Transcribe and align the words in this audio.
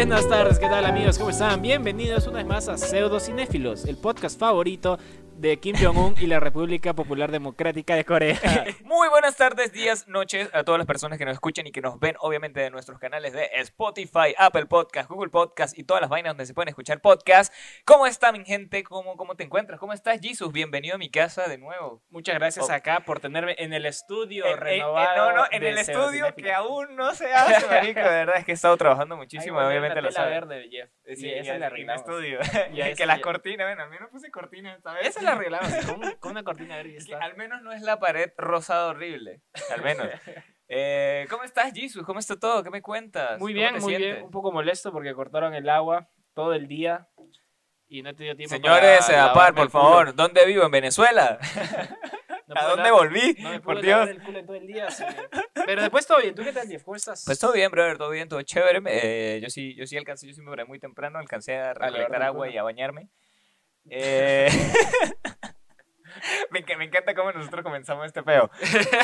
Buenas 0.00 0.26
tardes, 0.30 0.58
¿qué 0.58 0.66
tal 0.66 0.86
amigos? 0.86 1.18
¿Cómo 1.18 1.28
están? 1.28 1.60
Bienvenidos 1.60 2.26
una 2.26 2.38
vez 2.38 2.46
más 2.46 2.68
a 2.70 2.78
Pseudo 2.78 3.20
Cinéfilos, 3.20 3.84
el 3.84 3.98
podcast 3.98 4.40
favorito 4.40 4.98
de 5.40 5.58
Kim 5.58 5.74
Jong-un 5.74 6.14
y 6.20 6.26
la 6.26 6.38
República 6.38 6.92
Popular 6.92 7.30
Democrática 7.30 7.94
de 7.94 8.04
Corea. 8.04 8.38
Muy 8.84 9.08
buenas 9.08 9.38
tardes, 9.38 9.72
días, 9.72 10.06
noches 10.06 10.50
a 10.52 10.64
todas 10.64 10.76
las 10.78 10.86
personas 10.86 11.18
que 11.18 11.24
nos 11.24 11.32
escuchan 11.32 11.66
y 11.66 11.72
que 11.72 11.80
nos 11.80 11.98
ven, 11.98 12.14
obviamente, 12.20 12.60
de 12.60 12.68
nuestros 12.68 12.98
canales 12.98 13.32
de 13.32 13.48
Spotify, 13.54 14.34
Apple 14.36 14.66
Podcast, 14.66 15.08
Google 15.08 15.30
Podcast 15.30 15.78
y 15.78 15.84
todas 15.84 16.02
las 16.02 16.10
vainas 16.10 16.32
donde 16.32 16.44
se 16.44 16.52
pueden 16.52 16.68
escuchar 16.68 17.00
podcasts. 17.00 17.56
¿Cómo 17.86 18.06
está 18.06 18.32
mi 18.32 18.44
gente? 18.44 18.84
¿Cómo, 18.84 19.16
cómo 19.16 19.34
te 19.34 19.44
encuentras? 19.44 19.80
¿Cómo 19.80 19.94
estás, 19.94 20.20
Jesus? 20.20 20.52
Bienvenido 20.52 20.96
a 20.96 20.98
mi 20.98 21.10
casa 21.10 21.48
de 21.48 21.56
nuevo. 21.56 22.02
Muchas 22.10 22.34
gracias 22.34 22.68
Oh. 22.68 22.72
acá 22.72 23.00
por 23.06 23.20
tenerme 23.20 23.54
en 23.58 23.72
el 23.72 23.86
estudio 23.86 24.44
En- 24.44 24.52
en- 24.52 24.58
renovado. 24.60 25.30
no, 25.30 25.36
no, 25.38 25.44
en 25.50 25.62
el 25.64 25.78
estudio 25.78 26.34
que 26.34 26.52
aún 26.52 26.96
no 26.96 27.14
se 27.14 27.32
hace, 27.32 27.66
marico. 27.66 28.00
De 28.00 28.08
verdad 28.08 28.36
es 28.36 28.44
que 28.44 28.50
he 28.50 28.54
estado 28.54 28.76
trabajando 28.76 29.16
muchísimo, 29.16 29.54
volvió 29.54 29.70
obviamente 29.70 30.02
la 30.02 30.12
sabes. 30.12 30.32
verde, 30.32 30.68
Jeff. 30.70 30.90
Sí, 31.18 31.26
y 31.28 31.30
en 31.32 31.38
esa 31.38 31.54
el- 31.54 31.60
la 31.60 31.66
en 31.68 31.72
arreglamos. 31.72 32.02
estudio. 32.02 32.38
Ya 32.74 32.92
que 32.94 33.06
las 33.06 33.20
cortinas, 33.20 33.66
bueno, 33.66 33.82
a 33.84 33.86
mí 33.86 33.96
no 33.98 34.10
puse 34.10 34.30
cortinas 34.30 34.76
esta 34.76 34.92
vez. 34.92 35.06
Esa 35.06 35.22
la 35.22 35.29
arreglamos 35.30 35.72
con, 35.86 36.00
con 36.18 36.30
una 36.32 36.42
cortina 36.42 36.82
que 36.82 36.96
está. 36.96 37.18
al 37.18 37.36
menos 37.36 37.62
no 37.62 37.72
es 37.72 37.82
la 37.82 37.98
pared 37.98 38.30
rosada 38.36 38.88
horrible. 38.88 39.42
Al 39.70 39.82
menos. 39.82 40.06
Eh, 40.72 41.26
¿Cómo 41.28 41.42
estás, 41.42 41.72
Jesus? 41.74 42.06
¿Cómo 42.06 42.20
está 42.20 42.38
todo? 42.38 42.62
¿Qué 42.62 42.70
me 42.70 42.80
cuentas? 42.80 43.40
Muy 43.40 43.52
¿Cómo 43.52 43.60
bien, 43.60 43.80
muy 43.80 43.88
bien. 43.88 44.02
sientes? 44.02 44.22
Un 44.22 44.30
poco 44.30 44.52
molesto 44.52 44.92
porque 44.92 45.12
cortaron 45.14 45.52
el 45.52 45.68
agua 45.68 46.08
todo 46.32 46.52
el 46.52 46.68
día 46.68 47.08
y 47.88 48.02
no 48.02 48.10
he 48.10 48.14
tenido 48.14 48.36
tiempo 48.36 48.54
Señores, 48.54 49.04
para 49.04 49.24
Apar, 49.24 49.52
por 49.52 49.68
favor, 49.68 50.14
¿dónde 50.14 50.46
vivo? 50.46 50.64
¿En 50.64 50.70
Venezuela? 50.70 51.38
No 52.50 52.60
¿A 52.60 52.64
dónde 52.64 52.90
volví? 52.90 53.36
No 53.38 53.50
me 53.50 53.60
por 53.60 53.80
Dios. 53.80 54.08
el 54.08 54.20
culo 54.20 54.44
todo 54.44 54.56
el 54.56 54.66
día. 54.66 54.88
Pero 55.66 55.82
después 55.82 56.04
todo 56.04 56.20
bien. 56.20 56.34
¿Tú 56.34 56.42
qué 56.42 56.52
tal, 56.52 56.66
Jeff? 56.66 56.82
¿Cómo 56.82 56.96
estás? 56.96 57.22
Pues 57.24 57.38
todo 57.38 57.52
bien, 57.52 57.70
brother, 57.70 57.96
todo 57.96 58.10
bien, 58.10 58.28
todo 58.28 58.42
chévere. 58.42 58.82
Eh, 58.86 59.38
yo 59.40 59.48
sí, 59.50 59.76
yo 59.76 59.86
sí 59.86 59.96
alcancé, 59.96 60.26
yo 60.26 60.34
sí 60.34 60.42
me 60.42 60.64
muy 60.64 60.80
temprano, 60.80 61.20
alcancé 61.20 61.56
a 61.56 61.74
recolectar 61.74 62.24
agua 62.24 62.48
y 62.48 62.58
a 62.58 62.64
bañarme. 62.64 63.08
Eh, 63.88 64.48
me, 66.50 66.64
enc- 66.64 66.76
me 66.76 66.84
encanta 66.84 67.14
cómo 67.14 67.32
nosotros 67.32 67.62
comenzamos 67.64 68.06
este 68.06 68.22
peo. 68.22 68.50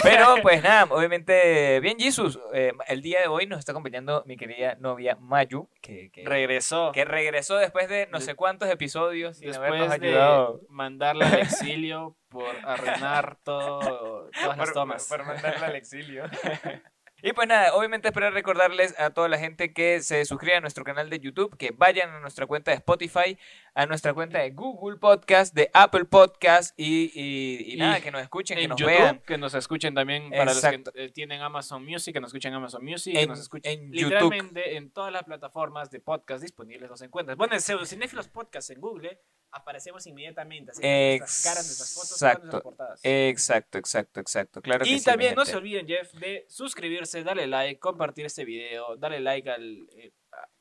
Pero 0.03 0.37
pues 0.43 0.63
nada, 0.63 0.85
obviamente, 0.91 1.81
bien, 1.81 1.99
Jesus. 1.99 2.39
eh, 2.53 2.73
el 2.89 3.03
día 3.03 3.21
de 3.21 3.29
hoy 3.29 3.47
nos 3.47 3.59
está 3.59 3.73
acompañando 3.73 4.23
mi 4.27 4.37
querida 4.37 4.77
novia 4.79 5.17
Mayu, 5.21 5.69
que, 5.81 6.11
que, 6.13 6.25
Regresó. 6.25 6.93
que 6.93 7.05
regresó 7.05 7.57
después 7.57 7.89
de 7.89 8.07
no 8.09 8.21
sé 8.21 8.35
cuántos 8.35 8.69
episodios 8.69 9.39
sin 9.39 9.55
habernos 9.55 9.81
Después 9.91 10.01
de 10.01 10.09
ayudado. 10.09 10.61
mandarla 10.69 11.29
al 11.29 11.35
exilio 11.41 12.17
por 12.29 12.55
arruinar 12.65 13.39
todo, 13.45 14.29
todas 14.31 14.59
las 14.59 14.67
por, 14.67 14.73
tomas. 14.75 15.09
por 15.09 15.25
mandarla 15.25 15.67
al 15.69 15.77
exilio. 15.77 16.25
Y 17.23 17.33
pues 17.33 17.49
nada, 17.49 17.75
obviamente 17.75 18.09
espero 18.09 18.31
recordarles 18.31 18.95
a 19.01 19.09
toda 19.11 19.29
la 19.29 19.39
gente 19.39 19.73
que 19.73 20.01
se 20.03 20.25
suscriba 20.27 20.59
a 20.59 20.61
nuestro 20.61 20.85
canal 20.85 21.09
de 21.09 21.19
YouTube, 21.19 21.57
que 21.57 21.71
vayan 21.71 22.11
a 22.11 22.21
nuestra 22.21 22.47
cuenta 22.47 22.71
de 22.71 22.77
Spotify, 22.77 23.39
a 23.75 23.87
nuestra 23.87 24.13
cuenta 24.13 24.39
de 24.39 24.51
Google 24.51 24.99
Podcast, 24.99 25.55
de 25.55 25.71
Apple 25.73 26.05
Podcast 26.05 26.79
y, 26.79 27.11
y- 27.15 27.71
y 27.71 27.75
Y 27.75 27.77
nada, 27.79 28.01
que 28.03 28.11
nos 28.11 28.21
escuchen, 28.23 28.59
que 28.59 28.69
nos 28.69 28.79
YouTube, 28.79 28.93
vean. 28.95 29.19
que 29.27 29.39
nos 29.39 29.55
escuchen 29.55 29.95
también 29.95 30.29
para 30.31 30.53
Exacto. 30.53 30.91
los 30.91 30.95
que 30.95 31.05
eh, 31.07 31.11
tienen 31.11 31.41
Amazon 31.41 31.85
Music, 31.87 32.13
que 32.13 32.21
nos 32.21 32.29
escuchen 32.29 32.53
en 32.53 32.59
Amazon 32.59 32.85
Music, 32.85 33.15
En- 33.15 33.21
que 33.23 33.27
nos 33.29 33.41
escuchen 33.41 33.73
en 33.73 33.93
YouTube. 33.93 34.05
literalmente 34.11 34.77
en 34.77 34.91
todas 34.91 35.11
las 35.11 35.25
plataformas 35.25 35.91
de 35.91 36.01
podcast 36.01 36.43
disponibles 36.43 36.89
nos 36.91 37.01
encuentras. 37.01 37.39
Bueno, 37.39 37.55
en 37.55 37.61
Pseudocinéfilos 37.63 38.29
Podcast 38.29 38.71
en 38.71 38.81
Google 38.81 39.19
aparecemos 39.51 40.07
inmediatamente, 40.07 40.71
así 40.73 40.83
que 40.83 41.17
nuestras 41.19 41.43
caras, 41.43 41.67
nuestras 41.67 41.95
fotos, 41.95 42.09
todas 42.19 42.21
nuestras 42.21 42.45
Exacto. 42.45 42.63
portadas. 42.63 43.01
Exacto, 43.03 43.79
exacto, 43.79 44.21
exacto. 44.21 44.63
Claro 44.63 44.85
y 44.87 45.01
también 45.01 45.35
no 45.35 45.45
se 45.45 45.57
olviden, 45.57 45.87
Jeff, 45.87 46.13
de 46.15 46.45
suscribirse, 46.49 47.23
darle 47.23 47.47
like, 47.47 47.79
compartir 47.81 48.27
este 48.27 48.45
video, 48.45 48.97
darle 48.97 49.21
like 49.21 49.51
al, 49.51 49.89
eh, 49.97 50.13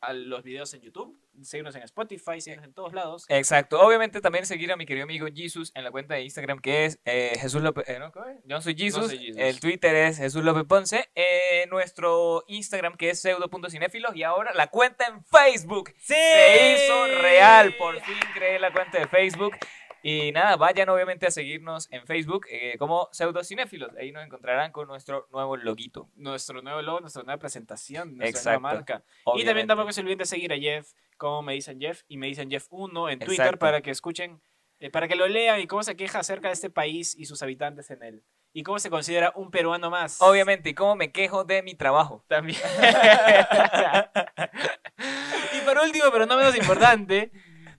a, 0.01 0.13
los 0.13 0.43
videos 0.43 0.73
en 0.73 0.81
YouTube, 0.81 1.19
seguirnos 1.41 1.75
en 1.75 1.83
Spotify, 1.83 2.39
seguirnos 2.39 2.65
en 2.67 2.73
todos 2.73 2.93
lados. 2.93 3.25
Exacto. 3.29 3.81
Obviamente 3.81 4.21
también 4.21 4.45
seguir 4.45 4.71
a 4.71 4.75
mi 4.77 4.85
querido 4.85 5.03
amigo 5.03 5.27
Jesus 5.33 5.71
en 5.75 5.83
la 5.83 5.91
cuenta 5.91 6.13
de 6.13 6.23
Instagram 6.23 6.59
que 6.59 6.85
es 6.85 6.99
eh, 7.05 7.33
Jesús 7.39 7.61
López. 7.61 7.87
eh, 7.89 7.99
¿no? 7.99 8.11
Yo 8.45 8.61
soy 8.61 8.75
Jesus. 8.75 9.07
soy 9.07 9.17
Jesus. 9.19 9.41
El 9.41 9.59
Twitter 9.59 9.95
es 9.95 10.17
Jesús 10.17 10.43
López 10.43 10.63
Ponce. 10.65 11.09
eh, 11.15 11.65
nuestro 11.69 12.43
Instagram 12.47 12.95
que 12.97 13.09
es 13.09 13.21
pseudo.cinéfilos. 13.21 14.15
Y 14.15 14.23
ahora 14.23 14.53
la 14.53 14.67
cuenta 14.67 15.07
en 15.07 15.23
Facebook. 15.25 15.93
Se 15.97 16.75
hizo 16.75 17.07
real. 17.21 17.75
Por 17.77 17.99
fin 18.01 18.15
creé 18.33 18.59
la 18.59 18.71
cuenta 18.71 18.99
de 18.99 19.07
Facebook. 19.07 19.53
Y 20.07 20.31
nada, 20.31 20.55
vayan 20.55 20.88
obviamente 20.89 21.25
a 21.25 21.31
seguirnos 21.31 21.91
en 21.91 22.05
Facebook 22.05 22.45
eh, 22.51 22.75
como 22.77 23.09
pseudocinéfilos. 23.11 23.89
Ahí 23.97 24.11
nos 24.11 24.23
encontrarán 24.23 24.71
con 24.71 24.88
nuestro 24.88 25.27
nuevo 25.31 25.57
loguito. 25.57 26.11
Nuestro 26.13 26.61
nuevo 26.61 26.79
logo, 26.83 26.99
nuestra 26.99 27.23
nueva 27.23 27.39
presentación, 27.39 28.16
nuestra 28.16 28.29
Exacto. 28.29 28.59
nueva 28.59 28.75
marca. 28.75 29.03
Y 29.35 29.43
también 29.43 29.66
tampoco 29.66 29.91
se 29.91 30.01
olviden 30.01 30.19
de 30.19 30.27
seguir 30.27 30.53
a 30.53 30.57
Jeff, 30.57 30.91
como 31.17 31.41
me 31.41 31.53
dicen 31.53 31.79
Jeff, 31.79 32.03
y 32.07 32.17
me 32.17 32.27
dicen 32.27 32.51
Jeff1 32.51 33.13
en 33.13 33.17
Twitter 33.17 33.33
Exacto. 33.33 33.57
para 33.57 33.81
que 33.81 33.89
escuchen, 33.89 34.39
eh, 34.79 34.91
para 34.91 35.07
que 35.07 35.16
lo 35.16 35.27
lean 35.27 35.59
y 35.59 35.66
cómo 35.66 35.81
se 35.81 35.95
queja 35.95 36.19
acerca 36.19 36.49
de 36.49 36.53
este 36.53 36.69
país 36.69 37.16
y 37.17 37.25
sus 37.25 37.41
habitantes 37.41 37.89
en 37.89 38.03
él. 38.03 38.23
Y 38.53 38.61
cómo 38.61 38.77
se 38.77 38.91
considera 38.91 39.33
un 39.35 39.49
peruano 39.49 39.89
más. 39.89 40.22
Obviamente, 40.22 40.69
y 40.69 40.75
cómo 40.75 40.95
me 40.95 41.11
quejo 41.11 41.45
de 41.45 41.63
mi 41.63 41.73
trabajo. 41.73 42.23
También. 42.27 42.59
y 45.57 45.61
por 45.66 45.79
último, 45.79 46.05
pero 46.11 46.27
no 46.27 46.37
menos 46.37 46.55
importante, 46.55 47.31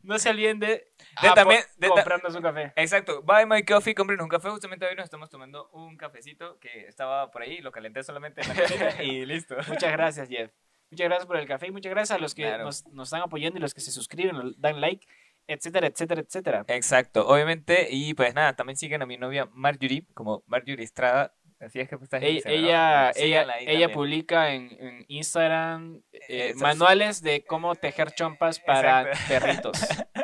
no 0.03 0.19
se 0.19 0.31
olviden 0.31 0.59
de, 0.59 0.89
De 1.23 1.29
ah, 1.29 1.35
también- 1.35 1.63
por- 1.89 2.35
de 2.35 2.43
café. 2.43 2.73
Exacto, 2.77 3.23
buy 3.23 3.47
my 3.47 3.63
coffee, 3.65 3.95
compren 3.95 4.21
un 4.21 4.29
café. 4.29 4.51
Justamente 4.51 4.87
hoy 4.87 4.95
nos 4.97 5.05
estamos 5.05 5.31
tomando 5.31 5.69
un 5.73 5.97
cafecito 5.97 6.59
que 6.59 6.87
estaba 6.87 7.31
por 7.31 7.43
ahí, 7.43 7.59
lo 7.59 7.73
calenté 7.73 8.03
solamente 8.03 8.43
en 8.43 8.49
la 8.49 8.55
y 9.03 9.25
listo. 9.27 9.57
Muchas 9.69 9.93
gracias, 9.93 10.29
Jeff. 10.29 10.51
Muchas 10.91 11.07
gracias 11.09 11.27
por 11.27 11.37
el 11.37 11.47
café 11.47 11.67
y 11.67 11.71
muchas 11.73 11.91
gracias 11.91 12.17
a 12.19 12.21
los 12.21 12.35
que 12.35 12.43
Claro. 12.43 12.65
nos, 12.65 12.87
nos 12.89 13.09
están 13.09 13.23
apoyando 13.23 13.59
y 13.59 13.61
los 13.61 13.75
que 13.75 13.81
se 13.81 13.91
suscriben, 13.91 14.37
dan 14.59 14.81
like, 14.81 15.07
etcétera, 15.49 15.87
etcétera, 15.87 16.21
etcétera. 16.21 16.65
Exacto, 16.69 17.27
obviamente. 17.27 17.89
Y 17.91 18.15
pues 18.15 18.35
nada, 18.35 18.55
también 18.55 18.77
siguen 18.77 19.03
a 19.03 19.07
mi 19.07 19.17
novia 19.17 19.49
Marjorie, 19.53 20.05
como 20.15 20.45
Marjorie 20.47 20.85
Estrada. 20.85 21.35
Así 21.59 21.81
es 21.81 21.89
que 21.89 21.97
pues, 21.97 22.13
Ella, 22.13 22.43
ella, 22.45 23.11
ella, 23.17 23.43
ella 23.43 23.57
también. 23.67 23.93
publica 23.93 24.53
en, 24.53 24.71
en 24.79 25.05
Instagram 25.09 26.03
eh, 26.29 26.53
manuales 26.57 27.23
de 27.23 27.45
cómo 27.47 27.75
tejer 27.75 28.13
chompas 28.13 28.61
para 28.61 29.03
Exacto. 29.11 29.29
perritos. 29.29 29.81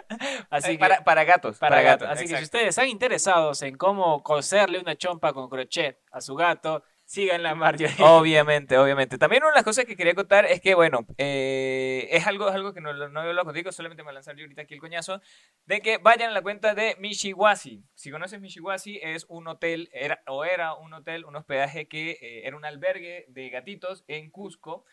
Así 0.53 0.73
Eh, 0.73 0.79
que, 0.79 0.79
para, 0.79 1.05
para 1.05 1.25
gatos. 1.25 1.59
para 1.59 1.81
gatos. 1.83 2.09
Así 2.09 2.29
que 2.29 2.37
si 2.37 2.45
exacto. 2.45 2.45
ustedes 2.45 2.69
están 2.71 2.89
interesados 2.89 3.63
en 3.63 3.77
cómo 3.77 4.23
coserle 4.23 4.79
una 4.79 4.97
chompa 4.97 5.33
con 5.33 5.49
crochet 5.49 5.99
a 6.13 6.21
su 6.21 6.35
gato, 6.35 6.85
síganla 7.05 7.51
a 7.51 7.55
Marjorie. 7.55 7.97
Obviamente, 7.99 8.79
obviamente. 8.79 9.19
También 9.19 9.43
una 9.43 9.53
de 9.53 9.57
las 9.57 9.65
cosas 9.65 9.85
que 9.85 9.97
quería 9.97 10.15
contar 10.15 10.47
es 10.47 10.61
que, 10.61 10.75
bueno, 10.75 11.07
eh, 11.19 12.09
es 12.11 12.27
algo, 12.27 12.49
es 12.49 12.55
algo 12.55 12.73
que 12.75 12.81
no, 12.81 12.93
no 12.93 13.21
había 13.21 13.31
hablado 13.31 13.47
contigo, 13.47 13.73
solamente 13.73 14.03
me 14.03 14.07
voy 14.07 14.11
a 14.13 14.15
lanzar 14.15 14.37
yo 14.37 14.45
ahorita 14.45 14.63
aquí 14.63 14.75
el 14.75 14.81
coñazo, 14.81 15.21
de 15.67 15.81
que 15.81 15.99
vayan 15.99 16.31
a 16.31 16.35
la 16.35 16.43
cuenta 16.43 16.75
de 16.75 16.97
Mishiwasi. 17.01 17.85
Si 17.95 18.11
conoces 18.11 18.41
Mishiwasi, 18.41 18.99
es 19.03 19.27
un 19.29 19.47
hotel, 19.49 19.91
era, 19.93 20.23
o 20.27 20.45
era 20.45 20.75
un 20.75 20.93
hotel, 20.95 21.25
un 21.25 21.37
hospedaje 21.37 21.87
que 21.89 22.13
eh, 22.13 22.47
era 22.47 22.57
un 22.57 22.65
albergue 22.65 23.27
de 23.29 23.51
gatitos 23.51 24.05
en 24.09 24.31
Cusco, 24.31 24.85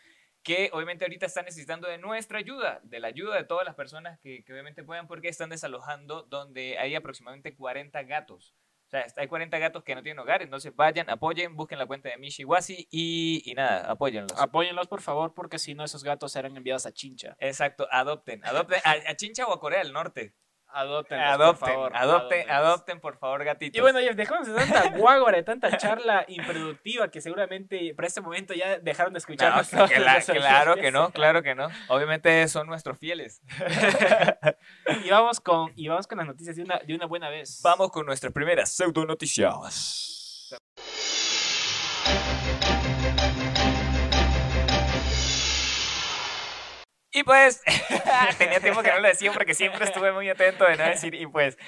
que 0.42 0.70
obviamente 0.72 1.04
ahorita 1.04 1.26
están 1.26 1.44
necesitando 1.44 1.88
de 1.88 1.98
nuestra 1.98 2.38
ayuda, 2.38 2.80
de 2.82 3.00
la 3.00 3.08
ayuda 3.08 3.36
de 3.36 3.44
todas 3.44 3.64
las 3.64 3.74
personas 3.74 4.18
que, 4.20 4.42
que 4.44 4.52
obviamente 4.52 4.82
puedan, 4.82 5.06
porque 5.06 5.28
están 5.28 5.50
desalojando 5.50 6.22
donde 6.22 6.78
hay 6.78 6.94
aproximadamente 6.94 7.54
40 7.54 8.02
gatos. 8.04 8.54
O 8.86 8.90
sea, 8.90 9.06
hay 9.18 9.28
40 9.28 9.56
gatos 9.58 9.84
que 9.84 9.94
no 9.94 10.02
tienen 10.02 10.18
hogar, 10.18 10.42
entonces 10.42 10.74
vayan, 10.74 11.08
apoyen, 11.10 11.54
busquen 11.54 11.78
la 11.78 11.86
cuenta 11.86 12.08
de 12.08 12.16
Mishiwasi 12.16 12.88
y, 12.90 13.40
y 13.44 13.54
nada, 13.54 13.88
apóyenlos. 13.88 14.32
Apóyenlos, 14.36 14.88
por 14.88 15.00
favor, 15.00 15.32
porque 15.32 15.60
si 15.60 15.74
no, 15.74 15.84
esos 15.84 16.02
gatos 16.02 16.32
serán 16.32 16.56
enviados 16.56 16.86
a 16.86 16.92
Chincha. 16.92 17.36
Exacto, 17.38 17.86
adopten, 17.92 18.44
adopten 18.44 18.80
a, 18.84 18.96
a 19.08 19.14
Chincha 19.14 19.46
o 19.46 19.52
a 19.52 19.60
Corea 19.60 19.78
del 19.78 19.92
Norte. 19.92 20.34
Adopten, 20.72 21.18
Adopten, 21.20 21.58
por 21.58 21.68
favor. 21.68 21.96
adopten, 21.96 22.50
adopten, 22.50 23.00
por 23.00 23.16
favor, 23.18 23.44
gatitos. 23.44 23.76
Y 23.76 23.80
bueno, 23.80 23.98
Jeff, 23.98 24.14
dejamos 24.16 24.46
de 24.46 24.54
tanta 24.54 24.88
guágora, 24.96 25.36
de 25.36 25.42
tanta 25.42 25.76
charla 25.76 26.24
improductiva 26.28 27.10
que 27.10 27.20
seguramente 27.20 27.92
para 27.94 28.06
este 28.08 28.20
momento 28.20 28.54
ya 28.54 28.78
dejaron 28.78 29.12
de 29.12 29.16
No, 29.16 29.18
escucharnos. 29.18 29.68
que 29.90 29.98
la- 29.98 30.20
claro 30.20 30.76
que 30.76 30.90
no, 30.92 31.10
claro 31.10 31.42
que 31.42 31.54
no. 31.54 31.68
Obviamente 31.88 32.46
son 32.48 32.66
nuestros 32.66 32.98
fieles. 32.98 33.42
Y 35.04 35.10
vamos 35.10 35.40
con, 35.40 35.72
y 35.76 35.88
vamos 35.88 36.06
con 36.06 36.18
las 36.18 36.26
noticias 36.26 36.56
de 36.56 36.62
una, 36.62 36.78
de 36.78 36.94
una 36.94 37.06
buena 37.06 37.28
vez. 37.28 37.60
Vamos 37.62 37.90
con 37.90 38.06
nuestras 38.06 38.32
primeras 38.32 38.70
pseudo 38.72 39.04
noticias. 39.04 40.50
Y 47.12 47.24
pues, 47.24 47.62
tenía 48.38 48.60
tiempo 48.60 48.82
que 48.82 48.90
no 48.90 49.00
lo 49.00 49.08
decía 49.08 49.32
porque 49.32 49.54
siempre 49.54 49.84
estuve 49.84 50.12
muy 50.12 50.28
atento 50.28 50.64
de 50.64 50.76
no 50.76 50.84
decir. 50.84 51.14
Y 51.14 51.26
pues, 51.26 51.58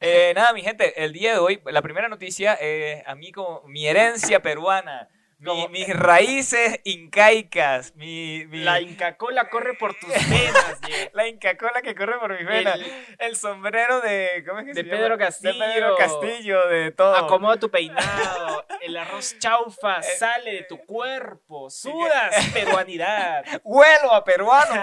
eh, 0.00 0.32
nada, 0.34 0.52
mi 0.52 0.62
gente, 0.62 1.04
el 1.04 1.12
día 1.12 1.32
de 1.32 1.38
hoy, 1.38 1.60
la 1.66 1.82
primera 1.82 2.08
noticia, 2.08 2.56
eh, 2.60 3.02
a 3.06 3.14
mí 3.14 3.32
como 3.32 3.62
mi 3.66 3.86
herencia 3.86 4.42
peruana, 4.42 5.08
mi- 5.38 5.68
mis 5.68 5.88
raíces 5.96 6.80
incaicas, 6.84 7.94
mi, 7.94 8.44
mi- 8.46 8.64
La 8.64 8.80
Inca 8.80 9.16
Cola 9.16 9.48
corre 9.48 9.74
por 9.74 9.94
tus 9.94 10.08
venas, 10.30 10.78
Jeff. 10.86 11.10
la 11.14 11.28
Inca 11.28 11.56
Cola 11.56 11.80
que 11.82 11.94
corre 11.94 12.18
por 12.18 12.36
mis 12.36 12.46
venas, 12.46 12.74
el, 12.80 12.92
El- 13.18 13.36
sombrero 13.36 14.00
de, 14.00 14.44
¿cómo 14.46 14.60
es 14.60 14.66
que 14.66 14.72
De 14.74 14.82
se 14.82 14.88
Pedro 14.90 15.08
llama? 15.10 15.18
Castillo. 15.18 15.52
De 15.52 15.58
Pedro 15.74 15.96
Castillo, 15.96 16.66
de 16.68 16.90
todo. 16.92 17.16
Acomoda 17.16 17.56
tu 17.56 17.70
peinado. 17.70 18.66
el 18.80 18.96
arroz 18.96 19.38
chaufa 19.38 20.02
sale 20.18 20.52
de 20.54 20.62
tu 20.64 20.78
cuerpo, 20.78 21.70
sudas 21.70 22.34
peruanidad. 22.52 23.44
¡Huelo 23.62 24.12
a 24.12 24.24
peruano! 24.24 24.82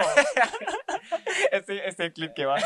este, 1.51 1.87
este 1.87 2.13
clip 2.13 2.33
que 2.33 2.45
va. 2.45 2.57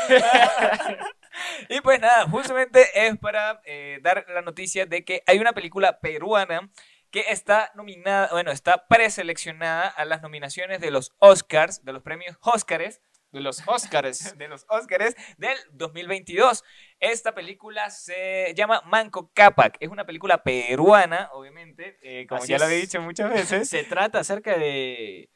y 1.68 1.80
pues 1.80 2.00
nada, 2.00 2.24
justamente 2.28 2.86
es 2.94 3.16
para 3.18 3.60
eh, 3.64 3.98
dar 4.02 4.24
la 4.28 4.42
noticia 4.42 4.86
de 4.86 5.04
que 5.04 5.22
hay 5.26 5.38
una 5.38 5.52
película 5.52 5.98
peruana 6.00 6.68
que 7.10 7.24
está 7.28 7.70
nominada, 7.74 8.28
bueno, 8.32 8.50
está 8.50 8.86
preseleccionada 8.86 9.88
a 9.88 10.04
las 10.04 10.22
nominaciones 10.22 10.80
de 10.80 10.90
los 10.90 11.12
Oscars, 11.18 11.84
de 11.84 11.92
los 11.92 12.02
premios 12.02 12.36
Oscars, 12.42 13.00
De 13.32 13.40
los 13.40 13.62
Oscars. 13.66 14.36
de 14.38 14.48
los 14.48 14.64
Oscars 14.68 15.14
del 15.36 15.56
2022. 15.72 16.64
Esta 16.98 17.32
película 17.34 17.90
se 17.90 18.52
llama 18.56 18.82
Manco 18.86 19.30
Cápac. 19.34 19.76
Es 19.80 19.88
una 19.88 20.04
película 20.04 20.42
peruana, 20.42 21.30
obviamente, 21.32 21.98
eh, 22.02 22.26
como 22.26 22.42
Así 22.42 22.50
ya 22.52 22.58
lo 22.58 22.66
he 22.66 22.74
dicho 22.76 23.00
muchas 23.00 23.30
veces. 23.30 23.68
Se 23.68 23.84
trata 23.84 24.20
acerca 24.20 24.56
de 24.58 25.30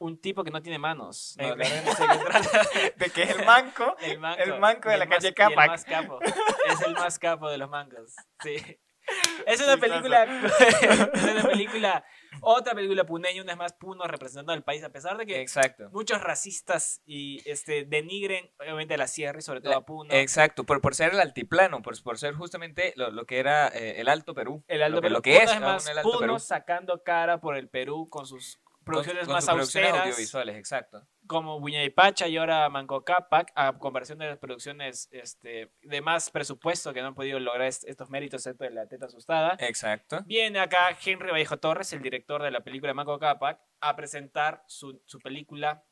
un 0.00 0.20
tipo 0.20 0.44
que 0.44 0.50
no 0.50 0.62
tiene 0.62 0.78
manos. 0.78 1.34
No, 1.38 1.54
Eh, 1.54 1.56
no 1.56 1.64
sé 1.94 2.02
qué 2.06 2.18
trata. 2.24 2.68
de 2.96 3.10
que 3.10 3.22
es 3.22 3.30
el 3.30 3.44
manco. 3.44 3.96
El 4.00 4.18
manco. 4.18 4.42
El 4.42 4.60
manco 4.60 4.88
de 4.90 4.96
la 4.98 5.06
más- 5.06 5.16
calle 5.18 5.34
y 5.36 5.42
el 5.42 5.56
más 5.56 5.84
capo. 5.84 6.20
Es 6.22 6.82
el 6.82 6.92
más 6.94 7.18
capo 7.18 7.48
de 7.50 7.58
los 7.58 7.68
mancos. 7.68 8.14
Sí. 8.42 8.56
Es 9.46 9.60
una 9.60 9.76
película. 9.76 10.24
es 11.14 11.22
una 11.24 11.48
película. 11.48 12.04
Otra 12.40 12.74
película 12.74 13.04
puneña, 13.04 13.42
una 13.42 13.52
vez 13.52 13.58
más 13.58 13.72
Puno 13.72 14.04
representando 14.06 14.52
al 14.52 14.62
país, 14.62 14.84
a 14.84 14.90
pesar 14.90 15.16
de 15.16 15.26
que 15.26 15.40
Exacto. 15.40 15.88
muchos 15.90 16.22
racistas 16.22 17.02
y 17.04 17.42
este 17.50 17.84
denigren, 17.84 18.50
obviamente, 18.60 18.94
a 18.94 18.96
la 18.96 19.08
sierra 19.08 19.38
y 19.38 19.42
sobre 19.42 19.60
todo 19.60 19.76
a 19.76 19.84
Puno. 19.84 20.12
Exacto, 20.14 20.64
por, 20.64 20.80
por 20.80 20.94
ser 20.94 21.12
el 21.12 21.20
altiplano, 21.20 21.82
por, 21.82 22.00
por 22.02 22.18
ser 22.18 22.34
justamente 22.34 22.92
lo, 22.96 23.10
lo 23.10 23.26
que 23.26 23.38
era 23.38 23.68
eh, 23.68 24.00
el 24.00 24.08
Alto 24.08 24.34
Perú. 24.34 24.62
El 24.68 24.82
Alto 24.82 24.96
lo 24.96 25.00
que, 25.00 25.06
Perú. 25.06 25.14
lo 25.14 25.22
que 25.22 25.32
Puno 25.38 25.76
es 25.76 25.88
el 25.88 25.98
Alto 25.98 26.08
Puno 26.08 26.20
Perú. 26.20 26.38
sacando 26.38 27.02
cara 27.02 27.40
por 27.40 27.56
el 27.56 27.68
Perú 27.68 28.08
con 28.08 28.26
sus 28.26 28.60
producciones 28.88 29.20
Con- 29.20 29.26
con 29.26 29.34
más 29.36 29.44
producciones 29.46 29.88
austeras. 29.90 30.06
audiovisuales, 30.08 30.56
exacto. 30.56 31.06
como 31.26 31.60
Pacha 31.94 32.26
y 32.26 32.36
ahora 32.36 32.68
Manco 32.68 33.04
Cápac, 33.04 33.52
a 33.54 33.78
comparación 33.78 34.18
de 34.18 34.26
las 34.26 34.38
producciones 34.38 35.08
este, 35.12 35.70
de 35.82 36.00
más 36.00 36.30
presupuesto 36.30 36.92
que 36.92 37.00
no 37.02 37.08
han 37.08 37.14
podido 37.14 37.38
lograr 37.38 37.66
est- 37.68 37.84
estos 37.86 38.10
méritos, 38.10 38.40
excepto 38.46 38.64
de 38.64 38.70
la 38.70 38.86
teta 38.88 39.06
asustada. 39.06 39.56
Exacto. 39.60 40.22
Viene 40.26 40.58
acá 40.58 40.96
Henry 41.04 41.30
Vallejo 41.30 41.58
Torres, 41.58 41.92
el 41.92 42.02
director 42.02 42.42
de 42.42 42.50
la 42.50 42.60
película 42.60 42.94
Manco 42.94 43.18
Cápac, 43.18 43.60
a 43.80 43.94
presentar 43.94 44.64
su, 44.66 45.00
su 45.06 45.18
película 45.20 45.84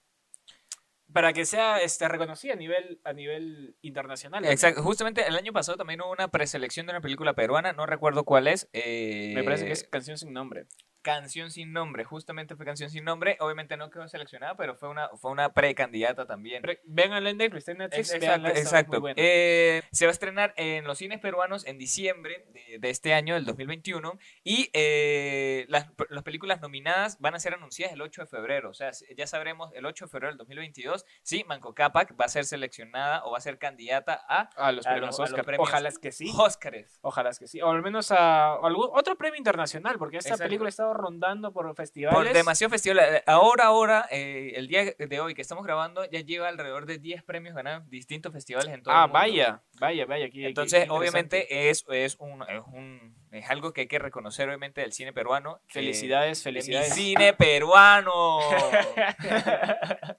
para 1.13 1.33
que 1.33 1.45
sea 1.45 1.81
este, 1.83 2.09
reconocida 2.09 2.55
a 2.55 2.57
nivel, 2.57 3.01
a 3.05 3.13
nivel 3.13 3.77
internacional. 3.81 4.45
Exacto. 4.45 4.83
Justamente 4.83 5.25
el 5.27 5.37
año 5.37 5.53
pasado 5.53 5.79
también 5.79 6.01
hubo 6.01 6.11
una 6.11 6.29
preselección 6.29 6.85
de 6.87 6.93
una 6.93 7.01
película 7.01 7.33
peruana, 7.35 7.73
no 7.73 7.87
recuerdo 7.87 8.25
cuál 8.25 8.49
es. 8.49 8.69
eh, 8.73 9.31
Me 9.35 9.45
parece 9.45 9.67
que 9.67 9.73
es 9.73 9.85
Canción 9.85 10.19
sin 10.19 10.33
nombre. 10.33 10.67
Canción 11.07 11.53
sin 11.53 11.73
nombre, 11.73 12.03
justamente 12.05 12.57
fue 12.57 12.67
Canción 12.67 12.91
sin 12.91 13.05
nombre. 13.05 13.37
Obviamente 13.39 13.77
no 13.77 13.91
quedó 13.91 14.09
seleccionada, 14.09 14.57
pero 14.57 14.75
fue 14.75 14.89
una, 14.89 15.09
fue 15.11 15.31
una 15.31 15.53
precandidata 15.53 16.27
también. 16.27 16.65
Véanla 16.85 17.31
en 17.31 17.37
Netflix, 17.39 17.61
está 17.61 17.73
en 17.73 17.79
Netflix, 17.79 18.13
Exacto, 18.13 18.49
exacto. 18.49 19.03
Eh, 19.15 19.83
se 19.93 20.07
va 20.07 20.11
a 20.11 20.13
estrenar 20.13 20.53
en 20.57 20.85
los 20.85 20.99
cines 20.99 21.21
peruanos 21.21 21.65
en 21.67 21.79
diciembre 21.79 22.45
de, 22.53 22.79
de 22.81 22.91
este 22.91 23.15
año, 23.15 23.35
del 23.35 23.45
2021, 23.45 24.19
y 24.43 24.69
eh, 24.73 25.65
las, 25.69 25.87
las 26.11 26.23
películas 26.25 26.61
nominadas 26.61 27.21
van 27.21 27.35
a 27.35 27.39
ser 27.39 27.55
anunciadas 27.55 27.95
el 27.95 28.03
8 28.03 28.23
de 28.23 28.27
febrero, 28.27 28.71
o 28.71 28.75
sea, 28.75 28.91
ya 29.17 29.27
sabremos 29.29 29.73
el 29.75 29.87
8 29.87 30.07
de 30.07 30.11
febrero 30.11 30.31
del 30.33 30.39
2022 30.39 31.05
si 31.23 31.45
Manco 31.45 31.75
Cápac 31.75 32.15
va 32.21 32.25
a 32.25 32.29
ser 32.29 32.45
seleccionada 32.45 33.25
o 33.25 33.31
va 33.31 33.39
a 33.39 33.41
ser 33.41 33.59
candidata 33.59 34.21
a 34.29 34.49
a 34.57 34.73
los 34.73 34.87
a 34.87 34.97
los- 34.97 35.19
a 35.19 35.23
los 35.23 35.31
Oscar. 35.31 35.45
premios 35.45 35.69
Ojalá 35.69 35.89
es 35.89 35.99
que 35.99 36.11
sí. 36.13 36.33
Óscares. 36.37 36.99
Ojalá 37.03 37.31
es 37.31 37.39
que 37.39 37.47
sí. 37.47 37.61
O 37.63 37.71
al 37.71 37.83
menos 37.83 38.11
a 38.11 38.55
algún 38.55 38.89
otro 38.93 39.17
premio 39.17 39.37
internacional, 39.39 39.99
porque 39.99 40.17
esta 40.19 40.31
Exacto. 40.31 40.45
película 40.49 40.69
ha 40.69 40.71
estado 40.71 40.95
rondando 40.97 41.53
por 41.53 41.75
festivales. 41.75 42.17
Por 42.19 42.33
demasiado 42.33 42.71
festival. 42.71 42.99
Eh, 43.01 43.23
Ahora, 43.27 43.65
ahora, 43.67 44.07
eh, 44.11 44.53
el 44.57 44.69
día 44.69 44.85
de 44.99 45.21
hoy 45.21 45.35
que 45.35 45.43
estamos 45.43 45.65
grabando, 45.65 46.05
ya 46.11 46.21
lleva 46.21 46.49
alrededor 46.49 46.87
de 46.87 46.99
10 46.99 47.23
premios 47.23 47.55
ganados 47.55 47.85
en 47.85 47.91
distintos 47.91 48.33
festivales 48.33 48.73
en 48.73 48.83
todo 48.83 48.93
el 48.95 48.99
Ah, 48.99 49.03
mundo. 49.03 49.15
vaya, 49.19 49.63
vaya, 49.81 50.07
vaya. 50.07 50.27
Aquí, 50.27 50.39
aquí, 50.41 50.47
Entonces, 50.47 50.89
obviamente, 50.91 51.69
es, 51.71 51.85
es, 51.89 52.17
un, 52.19 52.43
es, 52.49 52.63
un, 52.73 53.15
es 53.33 53.49
algo 53.51 53.73
que 53.73 53.83
hay 53.83 53.87
que 53.89 53.99
reconocer, 53.99 54.49
obviamente, 54.49 54.81
del 54.81 54.93
cine 54.93 55.13
peruano. 55.13 55.61
Felicidades, 55.67 56.43
felicidades. 56.43 56.95
cine 56.95 57.33
peruano. 57.35 58.39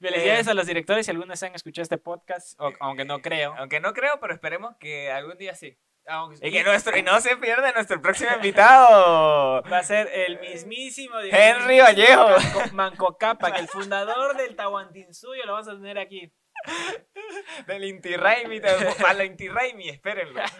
Felicidades 0.00 0.46
Eh, 0.46 0.50
a 0.50 0.54
los 0.54 0.66
directores 0.66 1.06
si 1.06 1.10
algunos 1.10 1.42
han 1.42 1.54
escuchado 1.54 1.82
este 1.82 1.98
podcast, 1.98 2.58
o- 2.60 2.72
aunque 2.80 3.04
no 3.04 3.20
creo. 3.20 3.54
Aunque 3.58 3.80
no 3.80 3.92
creo, 3.92 4.18
pero 4.20 4.32
esperemos 4.34 4.76
que 4.78 5.10
algún 5.10 5.36
día 5.38 5.54
sí. 5.54 5.76
Aunque- 6.08 6.48
Y 6.48 6.50
que 6.50 6.64
nuestro, 6.64 6.96
y 6.96 7.02
no 7.02 7.20
se 7.20 7.36
pierda 7.36 7.70
nuestro 7.72 8.00
próximo 8.00 8.30
invitado. 8.36 9.62
Va 9.72 9.78
a 9.78 9.82
ser 9.84 10.08
el 10.12 10.40
mismísimo 10.40 11.18
Henry 11.20 11.80
Vallejo. 11.80 12.28
Manco, 12.28 12.74
Manco 12.74 13.18
Cápac, 13.18 13.58
el 13.58 13.68
fundador 13.68 14.36
del 14.36 14.56
Tahuantinsuyo, 14.56 15.44
lo 15.44 15.52
vamos 15.52 15.68
a 15.68 15.72
tener 15.74 15.98
aquí. 15.98 16.32
Del 17.66 17.84
Inti 17.84 18.16
Raimi. 18.16 18.60
Para 19.00 19.24
Inti 19.24 19.48
Raimi, 19.48 19.88
espérenlo. 19.88 20.40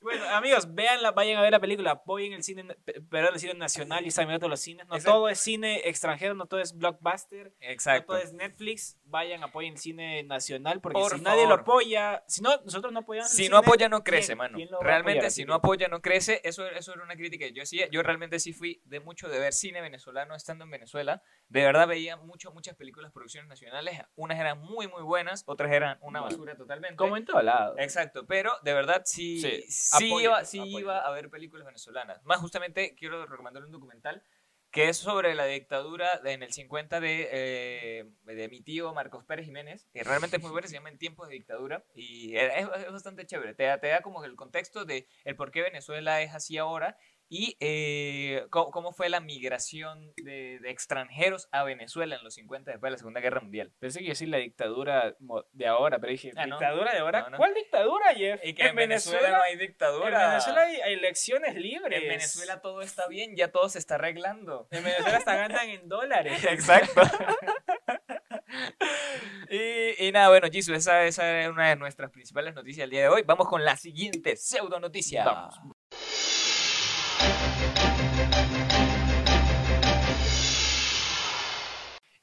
Bueno, 0.00 0.22
amigos, 0.28 0.74
véanla, 0.74 1.12
vayan 1.12 1.38
a 1.38 1.40
ver 1.40 1.50
la 1.52 1.60
película, 1.60 1.92
apoyen 1.92 2.34
el 2.34 2.42
cine, 2.42 2.62
pe- 2.84 3.00
perdón, 3.10 3.32
el 3.32 3.40
cine 3.40 3.54
nacional 3.54 4.04
y 4.04 4.08
están 4.08 4.28
todos 4.38 4.50
los 4.50 4.60
cines. 4.60 4.86
No 4.86 4.96
Exacto. 4.96 5.12
todo 5.16 5.28
es 5.30 5.40
cine 5.40 5.80
extranjero, 5.88 6.34
no 6.34 6.44
todo 6.44 6.60
es 6.60 6.76
blockbuster, 6.76 7.46
no 7.46 7.52
Exacto. 7.70 8.08
todo 8.08 8.18
es 8.18 8.34
Netflix. 8.34 8.98
Vayan, 9.14 9.44
apoyen 9.44 9.74
el 9.74 9.78
cine 9.78 10.24
nacional, 10.24 10.80
porque 10.80 10.98
Por 10.98 11.14
si 11.18 11.20
nadie 11.20 11.44
lo 11.44 11.50
favor. 11.50 11.60
apoya, 11.60 12.24
si 12.26 12.42
no, 12.42 12.50
nosotros 12.64 12.92
no 12.92 12.98
apoyamos 12.98 13.30
el 13.30 13.36
Si 13.36 13.42
cine, 13.44 13.50
no 13.50 13.58
apoya, 13.58 13.88
no 13.88 14.02
crece, 14.02 14.26
¿quién- 14.26 14.38
mano. 14.38 14.56
quién 14.56 14.68
Realmente, 14.80 15.18
apoyar? 15.20 15.30
si 15.30 15.44
no 15.44 15.54
apoya, 15.54 15.86
no 15.86 16.02
crece. 16.02 16.40
Eso, 16.42 16.66
eso 16.66 16.92
era 16.94 17.04
una 17.04 17.14
crítica 17.14 17.46
que 17.46 17.52
yo 17.52 17.62
hacía. 17.62 17.88
Yo 17.90 18.02
realmente 18.02 18.40
sí 18.40 18.52
fui 18.52 18.82
de 18.86 18.98
mucho 18.98 19.28
de 19.28 19.38
ver 19.38 19.52
cine 19.52 19.80
venezolano 19.80 20.34
estando 20.34 20.64
en 20.64 20.72
Venezuela. 20.72 21.22
De 21.48 21.62
verdad 21.62 21.86
veía 21.86 22.16
mucho, 22.16 22.50
muchas 22.50 22.74
películas, 22.74 23.12
producciones 23.12 23.48
nacionales. 23.48 24.00
Unas 24.16 24.36
eran 24.40 24.58
muy, 24.58 24.88
muy 24.88 25.02
buenas, 25.04 25.44
otras 25.46 25.70
eran 25.70 25.96
una 26.00 26.20
basura 26.20 26.56
totalmente. 26.56 26.96
Como 26.96 27.16
en 27.16 27.24
todo 27.24 27.40
lado. 27.40 27.76
Exacto, 27.78 28.26
pero 28.26 28.50
de 28.64 28.74
verdad 28.74 29.02
sí, 29.04 29.40
Sí, 29.40 29.62
sí, 29.68 30.08
apoyo, 30.08 30.30
iba, 30.30 30.44
sí 30.44 30.58
iba 30.60 30.98
a 30.98 31.10
ver 31.12 31.30
películas 31.30 31.64
venezolanas. 31.66 32.20
Más 32.24 32.40
justamente 32.40 32.96
quiero 32.96 33.24
recomendar 33.26 33.62
un 33.62 33.70
documental 33.70 34.24
que 34.74 34.88
es 34.88 34.96
sobre 34.96 35.36
la 35.36 35.46
dictadura 35.46 36.18
de- 36.18 36.32
en 36.32 36.42
el 36.42 36.52
50 36.52 36.98
de, 36.98 37.28
eh, 37.30 38.04
de 38.24 38.48
mi 38.48 38.60
tío 38.60 38.92
Marcos 38.92 39.24
Pérez 39.24 39.46
Jiménez, 39.46 39.86
que 39.92 40.02
realmente 40.02 40.36
es 40.38 40.42
muy 40.42 40.50
bueno, 40.50 40.66
se 40.66 40.74
llama 40.74 40.88
En 40.88 40.98
tiempos 40.98 41.28
de 41.28 41.34
dictadura, 41.34 41.84
y 41.94 42.34
es, 42.36 42.66
es 42.78 42.90
bastante 42.92 43.24
chévere, 43.24 43.54
te 43.54 43.62
da, 43.62 43.78
te 43.78 43.86
da 43.86 44.02
como 44.02 44.24
el 44.24 44.34
contexto 44.34 44.84
de 44.84 45.06
el 45.24 45.36
por 45.36 45.52
qué 45.52 45.62
Venezuela 45.62 46.20
es 46.22 46.34
así 46.34 46.58
ahora 46.58 46.98
y 47.28 47.56
eh, 47.60 48.46
cómo, 48.50 48.70
cómo 48.70 48.92
fue 48.92 49.08
la 49.08 49.20
migración 49.20 50.12
de, 50.16 50.58
de 50.60 50.70
extranjeros 50.70 51.48
a 51.52 51.64
Venezuela 51.64 52.16
en 52.16 52.24
los 52.24 52.34
50 52.34 52.70
después 52.70 52.88
de 52.88 52.92
la 52.92 52.98
Segunda 52.98 53.20
Guerra 53.20 53.40
Mundial. 53.40 53.72
Pensé 53.78 54.00
que 54.00 54.08
decir 54.08 54.28
la 54.28 54.38
dictadura 54.38 55.16
de 55.52 55.66
ahora, 55.66 55.98
pero 55.98 56.10
dije, 56.10 56.32
Ah, 56.36 56.46
¿no? 56.46 56.58
¿dictadura 56.58 56.92
de 56.92 56.98
ahora? 56.98 57.22
No, 57.22 57.30
no. 57.30 57.36
¿Cuál 57.38 57.54
dictadura, 57.54 58.14
Jeff? 58.14 58.40
Y 58.44 58.54
que 58.54 58.66
en, 58.66 58.76
Venezuela, 58.76 59.30
no 59.30 59.42
hay 59.42 59.56
dictadura. 59.56 60.24
En 60.24 60.30
Venezuela 60.30 60.62
hay, 60.62 60.92
elecciones 60.92 61.54
libres. 61.54 62.02
En 62.02 62.08
Venezuela 62.08 62.60
todo 62.60 62.82
está 62.82 63.08
bien, 63.08 63.36
ya 63.36 63.50
todo 63.50 63.68
se 63.68 63.78
está 63.78 63.96
arreglando. 63.96 64.68
En 64.70 64.84
Venezuela 64.84 65.18
hasta 65.18 65.36
ganan 65.36 65.68
en 65.68 65.88
dólares. 65.88 66.44
Exacto. 66.50 67.00
y, 69.50 70.06
y 70.06 70.12
nada, 70.12 70.28
bueno, 70.28 70.48
Jisoo, 70.50 70.74
esa, 70.74 71.04
esa 71.04 71.42
es 71.42 71.48
una 71.48 71.70
de 71.70 71.76
nuestras 71.76 72.10
principales 72.10 72.54
noticias 72.54 72.84
del 72.84 72.90
día 72.90 73.02
de 73.02 73.08
hoy. 73.08 73.22
Vamos 73.22 73.48
con 73.48 73.64
la 73.64 73.76
siguiente 73.76 74.36
pseudo 74.36 74.80
noticia. 74.80 75.24
Vamos. 75.24 75.60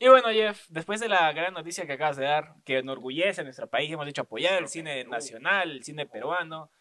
Y 0.03 0.07
bueno, 0.07 0.29
Jeff, 0.29 0.65
después 0.69 0.99
de 0.99 1.07
la 1.07 1.31
gran 1.31 1.53
noticia 1.53 1.85
que 1.85 1.93
acabas 1.93 2.17
de 2.17 2.25
dar, 2.25 2.55
que 2.65 2.79
enorgullece 2.79 3.41
a 3.41 3.43
nuestro 3.43 3.69
país, 3.69 3.91
hemos 3.91 4.07
dicho 4.07 4.23
apoyar 4.23 4.59
el 4.59 4.67
cine 4.67 5.03
nacional, 5.03 5.69
el 5.69 5.83
cine 5.83 6.07
peruano. 6.07 6.71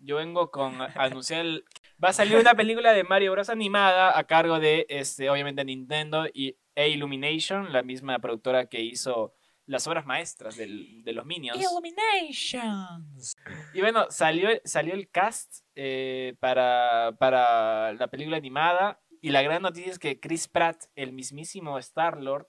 Yo 0.00 0.16
vengo 0.16 0.48
con 0.52 0.80
anunciar 0.94 1.40
el- 1.40 1.64
va 2.02 2.10
a 2.10 2.12
salir 2.12 2.36
una 2.36 2.54
película 2.54 2.92
de 2.92 3.02
Mario 3.02 3.32
Bros 3.32 3.48
animada 3.50 4.16
a 4.16 4.24
cargo 4.28 4.60
de 4.60 4.86
este 4.88 5.28
obviamente 5.28 5.64
Nintendo 5.64 6.26
y 6.32 6.56
e 6.76 6.88
Illumination, 6.90 7.72
la 7.72 7.82
misma 7.82 8.20
productora 8.20 8.66
que 8.66 8.80
hizo 8.80 9.34
las 9.66 9.84
obras 9.88 10.06
maestras 10.06 10.56
del- 10.56 11.02
de 11.02 11.12
los 11.14 11.26
Minions. 11.26 11.60
Illuminations. 11.60 13.36
Y 13.74 13.80
bueno, 13.80 14.06
salió, 14.10 14.48
salió 14.64 14.94
el 14.94 15.10
cast 15.10 15.64
eh, 15.74 16.34
para, 16.38 17.12
para 17.18 17.92
la 17.94 18.06
película 18.08 18.36
animada. 18.36 19.00
Y 19.22 19.30
la 19.30 19.40
gran 19.42 19.62
noticia 19.62 19.90
es 19.90 19.98
que 19.98 20.18
Chris 20.20 20.48
Pratt, 20.48 20.84
el 20.96 21.12
mismísimo 21.12 21.78
Star-Lord, 21.78 22.46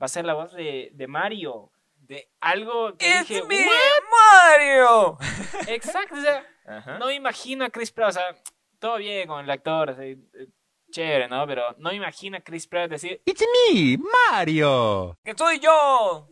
va 0.00 0.06
a 0.06 0.08
ser 0.08 0.24
la 0.24 0.32
voz 0.34 0.52
de, 0.52 0.90
de 0.92 1.06
Mario. 1.08 1.70
De 1.96 2.30
algo 2.40 2.96
que 2.96 3.08
¡It's 3.10 3.28
dije, 3.28 3.42
me, 3.44 3.56
"What?". 3.66 4.02
Mario! 4.10 5.18
Exacto, 5.68 6.14
o 6.16 6.20
sea, 6.20 6.46
Ajá. 6.66 6.98
no 6.98 7.06
me 7.06 7.14
imagino 7.14 7.64
a 7.64 7.70
Chris 7.70 7.90
Pratt, 7.90 8.10
o 8.10 8.12
sea, 8.12 8.36
todo 8.78 8.96
bien 8.98 9.26
con 9.26 9.42
el 9.44 9.50
actor, 9.50 9.90
así, 9.90 10.02
eh, 10.34 10.46
chévere, 10.90 11.28
¿no? 11.28 11.46
Pero 11.46 11.74
no 11.78 11.90
me 11.90 11.96
imagino 11.96 12.36
a 12.36 12.40
Chris 12.42 12.66
Pratt 12.68 12.90
decir, 12.90 13.20
It's 13.24 13.42
me, 13.72 13.96
Mario. 14.30 15.18
¡Que 15.24 15.34
soy 15.34 15.58
yo! 15.58 16.28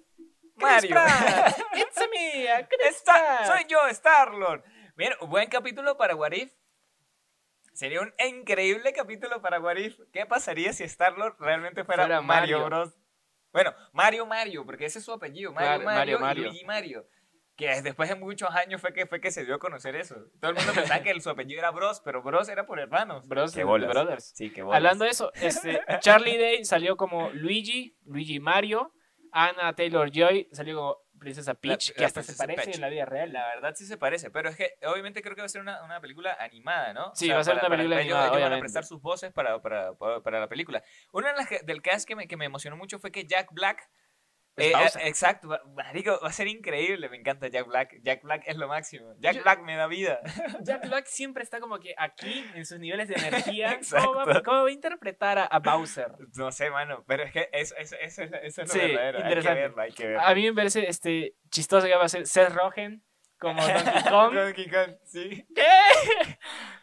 Chris 0.58 0.62
Mario. 0.62 0.90
Pratt, 0.90 1.58
it's 1.74 2.08
me, 2.12 2.48
a 2.50 2.68
Chris 2.68 2.96
Está- 2.98 3.14
Pratt". 3.14 3.46
soy 3.46 3.64
yo, 3.68 3.86
Star-Lord. 3.88 4.62
Bien, 4.94 5.12
buen 5.26 5.48
capítulo 5.48 5.96
para 5.96 6.14
What 6.14 6.32
If. 6.32 6.52
Sería 7.73 8.00
un 8.02 8.12
increíble 8.29 8.93
capítulo 8.93 9.41
para 9.41 9.61
What 9.61 9.76
If. 9.76 9.99
¿Qué 10.12 10.26
pasaría 10.26 10.73
si 10.73 10.85
Star-Lord 10.85 11.37
realmente 11.41 11.85
fuera, 11.85 12.02
Fuera 12.05 12.21
Mario, 12.21 12.59
Mario. 12.61 12.67
Bros? 12.67 12.99
Bueno, 13.52 13.75
Mario 13.93 14.26
Mario, 14.26 14.64
porque 14.67 14.87
ese 14.87 14.99
es 14.99 15.05
su 15.05 15.12
apellido. 15.12 15.52
Mario 15.52 15.69
Claro, 15.69 15.85
Mario, 15.85 16.19
Mario, 16.21 16.43
y. 16.43 16.47
Luigi 16.47 16.64
Mario. 16.64 17.07
Que 17.57 17.71
es- 17.71 17.85
después 17.85 18.09
de 18.09 18.14
muchos 18.14 18.50
años 18.50 18.81
fue 18.81 18.93
que, 18.95 19.07
fue 19.07 19.21
que 19.21 19.31
se 19.31 19.45
dio 19.45 19.55
a 19.55 19.59
conocer 19.59 19.95
eso. 19.95 20.17
Todo 20.41 20.52
el 20.52 20.57
mundo 20.57 20.73
pensaba 20.75 21.02
que 21.02 21.11
el- 21.11 21.21
su 21.21 21.29
apellido 21.31 21.59
era 21.61 21.71
Bros, 21.71 22.00
pero 22.05 22.23
Bros 22.23 22.49
era 22.49 22.64
por 22.67 22.79
hermanos. 22.81 23.29
Bros, 23.29 23.55
Qué 23.55 23.64
bolas. 23.64 23.91
Brothers. 23.91 24.33
Sí, 24.35 24.50
qué 24.50 24.62
bolas. 24.62 24.76
Hablando 24.79 25.05
de 25.05 25.11
eso, 25.11 25.33
este, 25.35 25.81
Charlie 26.00 26.38
Day 26.38 26.64
salió 26.64 26.97
como 26.97 27.31
Luigi, 27.31 27.97
Luigi 28.07 28.41
Mario, 28.41 28.93
Anna 29.33 29.75
Taylor 29.75 30.11
Joy 30.11 30.49
salió 30.52 30.76
como 30.76 30.97
Princesa 31.23 31.55
Peach, 31.55 31.88
La- 31.88 31.95
que 31.95 32.00
la 32.02 32.07
hasta 32.09 32.23
se 32.23 32.35
parece 32.35 32.62
Peach. 32.64 32.75
en 32.75 32.81
la 32.81 32.88
vida 32.88 33.05
real. 33.07 33.33
La 33.33 33.47
verdad 33.55 33.75
sí 33.75 33.87
se 33.87 33.97
parece, 33.97 34.31
pero 34.31 34.49
es 34.50 34.57
que 34.57 34.75
obviamente 34.87 35.23
creo 35.23 35.35
que 35.35 35.43
va 35.43 35.47
a 35.47 35.49
ser 35.49 35.61
una, 35.62 35.83
una 35.83 36.00
película 36.00 36.37
animada, 36.38 36.93
¿no? 36.93 37.12
Sí, 37.14 37.29
va 37.31 37.38
a 37.41 37.45
ser 37.45 37.55
una 37.55 37.69
película 37.69 37.99
animada, 37.99 38.29
Ellos 38.29 38.41
van 38.43 38.52
a 38.52 38.59
prestar 38.61 38.85
sus 38.85 39.00
voces 39.00 39.33
para, 39.33 39.61
para, 39.62 39.95
para, 39.95 40.21
para 40.21 40.41
la 40.41 40.49
película. 40.49 40.83
Una 41.12 41.31
de 41.33 41.37
las 41.38 41.49
que- 41.49 41.61
del 41.64 41.81
cast 41.83 42.07
que 42.07 42.14
me, 42.17 42.26
que 42.29 42.37
me 42.37 42.45
emocionó 42.45 42.76
mucho 42.76 42.99
fue 42.99 43.11
que 43.11 43.25
Jack 43.25 43.49
Black... 43.52 43.88
Es 44.54 44.66
eh, 44.66 44.99
eh, 45.00 45.09
exacto, 45.09 45.49
marico, 45.75 46.21
va 46.23 46.28
a 46.28 46.32
ser 46.32 46.47
increíble, 46.47 47.09
me 47.09 47.16
encanta 47.16 47.49
Jack 47.49 47.66
Black. 47.66 47.97
Jack 48.02 48.23
Black 48.23 48.42
es 48.47 48.56
lo 48.56 48.68
máximo. 48.68 49.14
Jack 49.18 49.37
Yo- 49.37 49.42
Black 49.42 49.62
me 49.62 49.76
da 49.76 49.87
vida. 49.87 50.21
Jack 50.62 50.87
Black 50.88 51.06
siempre 51.06 51.42
está 51.42 51.59
como 51.59 51.78
que 51.78 51.94
aquí 51.97 52.44
en 52.54 52.66
sus 52.66 52.78
niveles 52.78 53.09
de 53.09 53.14
energía. 53.14 53.80
¿Cómo 53.90 54.14
va, 54.26 54.42
cómo 54.42 54.62
va 54.64 54.68
a 54.68 54.73
interpretar 54.73 55.38
a, 55.38 55.44
a 55.44 55.59
Bowser? 55.59 56.12
No 56.37 56.52
sé, 56.52 56.71
mano, 56.71 57.02
pero 57.06 57.23
es 57.23 57.32
que 57.32 57.49
eso, 57.52 57.75
eso, 57.78 57.97
eso, 57.99 58.23
es- 58.25 58.32
eso 58.42 58.62
es 58.62 58.68
lo 58.68 58.75
Sí, 58.75 58.80
verdadero. 58.80 59.18
interesante. 59.21 59.49
Hay 59.50 59.54
que 59.56 59.62
verlo, 59.68 59.82
hay 59.82 59.92
que 59.92 60.06
verlo. 60.06 60.21
A 60.23 60.35
mí 60.35 60.42
me 60.44 60.54
parece 60.54 60.87
este, 60.88 61.35
chistoso 61.50 61.87
que 61.87 61.94
va 61.94 62.04
a 62.04 62.09
ser 62.09 62.26
Seth 62.26 62.50
Rogen 62.50 63.02
como 63.42 63.61
Donkey 63.66 64.02
Kong. 64.08 64.34
Donkey 64.34 64.70
Kong, 64.70 64.94
sí. 65.04 65.44
¿Qué? 65.54 65.66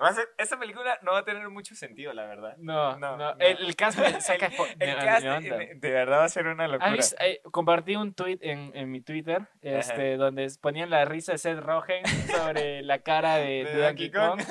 Va 0.01 0.09
a 0.09 0.13
ser- 0.13 0.27
esa 0.37 0.59
película 0.59 0.99
no 1.03 1.13
va 1.13 1.19
a 1.19 1.25
tener 1.25 1.47
mucho 1.49 1.73
sentido, 1.73 2.11
la 2.13 2.25
verdad. 2.25 2.55
No, 2.57 2.97
No, 2.99 3.15
no. 3.17 3.33
no. 3.33 3.39
El, 3.39 3.57
el 3.65 3.75
cast 3.77 3.97
me 3.97 4.19
saca 4.21 4.51
fo- 4.51 4.67
El 4.79 4.95
cast 4.97 5.25
onda. 5.25 5.57
de, 5.57 5.71
de 5.75 5.91
verdad 5.91 6.19
va 6.19 6.23
a 6.25 6.29
ser 6.29 6.47
una 6.47 6.65
¿Has 6.65 6.71
locura. 6.71 6.91
visto? 6.91 7.15
Eh, 7.21 7.41
compartí 7.51 7.95
un 7.95 8.13
tweet 8.13 8.39
en, 8.41 8.71
en 8.75 8.91
mi 8.91 9.01
Twitter 9.01 9.47
este, 9.61 10.17
donde 10.17 10.47
ponían 10.61 10.89
la 10.89 11.05
risa 11.05 11.31
de 11.31 11.37
Seth 11.37 11.59
Rogen 11.59 12.05
sobre 12.27 12.81
la 12.81 12.99
cara 12.99 13.37
de, 13.37 13.63
de 13.65 13.81
Donkey 13.81 14.11
Kong. 14.11 14.41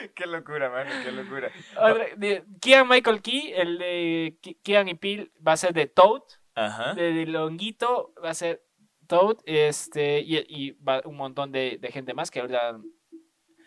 qué 0.14 0.26
locura, 0.26 0.70
mano, 0.70 0.90
qué 1.04 1.12
locura. 1.12 1.50
Otra- 1.78 2.14
de- 2.16 2.44
Michael 2.84 3.22
Key, 3.22 3.52
el 3.54 3.78
de 3.78 4.38
Ke- 4.42 4.58
Kean 4.62 4.88
y 4.88 4.94
Peele, 4.94 5.30
va 5.46 5.52
a 5.52 5.56
ser 5.56 5.72
de 5.72 5.86
Toad. 5.86 6.22
Ajá. 6.54 6.94
De, 6.94 7.12
de 7.12 7.26
Longuito 7.26 8.12
va 8.22 8.30
a 8.30 8.34
ser 8.34 8.62
Toad. 9.06 9.38
Este, 9.44 10.20
y, 10.20 10.36
y 10.48 10.70
va 10.72 11.00
un 11.04 11.16
montón 11.16 11.52
de, 11.52 11.78
de 11.80 11.90
gente 11.92 12.14
más 12.14 12.30
que 12.30 12.40
ahorita 12.40 12.78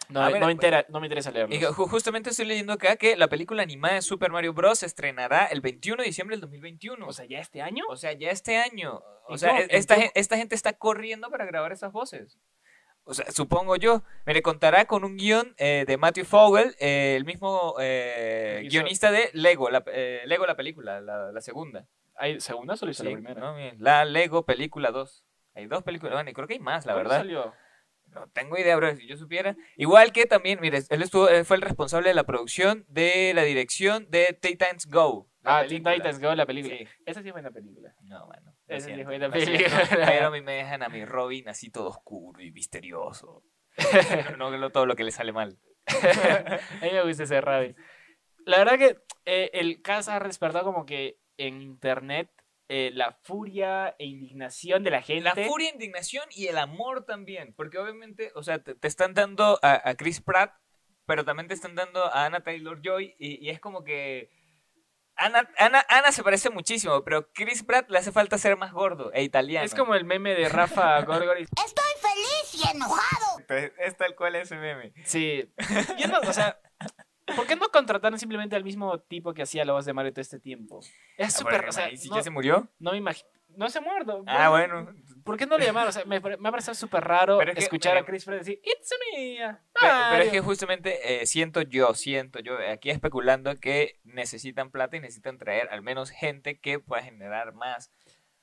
no, 0.09 0.19
A 0.21 0.29
ver, 0.29 0.41
no 0.41 0.47
me, 0.47 0.51
entera- 0.51 0.85
no 0.89 0.99
me 0.99 1.07
interesa 1.07 1.31
ju- 1.73 1.87
justamente 1.89 2.29
estoy 2.29 2.45
leyendo 2.45 2.73
acá 2.73 2.97
que 2.97 3.15
la 3.15 3.29
película 3.29 3.63
animada 3.63 3.95
de 3.95 4.01
Super 4.01 4.31
Mario 4.31 4.53
Bros. 4.53 4.79
se 4.79 4.85
estrenará 4.85 5.45
el 5.45 5.61
21 5.61 6.03
de 6.03 6.07
diciembre 6.07 6.35
del 6.35 6.41
2021. 6.41 7.07
O 7.07 7.13
sea, 7.13 7.25
ya 7.25 7.39
este 7.39 7.61
año. 7.61 7.85
O 7.87 7.95
sea, 7.95 8.11
ya 8.11 8.29
este 8.29 8.57
año. 8.57 9.01
O 9.27 9.33
¿En 9.33 9.39
sea, 9.39 9.59
e- 9.61 9.67
esta, 9.71 9.95
esta 10.13 10.37
gente 10.37 10.55
está 10.55 10.73
corriendo 10.73 11.29
para 11.31 11.45
grabar 11.45 11.71
esas 11.71 11.91
voces. 11.93 12.37
O 13.05 13.13
sea, 13.13 13.29
supongo 13.31 13.75
yo. 13.75 14.03
Me 14.25 14.41
contará 14.41 14.85
con 14.85 15.03
un 15.03 15.17
guion 15.17 15.53
eh, 15.57 15.83
de 15.85 15.97
Matthew 15.97 16.25
Fogel, 16.25 16.75
eh, 16.79 17.15
el 17.17 17.25
mismo 17.25 17.75
eh, 17.79 18.65
guionista 18.69 19.11
de 19.11 19.29
Lego, 19.33 19.69
la, 19.69 19.83
eh, 19.87 20.21
Lego 20.25 20.45
la 20.45 20.55
película, 20.55 21.01
la, 21.01 21.31
la 21.31 21.41
segunda. 21.41 21.85
¿Hay 22.15 22.39
segunda 22.39 22.75
o 22.75 22.77
solo 22.77 22.91
hizo 22.91 23.03
Sí, 23.03 23.09
la 23.09 23.15
primera? 23.15 23.39
no, 23.41 23.55
la 23.79 24.05
Lego 24.05 24.45
película 24.45 24.91
2. 24.91 25.25
Hay 25.55 25.67
dos 25.67 25.83
películas, 25.83 26.13
bueno, 26.13 26.29
y 26.29 26.33
creo 26.33 26.47
que 26.47 26.53
hay 26.53 26.59
más, 26.59 26.85
la 26.85 26.93
¿Cuándo 26.93 27.09
verdad. 27.09 27.21
salió? 27.23 27.53
No 28.07 28.27
tengo 28.29 28.57
idea, 28.57 28.75
bro, 28.75 28.95
si 28.95 29.07
yo 29.07 29.17
supiera. 29.17 29.55
Igual 29.75 30.11
que 30.11 30.25
también, 30.25 30.59
mire, 30.61 30.83
él 30.89 31.01
estuvo, 31.01 31.27
él 31.29 31.45
fue 31.45 31.55
el 31.57 31.61
responsable 31.63 32.09
de 32.09 32.15
la 32.15 32.23
producción, 32.25 32.85
de 32.87 33.33
la 33.33 33.43
dirección 33.43 34.07
de 34.09 34.37
Titans 34.39 34.85
Go. 34.87 35.27
Ah, 35.43 35.63
Teen. 35.67 35.83
Titans 35.83 36.19
Go, 36.21 36.33
la 36.35 36.45
película. 36.45 36.75
Sí. 36.77 36.87
Esa 37.05 37.21
sí 37.21 37.27
es 37.29 37.33
buena 37.33 37.51
película. 37.51 37.93
No, 38.03 38.27
mano. 38.27 38.52
La 38.67 39.31
película. 39.31 39.87
Pero 39.89 40.27
a 40.27 40.31
mí 40.31 40.41
me 40.41 40.53
dejan 40.53 40.83
a 40.83 40.89
mi 40.89 41.05
Robin 41.05 41.49
así 41.49 41.69
todo 41.69 41.89
oscuro 41.89 42.41
y 42.41 42.51
misterioso. 42.51 43.43
No, 44.37 44.55
no 44.55 44.69
todo 44.69 44.85
lo 44.85 44.95
que 44.95 45.03
le 45.03 45.11
sale 45.11 45.31
mal. 45.31 45.57
A 45.87 46.59
mí 46.81 46.89
me 46.91 47.03
gusta 47.03 47.23
ese 47.23 47.41
radio. 47.41 47.75
La 48.45 48.57
verdad 48.59 48.77
que 48.77 48.97
eh, 49.25 49.49
el 49.53 49.81
caso 49.81 50.11
ha 50.11 50.19
despertado 50.19 50.65
como 50.65 50.85
que 50.85 51.17
en 51.37 51.61
internet 51.61 52.29
eh, 52.69 52.91
la 52.93 53.11
furia 53.23 53.95
e 53.99 54.05
indignación 54.05 54.83
de 54.83 54.91
la 54.91 55.01
gente. 55.01 55.23
La 55.23 55.35
furia, 55.35 55.69
indignación 55.71 56.25
y 56.31 56.47
el 56.47 56.57
amor 56.57 57.05
también. 57.05 57.53
Porque 57.55 57.77
obviamente, 57.77 58.31
o 58.35 58.43
sea, 58.43 58.63
te, 58.63 58.75
te 58.75 58.87
están 58.87 59.13
dando 59.13 59.59
a, 59.61 59.89
a 59.89 59.95
Chris 59.95 60.21
Pratt, 60.21 60.53
pero 61.05 61.25
también 61.25 61.47
te 61.47 61.53
están 61.53 61.75
dando 61.75 62.03
a 62.05 62.25
Anna 62.25 62.41
Taylor 62.41 62.81
Joy. 62.81 63.15
Y, 63.17 63.45
y 63.45 63.49
es 63.49 63.59
como 63.59 63.83
que. 63.83 64.29
Ana, 65.15 65.47
Ana, 65.57 65.85
Ana 65.89 66.11
se 66.11 66.23
parece 66.23 66.49
muchísimo, 66.49 67.03
pero 67.03 67.31
Chris 67.33 67.63
Pratt 67.63 67.89
le 67.89 67.99
hace 67.99 68.11
falta 68.11 68.37
ser 68.37 68.57
más 68.57 68.71
gordo 68.73 69.11
e 69.13 69.23
italiano. 69.23 69.65
Es 69.65 69.75
como 69.75 69.95
el 69.95 70.05
meme 70.05 70.33
de 70.33 70.49
Rafa 70.49 71.01
Gorgori. 71.05 71.43
Estoy 71.43 71.91
feliz 72.01 72.65
y 72.65 72.75
enojado. 72.75 73.39
Entonces, 73.39 73.71
es 73.77 73.95
tal 73.97 74.15
cual 74.15 74.35
ese 74.35 74.55
meme. 74.55 74.93
Sí. 75.05 75.51
O 76.27 76.33
sea, 76.33 76.59
¿por 77.35 77.45
qué 77.45 77.55
no 77.55 77.69
contrataron 77.69 78.17
simplemente 78.19 78.55
al 78.55 78.63
mismo 78.63 78.99
tipo 79.01 79.33
que 79.33 79.43
hacía 79.43 79.65
la 79.65 79.73
voz 79.73 79.85
de 79.85 79.93
Mario 79.93 80.13
todo 80.13 80.21
este 80.21 80.39
tiempo? 80.39 80.79
Es 81.17 81.33
súper, 81.33 81.53
Bueno, 81.57 81.69
o 81.69 81.71
sea, 81.71 81.91
¿y 81.91 81.97
si 81.97 82.09
no, 82.09 82.15
ya 82.15 82.23
se 82.23 82.29
murió? 82.29 82.67
no 82.79 82.91
me 82.91 82.97
imagino. 82.97 83.29
No 83.55 83.69
se 83.69 83.77
ha 83.77 83.81
muerto. 83.81 84.23
Ah, 84.27 84.49
bueno. 84.49 84.93
¿Por 85.23 85.37
qué 85.37 85.45
no 85.45 85.57
le 85.57 85.65
llamaron? 85.65 85.89
O 85.89 85.91
sea, 85.91 86.03
me, 86.05 86.19
me 86.19 86.33
ha 86.49 86.51
parecido 86.51 86.73
súper 86.75 87.03
raro 87.03 87.37
Pero 87.37 87.51
es 87.51 87.57
que- 87.57 87.63
escuchar 87.63 87.93
a 87.97 88.01
pero- 88.01 88.07
Chris 88.07 88.25
Pratt 88.25 88.39
decir, 88.39 88.59
It's 88.63 88.93
me. 89.13 89.37
Pe- 89.37 89.57
Pero, 89.79 89.93
es 89.93 90.11
Mario". 90.11 90.31
que 90.31 90.39
justamente 90.41 91.21
eh, 91.21 91.25
siento 91.25 91.61
yo, 91.61 91.93
siento 91.93 92.39
yo, 92.39 92.57
aquí 92.71 92.89
especulando 92.89 93.55
que 93.55 93.99
necesitan 94.03 94.69
plata 94.71 94.97
y 94.97 94.99
necesitan 94.99 95.37
traer 95.37 95.69
al 95.69 95.81
menos 95.81 96.09
gente 96.09 96.59
que 96.59 96.79
pueda 96.79 97.01
generar 97.03 97.53
más, 97.53 97.91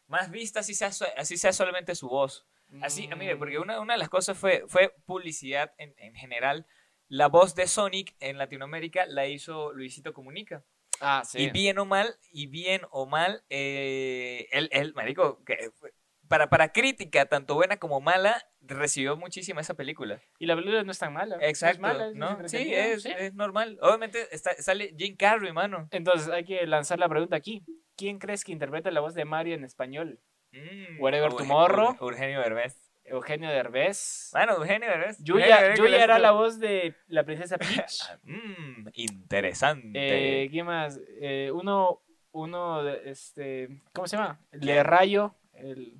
más 0.07 0.31
vistas, 0.31 0.64
así 0.67 0.75
sea, 0.75 0.90
así 1.17 1.37
sea 1.37 1.52
solamente 1.52 1.95
su 1.95 2.09
voz. 2.09 2.47
Así, 2.83 3.09
Mm. 3.09 3.19
mire, 3.19 3.37
porque 3.37 3.59
una, 3.59 3.81
una 3.81 3.95
de 3.95 3.99
las 3.99 4.09
cosas 4.09 4.38
fue, 4.38 4.64
fue 4.69 4.95
publicidad 5.05 5.73
en, 5.76 5.93
en 5.99 6.14
general. 6.14 6.67
La 7.09 7.26
voz 7.26 7.57
de 7.57 7.67
Sonic 7.67 8.14
en 8.21 8.38
Latinoamérica 8.38 9.05
la 9.07 9.26
hizo 9.26 9.73
Luisito 9.73 10.14
Comunica. 10.14 10.62
Ah, 11.00 11.23
sí. 11.25 11.38
Y 11.38 11.50
bien 11.50 11.78
o 11.78 11.85
mal, 11.85 12.14
y 12.30 12.47
bien 12.47 12.83
o 12.90 13.07
mal, 13.07 13.42
eh, 13.49 14.49
él, 14.52 14.69
él, 14.73 14.92
marico, 14.95 15.42
que 15.45 15.71
para, 16.30 16.49
para 16.49 16.73
crítica, 16.73 17.26
tanto 17.26 17.57
buena 17.57 17.78
como 17.78 18.00
mala, 18.00 18.40
recibió 18.61 19.16
muchísima 19.16 19.62
esa 19.62 19.75
película. 19.75 20.23
Y 20.38 20.47
la 20.47 20.54
película 20.54 20.85
no 20.85 20.92
es 20.92 20.99
tan 20.99 21.12
mala. 21.12 21.38
Exacto, 21.40 21.83
No 21.83 21.88
es 21.88 21.95
mala, 21.95 22.09
es 22.09 22.14
¿no? 22.14 22.49
Sí, 22.49 22.73
es, 22.73 23.02
sí. 23.02 23.11
es 23.19 23.35
normal. 23.35 23.78
Obviamente 23.83 24.28
está, 24.30 24.52
sale 24.62 24.95
Jim 24.97 25.16
Carrey, 25.16 25.52
mano. 25.52 25.88
Entonces 25.90 26.28
hay 26.28 26.45
que 26.45 26.64
lanzar 26.69 27.00
la 27.00 27.09
pregunta 27.09 27.35
aquí. 27.35 27.64
¿Quién 27.97 28.21
crees 28.21 28.45
que 28.45 28.52
interpreta 28.52 28.92
la 28.92 29.00
voz 29.00 29.14
de 29.14 29.25
Mario 29.25 29.57
en 29.57 29.64
español? 29.64 30.21
Mm, 30.52 31.00
Whatever 31.00 31.33
Tomorrow. 31.33 31.97
Eugenio 32.00 32.40
Derbez. 32.40 32.89
Eugenio 33.11 33.50
Derbez. 33.50 34.31
Bueno, 34.33 34.55
Eugenio 34.55 34.88
Derbez. 34.88 35.19
Yuya, 35.23 35.75
Yuya 35.75 36.07
le- 36.07 36.19
la 36.19 36.31
voz 36.31 36.59
de 36.59 36.95
la 37.09 37.25
princesa 37.25 37.59
Peach. 37.59 38.00
Mm, 38.23 38.88
interesante. 38.95 40.45
Eh, 40.45 40.49
¿Quién 40.50 40.67
más? 40.67 41.00
Eh, 41.21 41.50
uno, 41.52 42.00
uno 42.33 42.83
de 42.85 43.11
este, 43.11 43.69
¿cómo 43.93 44.07
se 44.07 44.17
llama? 44.17 44.40
El 44.52 44.61
de 44.61 44.83
Rayo, 44.83 45.35
el 45.55 45.95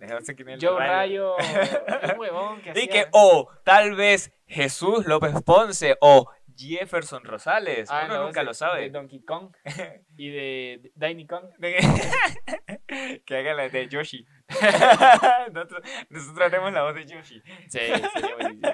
No 0.00 0.20
sé 0.22 0.34
quién 0.34 0.48
es 0.50 0.62
el 0.62 0.68
Joe 0.68 0.78
rayo. 0.78 1.36
Rayo, 1.36 1.36
un 2.14 2.18
huevón 2.20 2.60
que 2.62 2.68
Y 2.70 2.72
hacía- 2.72 2.88
que, 2.88 3.06
o 3.12 3.48
tal 3.64 3.94
vez 3.94 4.32
Jesús 4.46 5.06
López 5.06 5.34
Ponce 5.44 5.96
o 6.00 6.30
Jefferson 6.56 7.22
Rosales. 7.24 7.88
Ah, 7.90 8.04
Uno 8.06 8.24
nunca 8.24 8.40
de- 8.40 8.44
lo 8.46 8.50
De 8.50 8.54
sabe. 8.54 8.90
Donkey 8.90 9.20
Kong 9.20 9.50
y 10.16 10.30
de 10.30 10.92
Diny 10.96 11.26
Kong. 11.26 11.44
que 13.24 13.36
haga 13.36 13.54
la 13.54 13.68
de 13.68 13.88
Yoshi. 13.88 14.26
nosotros, 15.52 15.82
nosotros 16.08 16.46
haremos 16.46 16.72
la 16.72 16.82
voz 16.82 16.94
de 16.94 17.06
Yoshi. 17.06 17.42
Sí, 17.68 17.78
sería 18.12 18.34
buenísimo. 18.40 18.72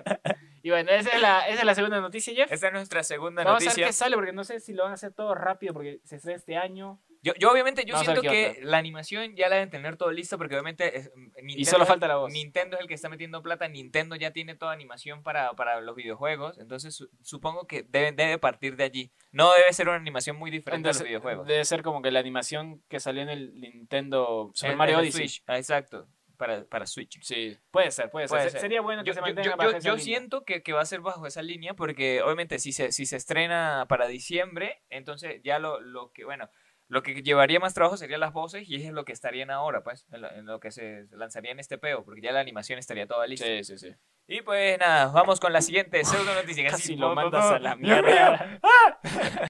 Y 0.62 0.70
bueno, 0.70 0.90
esa 0.92 1.10
es 1.10 1.20
la, 1.20 1.40
esa 1.48 1.60
es 1.60 1.64
la 1.66 1.74
segunda 1.74 2.00
noticia, 2.00 2.34
Jeff. 2.34 2.50
Esa 2.50 2.68
es 2.68 2.72
nuestra 2.72 3.02
segunda 3.02 3.44
Vamos 3.44 3.56
a 3.56 3.64
ver 3.64 3.68
noticia. 3.68 3.86
qué 3.86 3.92
sale, 3.92 4.16
porque 4.16 4.32
no 4.32 4.44
sé 4.44 4.60
si 4.60 4.72
lo 4.72 4.84
van 4.84 4.92
a 4.92 4.94
hacer 4.94 5.12
todo 5.12 5.34
rápido, 5.34 5.74
porque 5.74 6.00
se 6.04 6.16
estrena 6.16 6.36
este 6.36 6.56
año. 6.56 7.00
Yo, 7.24 7.32
yo 7.38 7.50
obviamente 7.50 7.84
yo 7.86 7.96
a 7.96 8.04
siento 8.04 8.20
que 8.20 8.58
la 8.62 8.76
animación 8.76 9.34
ya 9.34 9.48
la 9.48 9.56
deben 9.56 9.70
tener 9.70 9.96
todo 9.96 10.12
listo 10.12 10.36
porque 10.36 10.54
obviamente 10.54 10.98
es- 10.98 11.10
Nintendo, 11.16 11.54
Y 11.56 11.64
solo 11.64 11.86
falta 11.86 12.06
la 12.06 12.16
voz. 12.16 12.30
Nintendo 12.32 12.76
es 12.76 12.82
el 12.82 12.86
que 12.88 12.92
está 12.94 13.08
metiendo 13.08 13.42
plata, 13.42 13.66
Nintendo 13.66 14.14
ya 14.14 14.30
tiene 14.32 14.54
toda 14.54 14.72
animación 14.72 15.22
para, 15.22 15.54
para 15.54 15.80
los 15.80 15.96
videojuegos, 15.96 16.58
entonces 16.58 16.94
su- 16.94 17.08
supongo 17.22 17.66
que 17.66 17.82
debe, 17.82 18.12
debe 18.12 18.36
partir 18.38 18.76
de 18.76 18.84
allí. 18.84 19.10
No 19.32 19.52
debe 19.54 19.72
ser 19.72 19.88
una 19.88 19.96
animación 19.96 20.36
muy 20.36 20.50
diferente 20.50 20.88
a 20.88 20.90
Entonces, 20.90 21.00
los 21.00 21.08
videojuegos. 21.08 21.46
debe 21.46 21.64
ser 21.64 21.82
como 21.82 22.02
que 22.02 22.10
la 22.10 22.20
animación 22.20 22.82
que 22.88 23.00
salió 23.00 23.22
en 23.22 23.30
el 23.30 23.58
Nintendo 23.58 24.50
Super 24.54 24.72
En- 24.72 24.78
Mario 24.78 24.96
el 24.98 25.04
Odyssey. 25.04 25.28
Switch, 25.28 25.42
ah, 25.46 25.56
exacto, 25.56 26.06
para, 26.36 26.64
para 26.66 26.86
Switch. 26.86 27.18
Sí, 27.22 27.56
puede 27.70 27.90
ser, 27.90 28.10
puede, 28.10 28.28
Puede 28.28 28.42
ser. 28.42 28.50
ser. 28.52 28.60
Sería 28.60 28.80
bueno 28.82 29.02
que 29.02 29.08
Yo, 29.08 29.14
se 29.14 29.20
mantenga 29.22 29.50
yo- 29.52 29.56
bajo 29.56 29.70
yo- 29.70 29.76
esa 29.78 29.88
yo 29.88 29.94
línea. 29.94 30.04
siento 30.04 30.44
que, 30.44 30.62
que 30.62 30.72
va 30.74 30.82
a 30.82 30.84
ser 30.84 31.00
bajo 31.00 31.26
esa 31.26 31.40
línea 31.42 31.72
porque 31.74 32.20
obviamente 32.22 32.58
si 32.58 32.72
se, 32.72 32.92
si 32.92 33.06
se 33.06 33.16
estrena 33.16 33.86
para 33.88 34.06
diciembre, 34.08 34.82
entonces 34.90 35.40
ya 35.42 35.58
lo, 35.58 35.80
lo 35.80 36.12
que, 36.12 36.24
bueno, 36.24 36.50
Lo 36.94 37.02
que 37.02 37.24
llevaría 37.24 37.58
más 37.58 37.74
trabajo 37.74 37.96
serían 37.96 38.20
las 38.20 38.32
voces 38.32 38.68
y 38.68 38.76
es 38.76 38.84
en 38.84 38.94
lo 38.94 39.04
que 39.04 39.10
estarían 39.10 39.50
ahora, 39.50 39.82
pues, 39.82 40.06
en 40.12 40.20
lo, 40.20 40.30
en 40.30 40.46
lo 40.46 40.60
que 40.60 40.70
se 40.70 41.08
lanzaría 41.10 41.50
en 41.50 41.58
este 41.58 41.76
peo, 41.76 42.04
porque 42.04 42.20
ya 42.20 42.30
la 42.30 42.38
animación 42.38 42.78
estaría 42.78 43.08
toda 43.08 43.26
lista. 43.26 43.44
Sí, 43.44 43.64
sí, 43.64 43.78
sí. 43.78 43.94
Y 44.28 44.42
pues 44.42 44.78
nada, 44.78 45.06
vamos 45.06 45.40
con 45.40 45.52
la 45.52 45.60
siguiente 45.60 46.04
pseudo 46.04 46.32
noticia. 46.32 46.70
Casi 46.70 46.94
lo 46.94 47.12
mandas 47.12 47.46
a 47.46 47.58
la 47.58 47.74
mierda. 47.74 48.60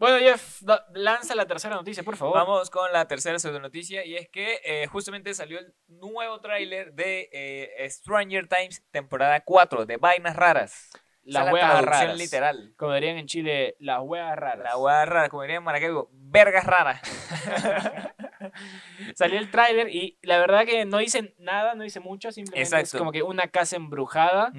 Bueno, 0.00 0.18
Jeff, 0.18 0.62
da- 0.62 0.86
lanza 0.94 1.34
la 1.34 1.46
tercera 1.46 1.76
noticia, 1.76 2.02
por 2.02 2.16
favor. 2.16 2.34
Vamos 2.34 2.70
con 2.70 2.90
la 2.92 3.06
tercera 3.06 3.38
pseudo 3.38 3.60
noticia 3.60 4.04
y 4.04 4.16
es 4.16 4.28
que 4.30 4.60
eh, 4.64 4.86
justamente 4.86 5.34
salió 5.34 5.58
el 5.58 5.74
nuevo 5.88 6.40
tráiler 6.40 6.94
de 6.94 7.28
eh, 7.32 7.88
Stranger 7.90 8.48
Times 8.48 8.82
temporada 8.90 9.40
4 9.44 9.84
de 9.86 9.96
Vainas 9.98 10.36
Raras. 10.36 10.90
Las 11.22 11.42
es 11.42 11.46
la 11.46 11.52
huevas 11.52 11.70
traducción 11.70 12.00
raras. 12.06 12.18
literal. 12.18 12.74
Como 12.78 12.94
dirían 12.94 13.18
en 13.18 13.26
Chile, 13.26 13.76
las 13.78 14.00
huevas 14.00 14.36
raras. 14.36 14.64
La 14.64 14.78
hueá 14.78 15.04
rara, 15.04 15.28
como 15.28 15.42
diría 15.42 15.58
en 15.58 15.64
Maracaibo, 15.64 16.08
vergas 16.12 16.64
raras. 16.64 17.02
Salió 19.14 19.38
el 19.38 19.50
tráiler 19.50 19.94
y 19.94 20.18
la 20.22 20.38
verdad 20.38 20.64
que 20.64 20.84
no 20.86 20.96
dice 20.98 21.34
nada, 21.38 21.74
no 21.74 21.84
dice 21.84 22.00
mucho, 22.00 22.32
simplemente 22.32 22.62
es 22.62 22.72
Exacto. 22.72 22.98
como 22.98 23.12
que 23.12 23.22
una 23.22 23.48
casa 23.48 23.76
embrujada. 23.76 24.50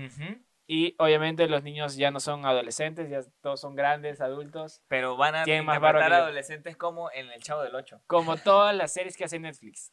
Y 0.74 0.96
obviamente 1.00 1.48
los 1.50 1.64
niños 1.64 1.98
ya 1.98 2.12
no 2.12 2.22
son 2.22 2.46
adolescentes, 2.46 3.10
ya 3.10 3.20
todos 3.42 3.60
son 3.60 3.76
grandes, 3.76 4.22
adultos, 4.22 4.82
Pero 4.88 5.18
van 5.18 5.36
a 5.36 5.40
interpretar 5.42 6.14
adolescentes 6.14 6.78
como 6.78 7.12
en 7.12 7.30
El 7.30 7.44
Chavo 7.44 7.62
del 7.62 7.76
8. 7.76 8.02
como 8.08 8.38
todas 8.38 8.74
las 8.74 8.94
series 8.94 9.18
que 9.18 9.26
hace 9.26 9.38
Netflix. 9.40 9.92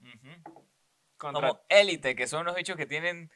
Contra- 1.16 1.49
Como 1.49 1.61
Élite, 1.68 2.14
que 2.14 2.26
son 2.28 2.42
unos 2.42 2.54
bichos 2.54 2.76
que 2.76 2.87
tienen 2.87 3.30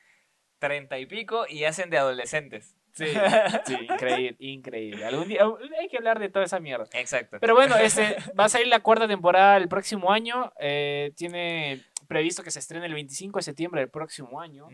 treinta 0.61 0.99
y 1.00 1.06
pico 1.06 1.44
y 1.49 1.64
hacen 1.64 1.90
de 1.90 1.99
adolescentes. 1.99 2.76
Sí, 2.92 3.06
sí, 3.66 3.75
increíble, 3.90 4.37
increíble. 4.38 5.04
Algún 5.04 5.26
día 5.26 5.42
hay 5.80 5.88
que 5.88 5.96
hablar 5.96 6.20
de 6.20 6.28
toda 6.28 6.44
esa 6.44 6.61
mierda. 6.61 6.87
Exacto. 6.92 7.38
Pero 7.40 7.54
bueno, 7.56 7.75
este, 7.76 8.16
va 8.38 8.44
a 8.44 8.49
salir 8.49 8.68
la 8.68 8.80
cuarta 8.80 9.08
temporada 9.08 9.56
el 9.56 9.66
próximo 9.68 10.12
año. 10.12 10.52
eh, 10.61 11.12
tiene 11.16 11.82
previsto 12.09 12.42
que 12.42 12.50
se 12.50 12.59
estrene 12.59 12.87
el 12.87 12.94
25 12.94 13.38
de 13.38 13.42
septiembre 13.42 13.80
del 13.80 13.90
próximo 13.90 14.40
año. 14.40 14.68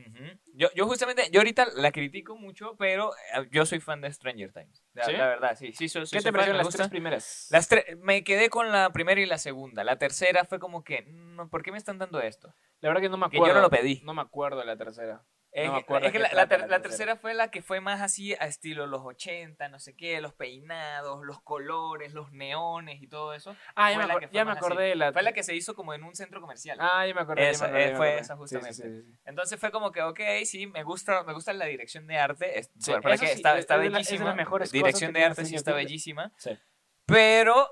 Yo, 0.54 0.68
yo 0.75 0.87
justamente, 0.87 1.28
yo 1.30 1.40
ahorita 1.40 1.66
la 1.76 1.92
critico 1.92 2.37
mucho, 2.37 2.76
pero 2.78 3.12
eh, 3.35 3.49
yo 3.50 3.64
soy 3.66 3.80
fan 3.80 4.00
de 4.00 4.12
Stranger 4.12 4.52
Times. 4.52 4.82
La, 4.94 5.04
¿Sí? 5.04 5.12
la 5.12 5.26
verdad, 5.28 5.56
sí. 5.56 5.73
sí 5.73 5.88
soy, 5.88 6.06
soy- 6.06 6.16
¿Qué 6.18 6.23
soy 6.23 6.28
te 6.28 6.32
parecieron 6.32 6.58
las 6.58 6.68
tres 6.75 6.88
primeras? 6.88 7.49
Las 7.50 7.70
tre- 7.70 7.97
me 7.99 8.25
quedé 8.25 8.49
con 8.50 8.70
la 8.73 8.90
primera 8.92 9.20
y 9.20 9.26
la 9.26 9.38
segunda. 9.38 9.85
La 9.85 9.97
tercera 9.99 10.44
fue 10.44 10.58
como 10.58 10.82
que, 10.85 11.02
mm, 11.02 11.49
¿por 11.49 11.62
qué 11.62 11.73
me 11.73 11.78
están 11.78 11.99
dando 11.99 12.20
esto? 12.20 12.54
La 12.80 12.88
verdad 12.88 13.02
que 13.02 13.08
no 13.08 13.16
me 13.16 13.28
Que 13.30 13.37
acuerdo. 13.38 13.54
yo 13.54 13.61
no 13.61 13.62
lo 13.62 13.70
pedí. 13.70 14.00
No 14.04 14.14
me 14.14 14.23
acuerdo 14.23 14.58
de 14.61 14.66
la 14.66 14.76
tercera. 14.76 15.23
Es, 15.62 15.66
No 15.66 15.72
me 15.72 15.78
que- 15.78 15.82
acuerdo 15.84 16.06
es 16.06 16.12
que 16.12 16.18
la, 16.18 16.32
la 16.32 16.46
ter- 16.46 16.60
la 16.60 16.66
tercera. 16.66 16.82
tercera 16.82 17.16
fue 17.16 17.34
la 17.34 17.50
que 17.50 17.62
fue 17.62 17.80
más 17.80 18.00
así 18.00 18.34
a 18.34 18.46
estilo 18.46 18.86
los 18.86 19.02
80, 19.04 19.68
no 19.68 19.78
sé 19.78 19.96
qué, 19.96 20.20
los 20.20 20.34
peinados, 20.34 21.24
los 21.24 21.40
colores, 21.42 22.12
los 22.14 22.30
neones 22.32 23.02
y 23.02 23.06
todo 23.08 23.34
eso. 23.34 23.56
Ah, 23.74 23.90
ya, 23.90 23.98
me, 23.98 24.04
acor- 24.04 24.30
ya 24.30 24.44
me 24.44 24.52
así. 24.52 24.58
acordé 24.58 24.84
de 24.84 24.94
la... 24.96 25.12
Fue 25.12 25.22
la 25.22 25.32
que 25.32 25.42
se 25.42 25.54
hizo 25.54 25.74
como 25.74 25.94
en 25.94 26.04
un 26.04 26.14
centro 26.14 26.40
comercial. 26.40 26.78
Ah, 26.80 27.06
ya 27.06 27.14
me 27.14 27.20
acordé. 27.22 27.40
ya 27.42 27.46
me 27.46 27.50
Esa, 27.52 27.64
acordé, 27.66 27.84
eh, 27.84 27.90
me 27.90 27.96
fue 27.96 28.06
acordé. 28.08 28.20
esa 28.22 28.36
justamente. 28.36 28.74
sí, 28.74 28.82
sí, 28.82 29.02
sí. 29.02 29.18
Entonces 29.24 29.58
fue 29.60 29.70
como 29.70 29.90
que, 29.92 30.02
ok, 30.02 30.20
sí, 30.44 30.66
me 30.66 30.82
gusta, 30.84 31.22
me 31.24 31.32
gusta 31.32 31.52
la 31.52 31.64
dirección 31.66 32.06
de 32.06 32.16
arte. 32.18 32.58
es- 32.58 32.70
Sí, 32.78 32.92
para 33.02 33.16
que 33.16 33.32
está, 33.32 33.54
es- 33.54 33.60
está 33.60 33.74
es 33.76 33.82
de 33.82 33.90
la- 33.90 33.98
es 34.00 34.06
de 34.06 34.12
bellísima. 34.12 34.24
las 34.26 34.36
mejores 34.36 34.68
cosas 34.68 34.72
dirección 34.72 35.12
de 35.12 35.24
arte 35.24 35.44
sí 35.44 35.54
está 35.54 35.72
bellísima. 35.72 36.32
Sí. 36.36 36.50
Pero, 37.06 37.66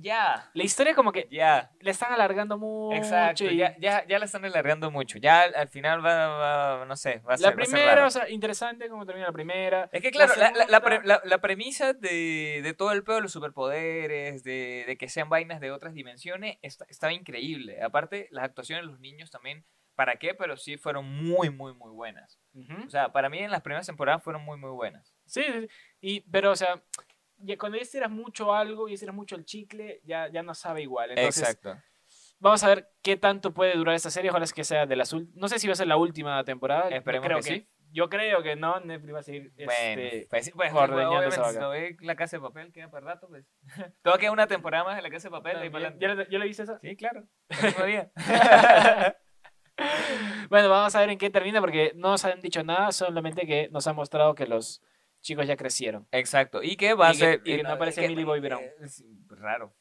ya, 0.00 0.50
La 0.54 0.62
historia 0.64 0.94
como 0.94 1.12
que 1.12 1.28
ya. 1.30 1.70
le 1.80 1.90
están 1.90 2.12
alargando 2.12 2.58
mucho. 2.58 2.96
Exacto, 2.96 3.44
y- 3.44 3.56
ya, 3.56 3.76
ya, 3.78 4.06
ya 4.06 4.18
la 4.18 4.24
están 4.24 4.44
alargando 4.44 4.90
mucho. 4.90 5.18
Ya 5.18 5.42
al, 5.42 5.54
al 5.54 5.68
final 5.68 6.04
va, 6.04 6.28
va- 6.78 6.84
no 6.86 6.96
sé, 6.96 7.18
va 7.28 7.34
a 7.34 7.36
ser, 7.36 7.44
La 7.46 7.48
ser 7.50 7.56
primera, 7.56 7.94
raro. 7.94 8.06
o 8.06 8.10
sea, 8.10 8.28
interesante 8.28 8.88
como 8.88 9.06
termina 9.06 9.26
la 9.26 9.32
primera. 9.32 9.88
Es 9.92 10.02
que 10.02 10.10
claro, 10.10 10.32
la, 10.36 10.50
la- 10.52 10.66
la 10.66 10.80
pre- 10.80 11.02
la- 11.04 11.20
la 11.24 11.38
premisa 11.38 11.92
de, 11.92 12.60
de 12.62 12.74
todo 12.74 12.92
el 12.92 13.02
pedo 13.04 13.16
de 13.16 13.22
los 13.22 13.32
superpoderes, 13.32 14.42
de, 14.44 14.84
de 14.86 14.96
que 14.96 15.08
sean 15.08 15.28
vainas 15.28 15.60
de 15.60 15.70
otras 15.70 15.94
dimensiones, 15.94 16.58
está- 16.62 16.86
estaba 16.88 17.12
increíble. 17.12 17.82
Aparte, 17.82 18.28
las 18.30 18.44
actuaciones 18.44 18.84
de 18.86 18.90
los 18.92 19.00
niños 19.00 19.30
también, 19.30 19.64
¿para 19.94 20.16
qué? 20.16 20.34
Pero 20.34 20.56
sí 20.56 20.76
fueron 20.78 21.04
muy, 21.06 21.50
muy, 21.50 21.74
muy 21.74 21.90
buenas. 21.92 22.38
O 22.86 22.90
sea, 22.90 23.12
para 23.12 23.28
mí 23.28 23.38
en 23.38 23.50
las 23.50 23.60
primeras 23.62 23.86
temporadas 23.86 24.22
fueron 24.22 24.42
muy, 24.44 24.58
muy 24.58 24.70
buenas. 24.70 25.14
Sí, 25.26 25.42
sí, 25.44 25.52
sí. 25.60 25.68
Y, 26.00 26.20
pero, 26.30 26.50
o 26.52 26.56
sea, 26.56 26.82
ya 27.40 27.56
cuando 27.58 27.76
ya 27.76 27.82
estiras 27.82 28.10
mucho 28.10 28.54
algo 28.54 28.88
y 28.88 28.94
estiras 28.94 29.14
mucho 29.14 29.36
el 29.36 29.44
chicle, 29.44 30.00
ya, 30.04 30.28
ya 30.28 30.42
no 30.42 30.54
sabe 30.54 30.82
igual. 30.82 31.10
Entonces, 31.10 31.42
Exacto. 31.42 31.82
vamos 32.38 32.62
a 32.62 32.68
ver 32.68 32.88
qué 33.02 33.16
tanto 33.16 33.52
puede 33.52 33.74
durar 33.74 33.94
esta 33.94 34.10
serie. 34.10 34.30
Ojalá 34.30 34.44
es 34.44 34.52
que 34.52 34.64
sea 34.64 34.86
de 34.86 34.96
las 34.96 35.12
No 35.34 35.48
sé 35.48 35.58
si 35.58 35.66
va 35.66 35.72
a 35.72 35.76
ser 35.76 35.86
la 35.86 35.96
última 35.96 36.42
temporada. 36.44 36.88
Esperemos 36.88 37.26
creo 37.26 37.38
que 37.38 37.42
sí. 37.42 37.68
Yo 37.92 38.08
creo 38.08 38.40
que 38.42 38.54
no. 38.54 38.78
Netflix 38.80 39.14
va 39.14 39.18
a 39.18 39.22
seguir. 39.22 39.52
Bueno, 39.56 39.72
este, 39.72 40.26
pues, 40.30 40.50
pues, 40.54 40.72
ordeñando 40.72 41.30
si 41.30 41.58
no 41.58 41.70
ve 41.70 41.96
la 42.00 42.14
casa 42.14 42.36
de 42.36 42.40
papel, 42.42 42.72
queda 42.72 42.88
para 42.88 43.06
rato, 43.06 43.28
pues. 43.28 43.44
Todo 44.02 44.16
queda 44.18 44.30
una 44.30 44.46
temporada 44.46 44.84
más 44.84 44.96
de 44.96 45.02
la 45.02 45.10
casa 45.10 45.28
de 45.28 45.32
papel, 45.32 45.56
de 45.56 45.62
ahí 45.64 45.70
para 45.70 45.98
¿Ya, 45.98 46.28
ya, 46.28 46.38
le- 46.38 46.46
viste 46.46 46.62
esa? 46.62 46.78
Sí, 46.78 46.94
claro. 46.96 47.26
el 47.48 47.62
mismo 47.64 47.84
día. 47.84 48.12
Bueno, 50.50 50.68
vamos 50.68 50.94
a 50.94 51.00
ver 51.00 51.10
en 51.10 51.16
qué 51.16 51.30
termina 51.30 51.60
porque 51.60 51.92
no 51.94 52.10
nos 52.10 52.24
han 52.24 52.40
dicho 52.40 52.62
nada, 52.62 52.92
solamente 52.92 53.46
que 53.46 53.68
nos 53.70 53.86
han 53.86 53.96
mostrado 53.96 54.34
que 54.34 54.46
los 54.46 54.82
chicos 55.20 55.46
ya 55.46 55.56
crecieron. 55.56 56.06
Exacto. 56.12 56.62
Y 56.62 56.76
que 56.76 56.94
va 56.94 57.08
a 57.08 57.10
Y 57.10 57.12
que- 57.14 57.18
ser. 57.18 57.40
y 57.44 57.56
que 57.56 57.62
no 57.62 57.70
aparece 57.72 58.06
Millie 58.08 58.24
Bobby 58.24 58.40
Brown. 58.40 58.62
eh, 58.62 58.88
sí, 58.88 59.04
raro. 59.28 59.72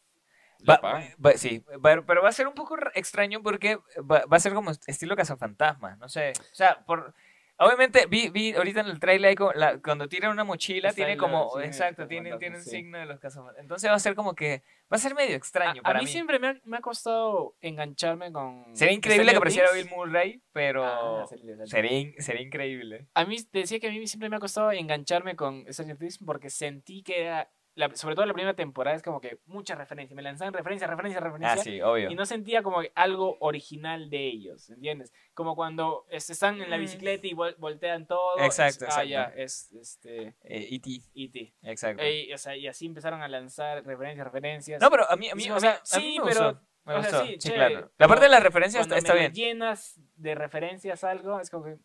La 0.61 0.77
Va- 0.77 1.37
sí, 1.37 1.63
va- 1.85 2.01
pero 2.05 2.21
va 2.21 2.27
a 2.27 2.33
ser 2.33 2.45
un 2.47 2.53
poco 2.53 2.75
extraño 2.93 3.41
porque 3.41 3.77
va, 3.99 4.25
va 4.25 4.35
a 4.37 4.39
ser 4.41 4.53
como 4.53 4.71
estilo 4.87 5.15
cazafantasmas, 5.15 5.97
no 5.97 6.09
sé. 6.09 6.33
O 6.37 6.55
sea, 6.55 6.83
por. 6.85 7.13
Obviamente, 7.59 8.05
vi, 8.07 8.29
vi 8.29 8.53
ahorita 8.53 8.79
en 8.79 8.87
el 8.87 8.99
trailer 8.99 9.35
la- 9.55 9.79
cuando 9.79 10.07
tiran 10.07 10.31
una 10.31 10.43
mochila, 10.43 10.93
tiene 10.93 11.17
como. 11.17 11.59
Exacto, 11.59 12.07
tiene, 12.07 12.37
tiene 12.37 12.57
un 12.57 12.63
sí. 12.63 12.69
signo 12.69 12.97
de 12.97 13.05
los 13.05 13.19
cazafantasmas. 13.19 13.61
Entonces 13.61 13.89
va 13.89 13.95
a 13.95 13.99
ser 13.99 14.15
como 14.15 14.33
que. 14.33 14.63
Va 14.91 14.95
a 14.95 14.97
ser 14.97 15.13
medio 15.13 15.35
extraño 15.35 15.77
a, 15.77 15.79
a 15.79 15.83
para 15.83 15.99
mí, 15.99 16.05
mí. 16.05 16.11
siempre 16.11 16.39
me 16.39 16.47
ha, 16.47 16.55
me 16.63 16.77
ha 16.77 16.81
costado 16.81 17.55
engancharme 17.61 18.31
con. 18.31 18.65
Sería 18.75 18.93
increíble 18.93 19.31
que 19.31 19.37
apareciera. 19.37 19.71
Bill 19.73 19.89
Murray, 19.89 20.41
pero. 20.53 20.85
Ah, 20.85 21.25
sería- 21.27 21.57
sería- 21.57 21.65
sería, 21.67 21.91
in- 21.99 22.13
sería 22.17 22.41
increíble. 22.41 23.07
A 23.13 23.25
mí 23.25 23.37
decía 23.51 23.79
que 23.79 23.87
a 23.87 23.91
mí 23.91 24.07
siempre 24.07 24.29
me 24.29 24.37
ha 24.37 24.39
costado 24.39 24.71
engancharme 24.71 25.35
con 25.35 25.65
Stranger 25.71 25.97
Things 25.97 26.17
porque 26.25 26.49
sentí 26.49 27.03
que 27.03 27.21
era. 27.23 27.51
La- 27.75 27.95
sobre 27.95 28.15
todo 28.15 28.25
la 28.25 28.33
primera 28.33 28.55
temporada 28.55 28.95
es 28.95 29.03
como 29.03 29.21
que 29.21 29.39
muchas 29.45 29.77
referencias. 29.77 30.15
Me 30.15 30.21
lanzaban 30.21 30.53
referencias, 30.53 30.89
referencias, 30.89 31.21
Ah, 31.21 31.25
referencias. 31.25 31.63
sí, 31.63 31.81
obvio. 31.81 32.09
Y 32.11 32.15
no 32.15 32.25
sentía 32.25 32.61
como 32.63 32.81
algo 32.95 33.37
original 33.39 34.09
de 34.09 34.27
ellos, 34.27 34.69
¿entiendes? 34.69 35.13
Como 35.33 35.55
cuando 35.55 36.05
están 36.09 36.61
en 36.61 36.69
la 36.69 36.77
Mm. 36.77 36.81
bicicleta 36.81 37.27
y 37.27 37.31
vol- 37.31 37.55
voltean 37.57 38.05
todo. 38.07 38.37
Exacto, 38.39 38.85
es- 38.85 38.95
Ah, 38.97 39.03
exacto. 39.03 39.09
ya, 39.09 39.23
es 39.35 39.71
este. 39.73 40.35
Eh, 40.43 40.67
E.T. 40.71 41.01
E.T. 41.15 41.53
Exacto. 41.63 42.03
Ey, 42.03 42.33
o 42.33 42.37
sea, 42.37 42.55
y 42.57 42.67
así 42.67 42.85
empezaron 42.85 43.21
a 43.21 43.27
lanzar 43.27 43.85
referencias, 43.85 44.25
referencias. 44.25 44.81
No, 44.81 44.89
pero 44.89 45.09
a 45.09 45.15
mí, 45.15 45.29
a 45.29 45.35
mí, 45.35 45.43
Sí, 45.43 45.51
o 45.51 45.59
sea, 45.59 45.71
a 45.91 45.97
mí 45.99 46.13
sí, 46.13 46.19
me 46.19 46.25
pero- 46.25 46.45
gustó, 46.53 46.61
me 46.85 46.95
o 46.95 47.01
sea, 47.03 47.11
gustó, 47.11 47.25
sí, 47.27 47.35
sí, 47.39 47.51
claro. 47.51 47.91
La 47.97 48.07
parte 48.07 48.23
de 48.25 48.29
las 48.29 48.43
referencias 48.43 48.81
está, 48.83 48.97
está 48.97 49.13
me 49.13 49.19
bien. 49.19 49.33
llenas 49.33 49.99
de 50.15 50.35
referencias 50.35 51.03
algo, 51.03 51.39
es 51.39 51.49
como 51.49 51.65
que. 51.65 51.77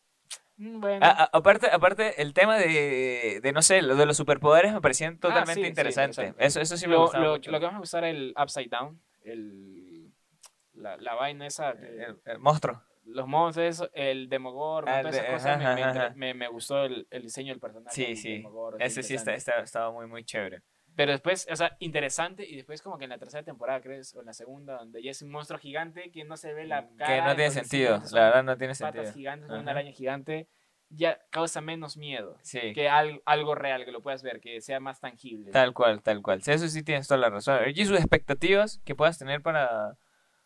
Mm, 0.56 0.80
Bueno. 0.80 1.04
A- 1.06 1.10
a- 1.24 1.30
aparte, 1.32 1.68
aparte, 1.70 2.20
el 2.22 2.32
tema 2.34 2.56
de, 2.58 3.40
de, 3.42 3.52
no 3.52 3.62
sé, 3.62 3.82
lo 3.82 3.96
de 3.96 4.06
los 4.06 4.16
superpoderes 4.16 4.72
me 4.72 4.80
parecían 4.80 5.18
totalmente 5.18 5.52
Ah, 5.52 5.54
sí, 5.54 5.62
sí, 5.62 5.68
interesante. 5.68 6.34
Eso, 6.38 6.60
eso 6.60 6.76
sí 6.76 6.86
me 6.86 6.94
lo, 6.94 7.02
gustaba 7.02 7.24
lo- 7.24 7.32
mucho. 7.32 7.50
lo 7.50 7.58
que 7.60 7.66
más 7.66 7.72
me 7.74 7.80
gustaba 7.80 8.08
era 8.08 8.16
el 8.16 8.34
Upside 8.40 8.68
Down. 8.68 9.00
El, 9.22 10.12
la, 10.74 10.96
la 10.96 11.14
vaina 11.14 11.46
esa. 11.46 11.74
que- 11.74 11.86
el, 11.86 12.20
el 12.24 12.38
monstruo. 12.38 12.82
los 13.06 13.26
monstruos, 13.28 13.88
el 13.92 14.28
Demogorgon, 14.28 14.92
Ah, 14.94 15.00
todas 15.02 15.16
esas 15.16 15.26
de- 15.26 15.32
cosas. 15.34 15.58
me, 15.58 15.64
ajá, 15.66 15.74
me, 15.74 15.82
ajá. 15.84 16.12
me- 16.16 16.34
me 16.34 16.48
gustó 16.48 16.84
el, 16.84 17.06
el 17.10 17.22
diseño 17.22 17.52
del 17.52 17.60
personaje. 17.60 17.94
Sí, 17.94 18.16
sí. 18.16 18.36
Demogorgon, 18.38 18.80
Ese 18.80 19.02
sí 19.02 19.14
está, 19.14 19.34
está- 19.34 19.60
estaba 19.60 19.90
muy, 19.92 20.06
muy 20.06 20.24
chévere. 20.24 20.62
Pero 20.96 21.12
después, 21.12 21.46
o 21.50 21.56
sea, 21.56 21.76
interesante. 21.80 22.46
Y 22.48 22.56
después, 22.56 22.80
como 22.82 22.98
que 22.98 23.04
en 23.04 23.10
la 23.10 23.18
tercera 23.18 23.42
temporada, 23.42 23.80
¿crees? 23.80 24.14
O 24.14 24.20
en 24.20 24.26
la 24.26 24.32
segunda, 24.32 24.76
donde 24.78 25.02
ya 25.02 25.10
es 25.10 25.22
un 25.22 25.30
monstruo 25.30 25.58
gigante 25.58 26.10
que 26.12 26.24
no 26.24 26.36
se 26.36 26.52
ve 26.54 26.66
la 26.66 26.88
cara. 26.96 27.14
que 27.16 27.22
no 27.22 27.34
tiene 27.34 27.50
sentido. 27.50 28.00
La 28.12 28.20
verdad 28.26 28.44
no 28.44 28.56
tiene 28.56 28.74
Patas 28.74 28.92
sentido. 28.94 29.12
gigantes, 29.14 29.46
con 29.48 29.56
Ajá. 29.56 29.62
una 29.62 29.70
araña 29.72 29.92
gigante. 29.92 30.48
Ya 30.90 31.18
causa 31.30 31.60
menos 31.60 31.96
miedo. 31.96 32.38
Sí. 32.42 32.72
Que 32.74 32.88
al- 32.88 33.20
algo 33.24 33.54
real, 33.56 33.84
que 33.84 33.90
lo 33.90 34.00
puedas 34.02 34.22
ver, 34.22 34.40
que 34.40 34.60
sea 34.60 34.78
más 34.78 35.00
tangible. 35.00 35.50
Tal 35.50 35.72
cual, 35.72 36.02
tal 36.02 36.22
cual. 36.22 36.42
Sí, 36.42 36.52
Eso 36.52 36.68
sí 36.68 36.84
tienes 36.84 37.08
toda 37.08 37.18
la 37.18 37.30
razón. 37.30 37.58
¿Y 37.74 37.84
sus 37.84 37.98
expectativas 37.98 38.80
que 38.84 38.94
puedas 38.94 39.18
tener 39.18 39.42
para...? 39.42 39.96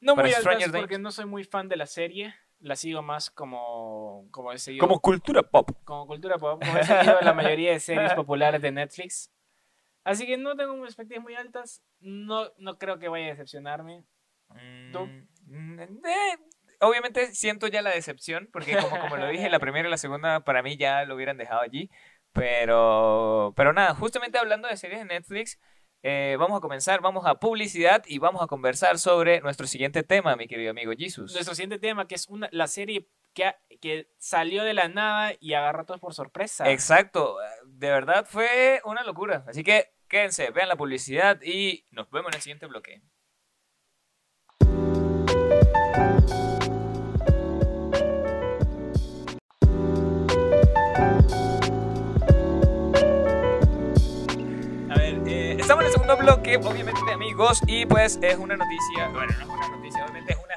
No 0.00 0.14
para 0.14 0.28
muy 0.28 0.34
altas 0.34 0.54
Stranger 0.54 0.70
porque 0.80 0.94
Things. 0.94 1.00
no 1.02 1.10
soy 1.10 1.26
muy 1.26 1.44
fan 1.44 1.68
de 1.68 1.76
la 1.76 1.86
serie. 1.86 2.34
La 2.60 2.76
sigo 2.76 3.02
más 3.02 3.30
como, 3.30 4.26
como 4.30 4.52
he 4.52 4.58
seguido, 4.58 4.86
Como 4.86 5.00
cultura 5.00 5.42
pop. 5.42 5.70
como 5.84 6.06
cultura 6.06 6.38
pop, 6.38 6.62
como 6.64 6.78
he 6.78 6.84
seguido 6.84 7.20
la 7.20 7.34
mayoría 7.34 7.72
de 7.72 7.80
series 7.80 8.14
populares 8.14 8.62
de 8.62 8.70
Netflix. 8.72 9.30
Así 10.08 10.26
que 10.26 10.36
no 10.36 10.56
tengo 10.56 10.74
expectativas 10.84 11.22
muy 11.22 11.34
altas. 11.34 11.82
No, 12.00 12.50
no 12.58 12.78
creo 12.78 12.98
que 12.98 13.08
vaya 13.08 13.26
a 13.26 13.30
decepcionarme. 13.30 14.04
¿Tú? 14.92 15.00
Mm, 15.46 15.80
eh, 15.80 16.38
obviamente 16.80 17.34
siento 17.34 17.66
ya 17.66 17.82
la 17.82 17.90
decepción, 17.90 18.48
porque 18.52 18.76
como, 18.76 18.98
como 19.00 19.16
lo 19.16 19.28
dije, 19.28 19.50
la 19.50 19.58
primera 19.58 19.86
y 19.86 19.90
la 19.90 19.98
segunda 19.98 20.40
para 20.40 20.62
mí 20.62 20.76
ya 20.76 21.04
lo 21.04 21.14
hubieran 21.14 21.36
dejado 21.36 21.60
allí. 21.60 21.90
Pero, 22.32 23.52
pero 23.56 23.72
nada, 23.72 23.94
justamente 23.94 24.38
hablando 24.38 24.68
de 24.68 24.76
series 24.76 25.00
de 25.00 25.04
Netflix, 25.06 25.58
eh, 26.02 26.36
vamos 26.38 26.56
a 26.58 26.60
comenzar, 26.60 27.00
vamos 27.00 27.26
a 27.26 27.34
publicidad 27.36 28.02
y 28.06 28.18
vamos 28.18 28.42
a 28.42 28.46
conversar 28.46 28.98
sobre 28.98 29.40
nuestro 29.40 29.66
siguiente 29.66 30.02
tema, 30.02 30.36
mi 30.36 30.46
querido 30.48 30.70
amigo 30.70 30.92
Jesus. 30.96 31.32
Nuestro 31.34 31.54
siguiente 31.54 31.78
tema, 31.78 32.06
que 32.06 32.14
es 32.14 32.28
una, 32.28 32.48
la 32.52 32.66
serie 32.68 33.08
que, 33.34 33.44
ha- 33.44 33.58
que 33.80 34.08
salió 34.18 34.64
de 34.64 34.74
la 34.74 34.88
nada 34.88 35.32
y 35.40 35.54
agarró 35.54 35.82
a 35.82 35.86
todos 35.86 36.00
por 36.00 36.14
sorpresa. 36.14 36.70
Exacto, 36.70 37.36
de 37.66 37.90
verdad 37.90 38.26
fue 38.28 38.80
una 38.84 39.02
locura. 39.04 39.44
Así 39.48 39.62
que 39.62 39.92
quédense, 40.08 40.50
vean 40.50 40.68
la 40.68 40.76
publicidad 40.76 41.40
y 41.42 41.86
nos 41.90 42.10
vemos 42.10 42.30
en 42.30 42.36
el 42.36 42.42
siguiente 42.42 42.66
bloque. 42.66 43.02
A 54.90 54.98
ver, 54.98 55.22
eh, 55.26 55.56
estamos 55.60 55.82
en 55.82 55.86
el 55.86 55.92
segundo 55.92 56.16
bloque, 56.16 56.56
obviamente 56.56 57.00
amigos, 57.12 57.60
y 57.66 57.86
pues 57.86 58.18
es 58.22 58.36
una 58.36 58.56
noticia, 58.56 59.08
bueno, 59.08 59.32
no 59.38 59.40
es 59.40 59.46
una 59.46 59.68
noticia, 59.68 59.87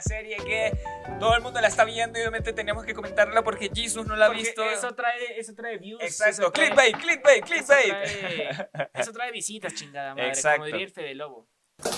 una 0.02 0.18
serie 0.18 0.38
que 0.38 0.72
todo 1.20 1.36
el 1.36 1.42
mundo 1.42 1.62
la 1.62 1.68
está 1.68 1.86
viendo 1.86 2.18
y 2.18 2.22
obviamente 2.22 2.54
tenemos 2.54 2.86
que 2.86 2.94
comentarla 2.94 3.44
porque 3.44 3.70
Jesus 3.74 4.06
no 4.08 4.16
la 4.16 4.26
ha 4.26 4.30
Porque 4.30 4.44
visto. 4.44 4.64
Eso 4.64 4.94
trae, 4.96 5.40
eso 5.40 5.54
trae 5.56 5.78
views. 5.78 6.02
Exacto, 6.02 6.52
clickbait, 6.52 6.98
clickbait, 6.98 7.44
Eso 7.44 7.54
clickbait. 7.54 7.90
trae, 7.90 8.90
eso 8.96 9.12
trae 9.14 9.32
visitas, 9.32 9.74
chingada 9.76 10.16
madre. 10.16 10.30
Exacto. 10.30 10.58
Como 10.58 10.66
diría 10.68 10.86
el 10.86 10.92
Fede 10.92 11.16
Lobo. 11.16 11.48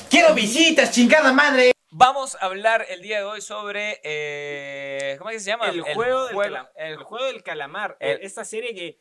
Quiero 0.09 0.33
visitas, 0.33 0.91
chingada 0.91 1.31
madre. 1.33 1.71
Vamos 1.91 2.35
a 2.35 2.45
hablar 2.45 2.85
el 2.89 3.01
día 3.01 3.19
de 3.19 3.23
hoy 3.23 3.41
sobre. 3.41 3.99
eh, 4.03 5.15
¿Cómo 5.17 5.29
es 5.29 5.35
que 5.37 5.39
se 5.41 5.49
llama? 5.51 5.67
El, 5.67 5.81
juego, 5.81 6.25
del 6.25 6.33
juego- 6.35 6.55
el 6.75 6.87
el 6.91 6.97
juego 6.97 7.25
del 7.25 7.43
calamar. 7.43 7.95
el- 7.99 8.21
Esta 8.21 8.43
serie 8.43 8.73
que 8.73 8.99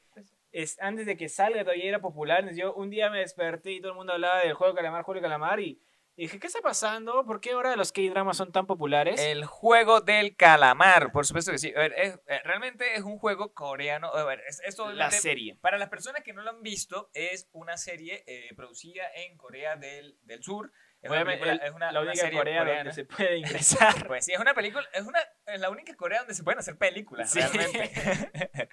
es, 0.53 0.79
antes 0.81 1.07
de 1.07 1.17
que 1.17 1.29
salga 1.29 1.63
todavía 1.65 1.89
era 1.89 2.01
popular. 2.01 2.53
Yo 2.55 2.75
un 2.75 2.91
día 2.91 3.09
me 3.11 3.21
desperté 3.21 3.73
y 3.73 3.81
todo 3.81 3.93
el 3.93 3.97
mundo 3.97 4.13
hablaba 4.13 4.41
del 4.41 4.53
juego 4.53 4.73
del 4.75 4.77
calamar, 4.77 5.03
juego 5.05 5.15
del 5.21 5.23
calamar. 5.23 5.61
Y 5.61 5.81
dije, 6.17 6.39
¿qué 6.39 6.47
está 6.47 6.61
pasando? 6.61 7.25
¿Por 7.25 7.41
qué 7.41 7.53
ahora 7.53 7.75
los 7.77 7.93
K-dramas 7.93 8.37
son 8.37 8.53
tan 8.53 8.67
populares? 8.67 9.21
el 9.21 9.45
juego 9.45 10.01
del 10.01 10.37
calamar, 10.37 11.11
por 11.13 11.27
supuesto 11.27 11.51
que 11.53 11.59
sí. 11.59 11.73
A 11.75 11.81
ver, 11.81 11.95
es- 11.97 12.21
eh, 12.27 12.41
realmente 12.45 12.95
es 12.95 13.03
un 13.03 13.19
juego 13.19 13.53
coreano. 13.55 14.09
A 14.15 14.25
ver, 14.25 14.41
es- 14.47 14.61
esto 14.65 14.93
la 14.93 15.11
serie. 15.11 15.57
Para 15.61 15.79
las 15.79 15.89
personas 15.89 16.23
que 16.23 16.33
no 16.33 16.43
lo 16.43 16.51
han 16.51 16.63
visto, 16.63 17.11
es 17.15 17.49
una 17.53 17.77
serie 17.77 18.25
eh, 18.27 18.51
producida 18.57 19.05
en 19.15 19.37
Corea 19.37 19.77
del, 19.77 20.19
del 20.23 20.43
Sur. 20.43 20.73
Es 21.01 21.11
una, 21.11 21.25
película- 21.25 21.53
el- 21.55 21.61
es 21.63 21.71
una, 21.73 21.91
la 21.91 22.01
una 22.01 22.11
única 22.11 22.25
serie 22.27 22.39
Corea 22.39 22.59
coreana. 22.61 22.79
donde 22.85 22.93
se 22.93 23.05
puede 23.05 23.37
ingresar. 23.95 24.07
Pues 24.07 24.25
sí, 24.25 24.33
es 24.33 24.39
una 24.39 24.55
película, 24.55 24.87
es 24.93 25.03
una 25.03 25.19
es 25.47 25.61
la 25.61 25.71
única 25.71 25.97
Corea 25.97 26.21
donde 26.21 26.35
se 26.35 26.45
pueden 26.45 26.61
hacer 26.61 26.77
películas, 26.79 27.31
Sí. 27.31 27.41
realmente. 27.41 27.91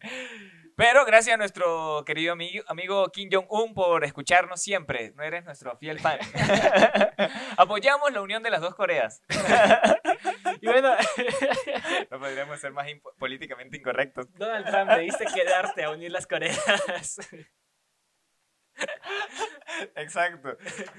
Pero 0.76 1.04
gracias 1.04 1.34
a 1.34 1.36
nuestro 1.36 2.02
querido 2.04 2.32
amigo, 2.32 2.64
amigo 2.66 3.08
Kim 3.10 3.28
Jong-un 3.32 3.74
por 3.74 4.04
escucharnos 4.04 4.60
siempre. 4.60 5.12
No 5.14 5.22
eres 5.22 5.44
nuestro 5.44 5.76
fiel 5.78 6.00
fan. 6.00 6.18
Apoyamos 7.56 8.12
la 8.12 8.20
unión 8.20 8.42
de 8.42 8.50
las 8.50 8.60
dos 8.60 8.74
Coreas. 8.74 9.22
y 10.60 10.66
bueno, 10.66 10.94
No 12.10 12.18
podríamos 12.18 12.58
ser 12.60 12.72
más 12.72 12.86
impo- 12.88 13.14
políticamente 13.18 13.76
incorrectos. 13.76 14.26
Donald 14.34 14.66
Trump, 14.66 14.90
debiste 14.90 15.26
quedarte 15.26 15.84
a 15.84 15.90
unir 15.90 16.10
las 16.10 16.26
Coreas. 16.26 17.18
Exacto. 19.96 20.56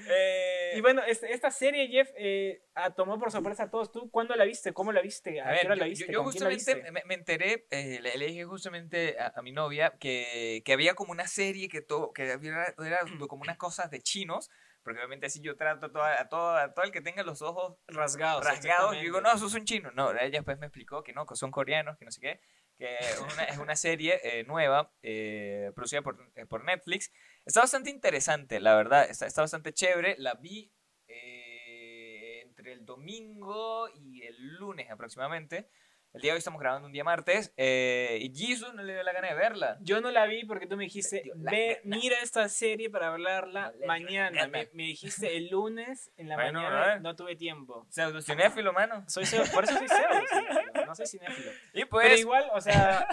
Eh, 0.08 0.74
y 0.76 0.80
bueno, 0.80 1.02
este- 1.06 1.32
esta 1.32 1.50
serie, 1.50 1.88
Jeff, 1.88 2.08
eh, 2.16 2.62
tomó 2.96 3.18
por 3.18 3.30
sorpresa 3.30 3.64
a 3.64 3.70
todos. 3.70 3.90
¿Tú 3.92 4.10
cuándo 4.10 4.34
la 4.34 4.44
viste? 4.44 4.72
¿Cómo 4.72 4.92
la 4.92 5.00
viste? 5.02 5.40
¿A, 5.40 5.48
A 5.48 5.50
ver, 5.50 5.60
qué 5.60 5.66
hora 5.66 5.74
yo, 5.76 5.80
la 5.80 5.86
yo- 5.86 5.90
viste? 5.90 6.12
yo 6.12 6.22
¿Con 6.22 6.32
quién 6.32 6.44
la 6.44 6.50
justamente 6.50 6.74
viste? 6.74 6.92
me, 6.92 7.02
me 7.06 7.14
enteré, 7.14 7.66
eh, 7.70 7.98
le, 8.00 8.16
le 8.18 8.26
dije 8.26 8.44
justamente 8.44 9.16
a, 9.18 9.32
a 9.36 9.42
mi 9.42 9.52
novia 9.52 9.94
que, 9.98 10.62
que 10.64 10.72
había 10.72 10.94
como 10.94 11.12
una 11.12 11.26
serie 11.26 11.68
que, 11.68 11.80
todo, 11.80 12.12
que 12.12 12.30
había- 12.32 12.74
era 12.78 13.00
como 13.28 13.42
unas 13.42 13.56
cosas 13.56 13.90
de 13.90 14.00
chinos, 14.00 14.50
porque 14.82 14.98
obviamente 15.00 15.26
así 15.26 15.40
yo 15.40 15.56
trato 15.56 15.86
a, 15.86 15.92
toda- 15.92 16.20
a 16.20 16.28
todo, 16.28 16.56
a 16.56 16.72
todo 16.74 16.84
el 16.84 16.92
que 16.92 17.00
tenga 17.00 17.22
los 17.22 17.42
ojos 17.42 17.76
Rasgados. 17.88 18.44
rasgados, 18.44 18.94
yo 18.96 19.00
digo, 19.00 19.20
no, 19.20 19.28
exactamente. 19.28 19.36
esos 19.38 19.52
son 19.52 19.64
chinos. 19.64 19.94
No, 19.94 20.10
ella 20.12 20.28
después 20.30 20.58
me 20.58 20.66
explicó 20.66 21.02
que 21.02 21.12
no, 21.12 21.26
que 21.26 21.36
son 21.36 21.50
coreanos, 21.50 21.96
que 21.98 22.04
no 22.04 22.10
sé 22.10 22.20
qué, 22.20 22.40
que 22.78 22.94
es 22.98 23.18
una, 23.32 23.44
es 23.44 23.58
una 23.58 23.74
serie 23.74 24.20
eh, 24.22 24.44
nueva, 24.44 24.92
eh, 25.02 25.72
producida 25.74 26.02
por, 26.02 26.30
eh, 26.36 26.44
por 26.46 26.62
Netflix. 26.64 27.10
Está 27.46 27.60
bastante 27.60 27.90
interesante, 27.90 28.58
la 28.58 28.74
verdad, 28.74 29.08
está, 29.08 29.26
está 29.26 29.40
bastante 29.42 29.72
chévere. 29.72 30.16
La 30.18 30.34
vi 30.34 30.68
eh, 31.06 32.40
entre 32.44 32.72
el 32.72 32.84
domingo 32.84 33.88
y 33.94 34.22
el 34.22 34.56
lunes 34.56 34.90
aproximadamente. 34.90 35.68
El 36.12 36.22
día 36.22 36.32
de 36.32 36.36
hoy 36.36 36.38
estamos 36.38 36.60
grabando 36.60 36.86
un 36.86 36.92
día 36.92 37.04
martes 37.04 37.52
eh, 37.58 38.18
y 38.22 38.34
Jesus 38.34 38.72
no 38.74 38.82
le 38.82 38.94
dio 38.94 39.02
la 39.02 39.12
gana 39.12 39.28
de 39.28 39.34
verla. 39.34 39.76
Yo 39.82 40.00
no 40.00 40.10
la 40.10 40.24
vi 40.26 40.44
porque 40.44 40.66
tú 40.66 40.76
me 40.76 40.84
dijiste, 40.84 41.22
ve, 41.36 41.80
mira 41.84 42.16
esta 42.22 42.48
serie 42.48 42.88
para 42.90 43.08
hablarla 43.12 43.72
No 43.78 43.86
mañana. 43.86 44.48
Me, 44.48 44.68
me 44.72 44.84
dijiste 44.84 45.36
el 45.36 45.48
lunes 45.50 46.10
en 46.16 46.28
la 46.30 46.36
Bueno, 46.36 46.62
mañana, 46.62 46.94
¿eh? 46.96 47.00
no 47.00 47.14
tuve 47.14 47.36
tiempo. 47.36 47.86
Pseudocinéfilo, 47.90 48.72
mano. 48.72 49.04
Soy 49.08 49.24
pseudo- 49.26 49.52
por 49.52 49.64
eso 49.64 49.76
soy 49.76 49.88
pseudo 49.88 50.08
cinéfilo, 50.30 50.86
no 50.86 50.94
soy 50.94 51.06
cinéfilo. 51.06 51.50
Y 51.74 51.84
pues, 51.84 52.06
Pero 52.08 52.18
igual, 52.18 52.48
o 52.54 52.60
sea, 52.62 53.06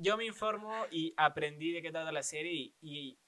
yo 0.00 0.16
me 0.16 0.24
informo 0.26 0.74
y 0.90 1.14
aprendí 1.16 1.72
de 1.72 1.82
qué 1.82 1.92
trata 1.92 2.10
la 2.10 2.24
serie 2.24 2.52
y, 2.52 2.74
y 2.82 3.18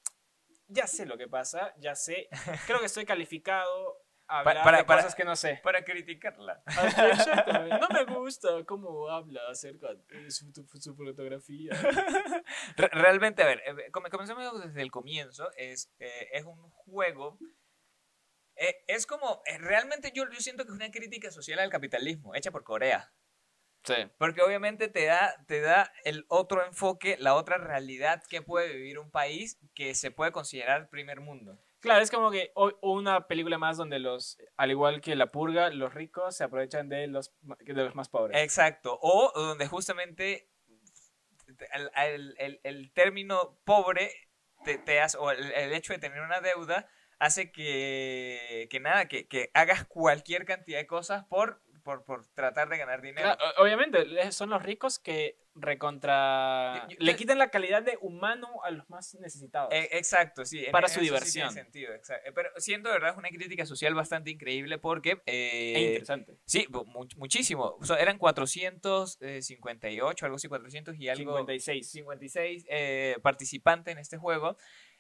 ya 0.72 0.86
sé 0.86 1.06
lo 1.06 1.16
que 1.18 1.28
pasa, 1.28 1.74
ya 1.78 1.94
sé. 1.94 2.28
Creo 2.66 2.80
que 2.80 2.86
estoy 2.86 3.04
calificado 3.04 3.98
a 4.28 4.38
hablar 4.40 4.64
para- 4.64 4.78
de 4.78 4.84
para- 4.84 5.02
cosas 5.02 5.14
que 5.14 5.24
no 5.24 5.36
sé. 5.36 5.60
para 5.62 5.84
criticarla. 5.84 6.62
Ah, 6.66 7.08
Exactamente. 7.12 7.78
No 7.80 7.88
me 7.88 8.04
gusta 8.14 8.48
cómo 8.66 9.08
habla 9.10 9.40
acerca 9.50 9.88
de 9.94 10.30
su, 10.30 10.50
su 10.80 10.94
fotografía. 10.96 11.72
Re- 12.76 12.88
Realmente, 12.92 13.42
a 13.42 13.46
ver, 13.46 13.62
eh, 13.66 13.90
come- 13.90 14.10
comencemos 14.10 14.62
desde 14.64 14.80
el 14.82 14.90
comienzo. 14.90 15.50
Es, 15.56 15.92
eh, 15.98 16.28
es 16.32 16.44
un 16.44 16.70
juego. 16.70 17.38
eh, 18.56 18.84
es 18.86 19.06
como. 19.06 19.42
realmente 19.58 20.12
yo, 20.14 20.24
yo 20.30 20.40
siento 20.40 20.64
que 20.64 20.70
es 20.70 20.76
una 20.76 20.90
crítica 20.90 21.30
social 21.30 21.58
al 21.58 21.70
capitalismo, 21.70 22.34
hecha 22.34 22.50
por 22.50 22.64
Corea. 22.64 23.12
Sí. 23.84 23.94
Porque 24.18 24.42
obviamente 24.42 24.88
te 24.88 25.06
da, 25.06 25.34
te 25.46 25.60
da 25.60 25.92
el 26.04 26.24
otro 26.28 26.64
enfoque, 26.64 27.16
la 27.18 27.34
otra 27.34 27.58
realidad 27.58 28.22
que 28.28 28.40
puede 28.42 28.72
vivir 28.72 28.98
un 28.98 29.10
país 29.10 29.58
que 29.74 29.94
se 29.94 30.10
puede 30.10 30.30
considerar 30.32 30.88
primer 30.88 31.20
mundo. 31.20 31.58
Claro, 31.80 32.00
es 32.00 32.12
como 32.12 32.30
que 32.30 32.52
una 32.80 33.26
película 33.26 33.58
más 33.58 33.76
donde 33.76 33.98
los, 33.98 34.38
al 34.56 34.70
igual 34.70 35.00
que 35.00 35.16
La 35.16 35.32
Purga, 35.32 35.70
los 35.70 35.92
ricos 35.92 36.36
se 36.36 36.44
aprovechan 36.44 36.88
de 36.88 37.08
los, 37.08 37.34
de 37.42 37.72
los 37.72 37.96
más 37.96 38.08
pobres. 38.08 38.40
Exacto. 38.40 38.98
O 39.02 39.32
donde 39.34 39.66
justamente 39.66 40.48
el, 41.72 41.90
el- 41.96 42.34
el- 42.38 42.60
el 42.62 42.92
término 42.92 43.58
pobre 43.64 44.12
te, 44.64 44.78
te 44.78 45.00
hace, 45.00 45.18
o 45.18 45.30
el, 45.30 45.50
el 45.52 45.72
hecho 45.72 45.92
de 45.92 45.98
tener 45.98 46.20
una 46.20 46.40
deuda 46.40 46.88
hace 47.18 47.50
que, 47.52 48.68
que 48.70 48.80
nada, 48.80 49.06
que, 49.06 49.26
que 49.26 49.50
hagas 49.54 49.84
cualquier 49.86 50.44
cantidad 50.44 50.78
de 50.78 50.86
cosas 50.86 51.24
por, 51.26 51.62
por, 51.82 52.04
por 52.04 52.26
tratar 52.28 52.68
de 52.68 52.78
ganar 52.78 53.00
dinero. 53.02 53.36
Claro, 53.36 53.54
obviamente, 53.62 54.32
son 54.32 54.50
los 54.50 54.62
ricos 54.62 54.98
que 54.98 55.36
recontra... 55.54 56.86
Yo- 56.88 56.96
yo- 56.96 57.04
le 57.04 57.16
quitan 57.16 57.38
la 57.38 57.50
calidad 57.50 57.82
de 57.82 57.98
humano 58.00 58.62
a 58.64 58.70
los 58.70 58.88
más 58.88 59.14
necesitados. 59.16 59.72
Eh, 59.72 59.88
exacto, 59.92 60.44
sí. 60.44 60.64
en- 60.64 60.72
Para 60.72 60.86
en 60.86 60.92
su 60.92 61.00
sí 61.00 61.04
diversión. 61.06 61.52
sentido, 61.52 61.92
exacto. 61.94 62.28
Eh, 62.28 62.32
Pero 62.34 62.48
siento 62.56 62.88
de 62.88 62.94
verdad 62.94 63.10
es 63.10 63.16
una 63.18 63.28
crítica 63.28 63.66
social 63.66 63.94
bastante 63.94 64.30
increíble 64.30 64.78
porque... 64.78 65.20
eh, 65.26 65.74
e 65.76 65.80
interesante. 65.88 66.38
Sí, 66.46 66.66
muchísimo. 67.16 67.76
O 67.80 67.84
sea, 67.84 67.96
eran 67.96 68.18
458, 68.18 70.24
algo 70.26 70.36
así, 70.36 70.48
400 70.48 70.94
y 70.96 71.08
algo. 71.08 71.36
56. 71.38 71.90
56 71.90 72.64
eh, 72.68 73.16
participantes 73.22 73.92
en 73.92 73.98
este 73.98 74.16
juego. 74.18 74.56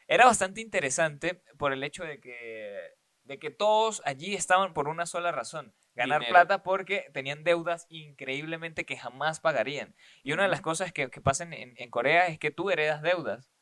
Era 0.08 0.26
bastante 0.26 0.60
interesante 0.60 1.42
por 1.58 1.72
el 1.72 1.82
hecho 1.84 2.04
de 2.04 2.20
que, 2.20 2.76
de 3.24 3.38
que 3.38 3.50
todos 3.50 4.02
allí 4.04 4.34
estaban 4.34 4.74
por 4.74 4.88
una 4.88 5.06
sola 5.06 5.32
razón. 5.32 5.74
Ganar 5.94 6.20
Dinero. 6.20 6.32
plata 6.32 6.62
porque 6.62 7.10
tenían 7.12 7.44
deudas 7.44 7.86
increíblemente 7.88 8.86
que 8.86 8.96
jamás 8.96 9.40
pagarían. 9.40 9.94
Y 10.22 10.32
una 10.32 10.44
de 10.44 10.48
las 10.48 10.60
cosas 10.60 10.92
que, 10.92 11.10
que 11.10 11.20
pasan 11.20 11.52
en, 11.52 11.74
en 11.76 11.90
Corea 11.90 12.26
es 12.28 12.38
que 12.38 12.50
tú 12.50 12.70
heredas 12.70 13.02
deudas. 13.02 13.52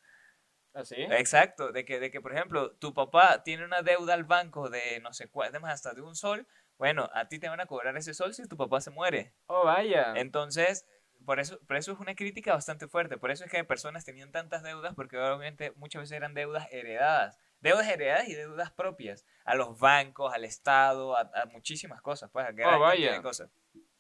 ¿Así? 0.73 0.95
Exacto, 0.97 1.73
de 1.73 1.85
que, 1.85 1.99
de 1.99 2.11
que, 2.13 2.21
por 2.21 2.33
ejemplo, 2.33 2.77
tu 2.77 2.95
papá 2.95 3.43
tiene 3.43 3.65
una 3.65 3.83
deuda 3.83 4.15
al 4.15 4.25
banco 4.25 4.71
de 4.71 5.01
no 5.01 5.13
sé 5.13 5.29
cuál, 5.29 5.49
además 5.49 5.75
hasta 5.75 5.95
de 5.95 6.03
un 6.03 6.15
sol, 6.15 6.47
bueno, 6.79 7.11
a 7.13 7.29
ti 7.29 7.39
te 7.41 7.49
van 7.49 7.61
a 7.61 7.67
cobrar 7.67 7.97
ese 7.97 8.15
sol 8.15 8.33
si 8.33 8.47
tu 8.47 8.57
papá 8.57 8.81
se 8.81 8.91
muere. 8.91 9.35
Oh, 9.47 9.65
vaya. 9.65 10.15
Entonces, 10.17 10.87
por 11.27 11.41
eso, 11.41 11.59
por 11.67 11.77
eso 11.77 11.93
es 11.93 11.99
una 11.99 12.15
crítica 12.15 12.55
bastante 12.55 12.89
fuerte. 12.89 13.19
Por 13.19 13.31
eso 13.31 13.45
es 13.45 13.51
que 13.51 13.63
personas 13.65 14.05
tenían 14.05 14.33
tantas 14.33 14.63
deudas, 14.63 14.95
porque 14.95 15.19
obviamente 15.19 15.73
muchas 15.73 16.03
veces 16.03 16.17
eran 16.17 16.35
deudas 16.35 16.69
heredadas. 16.71 17.37
Deudas 17.61 17.89
heredadas 17.89 18.29
y 18.29 18.35
deudas 18.35 18.71
propias. 18.73 19.25
A 19.45 19.55
los 19.55 19.79
bancos, 19.79 20.33
al 20.33 20.45
Estado, 20.45 21.17
a, 21.17 21.31
a 21.35 21.47
muchísimas 21.47 22.01
cosas, 22.03 22.31
pues, 22.33 22.47
a 22.47 22.53
gran 22.53 22.75
Oh, 22.75 22.81
cantidad 22.81 23.09
vaya. 23.09 23.13
de 23.17 23.23
cosas. 23.23 23.51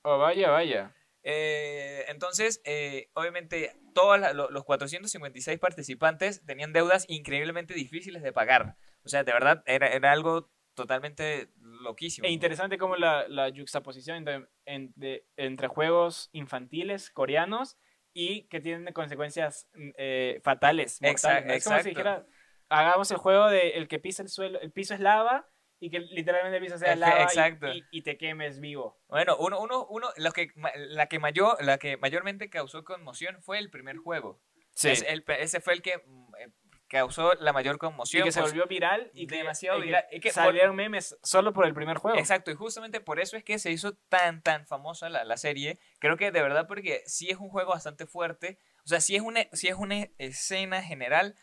Oh, 0.03 0.18
vaya, 0.18 0.51
vaya. 0.51 0.94
Eh, 1.23 2.05
entonces, 2.09 2.62
eh, 2.64 3.11
obviamente, 3.14 3.77
todos 3.94 4.18
los 4.51 4.64
456 4.64 5.59
participantes 5.59 6.44
tenían 6.46 6.73
deudas 6.73 7.05
increíblemente 7.09 7.75
difíciles 7.75 8.23
de 8.23 8.33
pagar. 8.33 8.77
O 9.05 9.09
sea, 9.09 9.23
de 9.25 9.33
verdad, 9.33 9.62
era, 9.66 9.88
era 9.88 10.12
algo 10.12 10.51
totalmente 10.75 11.49
loquísimo. 11.61 12.27
E 12.27 12.31
interesante 12.31 12.79
como 12.79 12.96
la, 12.96 13.29
la 13.29 13.51
juxtaposición 13.51 14.16
entre, 14.16 14.46
en- 14.64 14.92
de- 14.96 15.27
entre 15.37 15.68
juegos 15.68 16.31
infantiles 16.33 17.11
coreanos 17.11 17.77
y 18.14 18.44
que 18.49 18.61
tienen 18.61 18.92
consecuencias 18.94 19.68
mm, 19.75 19.90
eh, 19.99 20.40
fatales. 20.42 20.99
Exacto, 21.03 21.40
mortales. 21.42 21.57
Es 21.59 21.64
como 21.64 21.77
si 21.77 21.81
exacto. 21.81 21.88
dijera, 21.90 22.27
hagamos 22.71 23.11
el 23.11 23.19
juego 23.19 23.49
de 23.49 23.71
el 23.73 23.87
que 23.89 23.99
pisa 23.99 24.23
el 24.23 24.29
suelo, 24.31 24.59
el 24.61 24.73
piso 24.73 24.95
es 24.95 25.01
lava 25.01 25.47
y 25.79 25.91
que 25.91 26.01
literalmente 26.01 26.57
el 26.59 26.63
piso 26.63 26.79
sea 26.79 26.95
Efe- 26.95 26.99
lava 26.99 27.21
y- 27.21 27.23
exacto. 27.25 27.69
y, 27.73 27.85
y 27.91 28.03
te 28.03 28.17
quemes 28.17 28.61
vivo. 28.61 28.99
Bueno, 29.09 29.37
uno, 29.39 29.61
uno, 29.61 29.87
uno, 29.89 30.09
lo 30.17 30.33
que, 30.33 30.49
la, 30.77 31.07
que 31.07 31.19
mayor, 31.19 31.63
la 31.63 31.79
que 31.79 31.97
mayormente 31.99 32.49
causó 32.51 32.85
conmoción 32.85 33.43
fue 33.43 33.59
el 33.59 33.71
primer 33.71 33.97
juego. 33.99 34.41
Es 34.83 35.03
el- 35.03 35.25
ese 35.39 35.61
fue 35.61 35.75
el 35.75 35.83
que 35.83 35.99
mm, 36.07 36.35
eh, 36.39 36.49
causó 36.89 37.35
la 37.35 37.53
mayor 37.53 37.77
Y 37.77 37.79
conmoción. 37.79 38.25
que 38.25 38.33
se 38.33 38.41
pues, 38.41 38.53
volvió 38.53 38.67
viral 38.67 39.11
y 39.15 39.27
que, 39.27 39.37
demasiado 39.37 39.79
y 39.79 39.83
viral. 39.83 40.05
Y 40.11 40.21
que 40.21 40.29
por- 40.29 40.35
salieron 40.35 40.75
memes 40.77 41.17
solo 41.23 41.53
por 41.53 41.67
el 41.67 41.75
primer 41.75 41.99
juego. 41.99 42.19
Exacto, 42.19 42.51
y 42.51 42.55
justamente 42.55 43.01
por 43.01 43.21
eso 43.21 43.37
es 43.37 43.45
que 43.45 43.59
se 43.59 43.71
hizo 43.71 43.95
tan, 44.09 44.43
tan 44.43 44.67
famosa 44.67 45.09
la, 45.09 45.25
la 45.25 45.37
serie. 45.37 45.79
Creo 45.99 46.17
que 46.17 46.31
de 46.31 46.43
verdad 46.43 46.67
porque 46.67 47.03
sí 47.07 47.31
es 47.31 47.39
un 47.39 47.49
juego 47.49 47.71
bastante 47.71 48.07
fuerte. 48.07 48.59
O 48.85 48.89
sea, 48.89 49.01
sí 49.01 49.15
es 49.17 49.23
una, 49.23 49.47
sí 49.53 49.69
es 49.69 49.75
una 49.77 50.09
escena 50.19 50.83
general 50.83 51.37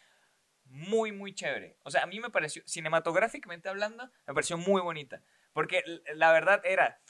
muy, 0.77 1.11
muy 1.11 1.33
chévere. 1.33 1.77
O 1.83 1.91
sea, 1.91 2.03
a 2.03 2.07
mí 2.07 2.19
me 2.19 2.29
pareció, 2.29 2.61
cinematográficamente 2.65 3.69
hablando, 3.69 4.09
me 4.27 4.33
pareció 4.33 4.57
muy 4.57 4.81
bonita. 4.81 5.21
Porque 5.53 5.83
la 6.13 6.31
verdad 6.31 6.61
era, 6.65 7.01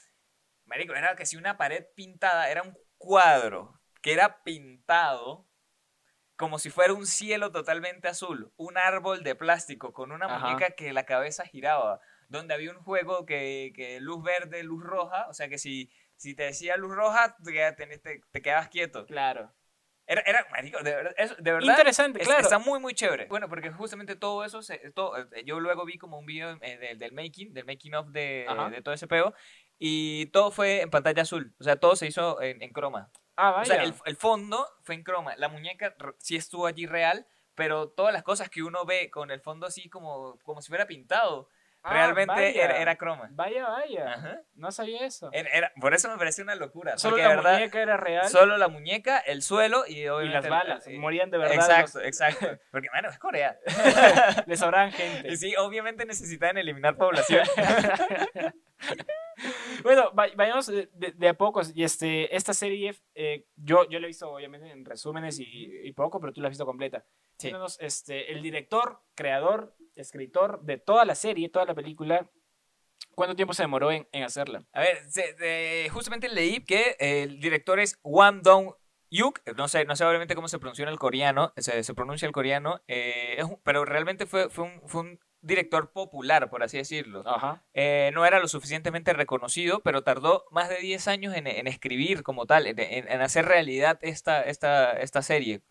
marico, 0.66 0.94
era 0.94 1.16
que 1.16 1.26
si 1.26 1.36
una 1.36 1.58
pared 1.58 1.86
pintada, 1.94 2.50
era 2.50 2.62
un 2.62 2.76
cuadro 2.98 3.80
que 4.02 4.12
era 4.12 4.42
pintado 4.44 5.46
como 6.36 6.58
si 6.58 6.70
fuera 6.70 6.92
un 6.94 7.06
cielo 7.06 7.50
totalmente 7.50 8.08
azul, 8.08 8.52
un 8.56 8.78
árbol 8.78 9.24
de 9.24 9.34
plástico 9.34 9.92
con 9.92 10.12
una 10.12 10.26
Ajá. 10.26 10.38
muñeca 10.38 10.70
que 10.70 10.92
la 10.92 11.04
cabeza 11.04 11.44
giraba, 11.44 12.00
donde 12.28 12.54
había 12.54 12.70
un 12.70 12.78
juego 12.82 13.26
que, 13.26 13.72
que 13.74 14.00
luz 14.00 14.22
verde, 14.22 14.62
luz 14.62 14.82
roja, 14.84 15.26
o 15.28 15.34
sea 15.34 15.48
que 15.48 15.58
si, 15.58 15.90
si 16.16 16.34
te 16.34 16.44
decía 16.44 16.76
luz 16.76 16.94
roja, 16.94 17.36
te, 17.44 17.98
te- 17.98 18.22
te 18.30 18.42
quedabas 18.42 18.68
quieto. 18.68 19.04
Claro. 19.06 19.52
Era, 20.10 20.22
era 20.22 20.46
marico, 20.50 20.78
de 20.82 20.94
verdad, 20.94 21.14
eso- 21.18 21.34
de 21.38 21.52
verdad 21.52 21.68
Interesante, 21.68 22.20
es- 22.22 22.26
claro. 22.26 22.40
Está 22.42 22.58
muy, 22.58 22.80
muy 22.80 22.94
chévere. 22.94 23.26
Bueno, 23.26 23.48
porque 23.48 23.70
justamente 23.70 24.16
todo 24.16 24.42
eso, 24.44 24.62
se, 24.62 24.78
todo, 24.92 25.16
eh, 25.18 25.44
yo 25.44 25.60
luego 25.60 25.84
vi 25.84 25.98
como 25.98 26.18
un 26.18 26.24
video 26.24 26.56
eh, 26.62 26.78
del, 26.78 26.98
del 26.98 27.12
making, 27.12 27.52
del 27.52 27.66
making 27.66 27.94
of 27.94 28.08
de, 28.08 28.46
de 28.70 28.82
todo 28.82 28.94
ese 28.94 29.06
peo, 29.06 29.34
y 29.78 30.26
todo 30.26 30.50
fue 30.50 30.80
en 30.80 30.90
pantalla 30.90 31.22
azul. 31.22 31.54
O 31.60 31.62
sea, 31.64 31.76
todo 31.76 31.94
se 31.94 32.06
hizo 32.06 32.40
en, 32.40 32.62
en 32.62 32.72
croma. 32.72 33.10
Ah, 33.36 33.50
O 33.50 33.54
vaya. 33.56 33.64
sea, 33.74 33.82
el, 33.84 33.94
el 34.06 34.16
fondo 34.16 34.66
fue 34.82 34.94
en 34.94 35.02
croma. 35.04 35.36
La 35.36 35.48
muñeca 35.48 35.94
sí 36.16 36.36
estuvo 36.36 36.66
allí 36.66 36.86
real, 36.86 37.26
pero 37.54 37.88
todas 37.90 38.12
las 38.12 38.22
cosas 38.22 38.48
que 38.48 38.62
uno 38.62 38.84
ve 38.86 39.10
con 39.10 39.30
el 39.30 39.40
fondo 39.40 39.66
así 39.66 39.88
como, 39.90 40.38
como 40.42 40.62
si 40.62 40.68
fuera 40.68 40.86
pintado, 40.86 41.48
Ah, 41.88 41.92
realmente 41.94 42.32
vaya. 42.32 42.64
era, 42.64 42.78
era 42.78 42.96
croma. 42.96 43.28
Vaya, 43.32 43.68
vaya. 43.68 44.12
Ajá. 44.14 44.40
No 44.54 44.70
sabía 44.72 45.04
eso. 45.06 45.30
Era- 45.32 45.50
era- 45.50 45.72
por 45.80 45.94
eso 45.94 46.08
me 46.10 46.16
pareció 46.18 46.44
una 46.44 46.54
locura. 46.54 46.96
Solo 46.98 47.12
porque 47.16 47.22
la 47.22 47.28
verdad, 47.36 47.52
muñeca 47.54 47.82
era 47.82 47.96
real 47.96 48.28
solo 48.28 48.56
la 48.56 48.68
muñeca, 48.68 49.18
el 49.18 49.42
suelo 49.42 49.84
y 49.86 49.98
y 50.00 50.28
las 50.28 50.48
balas. 50.48 50.86
eh, 50.86 50.98
Morían 50.98 51.30
de 51.30 51.38
verdad. 51.38 51.54
Exacto, 51.54 52.00
exacto. 52.00 52.46
Porque, 52.70 52.88
bueno, 52.92 53.08
es 53.08 53.18
Corea. 53.18 53.58
los- 54.36 54.46
Les 54.46 54.58
sobraban 54.60 54.92
gente. 54.92 55.30
Y 55.32 55.36
sí, 55.36 55.54
obviamente 55.56 56.04
necesitan 56.06 56.56
eliminar 56.58 56.96
población. 56.96 57.46
Bueno, 59.84 60.12
va- 60.18 60.26
vayamos 60.34 60.66
de, 60.66 60.88
de- 60.92 61.28
a 61.28 61.34
pocos. 61.34 61.72
Y 61.74 61.84
este, 61.84 62.34
esta 62.34 62.52
serie, 62.52 62.94
eh, 63.14 63.44
yo, 63.56 63.88
yo 63.88 64.00
la 64.00 64.06
he 64.06 64.08
visto 64.08 64.28
obviamente 64.30 64.68
en 64.70 64.84
resúmenes 64.84 65.38
y, 65.38 65.44
y 65.84 65.92
poco, 65.92 66.20
pero 66.20 66.32
tú 66.32 66.40
la 66.40 66.48
has 66.48 66.50
visto 66.52 66.66
completa. 66.66 67.04
Sí. 67.38 67.52
Este, 67.78 68.32
el 68.32 68.42
director, 68.42 69.00
creador, 69.14 69.74
escritor 70.02 70.62
de 70.62 70.78
toda 70.78 71.04
la 71.04 71.14
serie, 71.14 71.48
toda 71.48 71.64
la 71.66 71.74
película, 71.74 72.30
¿cuánto 73.14 73.36
tiempo 73.36 73.54
se 73.54 73.62
demoró 73.62 73.90
en, 73.90 74.06
en 74.12 74.22
hacerla? 74.22 74.64
A 74.72 74.80
ver, 74.80 74.98
se- 75.10 75.88
justamente 75.90 76.28
leí 76.28 76.64
que 76.64 76.96
el 76.98 77.40
director 77.40 77.80
es 77.80 77.98
Wang 78.02 78.42
Dong 78.42 78.72
Yuk, 79.10 79.40
no 79.56 79.68
sé, 79.68 79.86
no 79.86 79.96
sé 79.96 80.04
obviamente 80.04 80.34
cómo 80.34 80.48
se 80.48 80.58
pronuncia 80.58 80.86
el 80.86 80.98
coreano, 80.98 81.52
se, 81.56 81.82
se 81.82 81.94
pronuncia 81.94 82.26
el 82.26 82.32
coreano, 82.32 82.82
eh, 82.88 83.36
es 83.38 83.44
un- 83.44 83.58
pero 83.64 83.84
realmente 83.86 84.26
fue, 84.26 84.50
fue, 84.50 84.64
un, 84.64 84.82
fue 84.86 85.00
un 85.00 85.20
director 85.40 85.92
popular, 85.92 86.50
por 86.50 86.62
así 86.62 86.76
decirlo. 86.76 87.22
Ajá. 87.26 87.64
Eh, 87.72 88.10
no 88.12 88.26
era 88.26 88.38
lo 88.38 88.48
suficientemente 88.48 89.14
reconocido, 89.14 89.80
pero 89.82 90.02
tardó 90.02 90.44
más 90.50 90.68
de 90.68 90.76
10 90.78 91.08
años 91.08 91.34
en, 91.34 91.46
en 91.46 91.66
escribir 91.68 92.22
como 92.22 92.44
tal, 92.44 92.66
en, 92.66 93.08
hacer 93.22 93.46
realidad 93.46 93.98
esta, 94.02 94.42
esta, 94.42 94.92
esta 94.92 95.22
serie. 95.22 95.62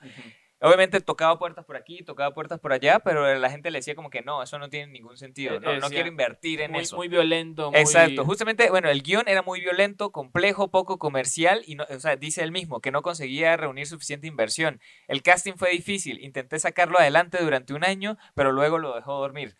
Obviamente 0.60 1.02
tocaba 1.02 1.38
puertas 1.38 1.65
por 1.65 1.78
aquí, 1.78 2.04
tocaba 2.04 2.34
puertas 2.34 2.60
por 2.60 2.74
allá, 2.74 3.00
pero 3.00 3.36
la 3.36 3.50
gente 3.52 3.70
le 3.70 3.78
decía 3.78 3.93
como 3.93 4.10
que 4.10 4.24
no, 4.24 4.41
eso 4.41 4.58
no 4.58 4.70
tiene 4.70 4.91
ningún 4.91 5.15
sentido, 5.15 5.60
no, 5.60 5.89
quiero 5.89 6.08
invertir 6.08 6.62
en 6.62 6.72
Muy, 6.72 6.82
eso. 6.82 6.96
muy 6.96 7.08
violento. 7.08 7.70
Muy... 7.70 7.80
Exacto, 7.80 8.26
justamente, 8.26 8.70
bueno, 8.72 8.89
el 8.89 9.04
guion 9.04 9.28
era 9.28 9.43
muy 9.43 9.60
violento, 9.60 10.12
complejo, 10.12 10.72
poco 10.72 10.98
comercial 10.98 11.62
y, 11.67 11.76
no, 11.76 11.86
o 11.88 12.00
sea, 12.00 12.15
dice 12.15 12.41
él 12.41 12.52
mismo 12.52 12.82
que 12.82 12.89
no 12.89 13.04
conseguía 13.04 13.56
reunir 13.56 13.86
suficiente 13.86 14.26
inversión. 14.26 14.82
El 15.08 15.22
casting 15.22 15.54
fue 15.58 15.70
difícil, 15.70 16.24
intenté 16.24 16.58
sacarlo 16.58 16.98
adelante 16.98 17.38
durante 17.39 17.76
un 17.76 17.84
año, 17.84 18.17
pero 18.34 18.52
luego 18.52 18.80
lo 18.80 18.96
dejó 18.96 19.20
dormir. 19.20 19.56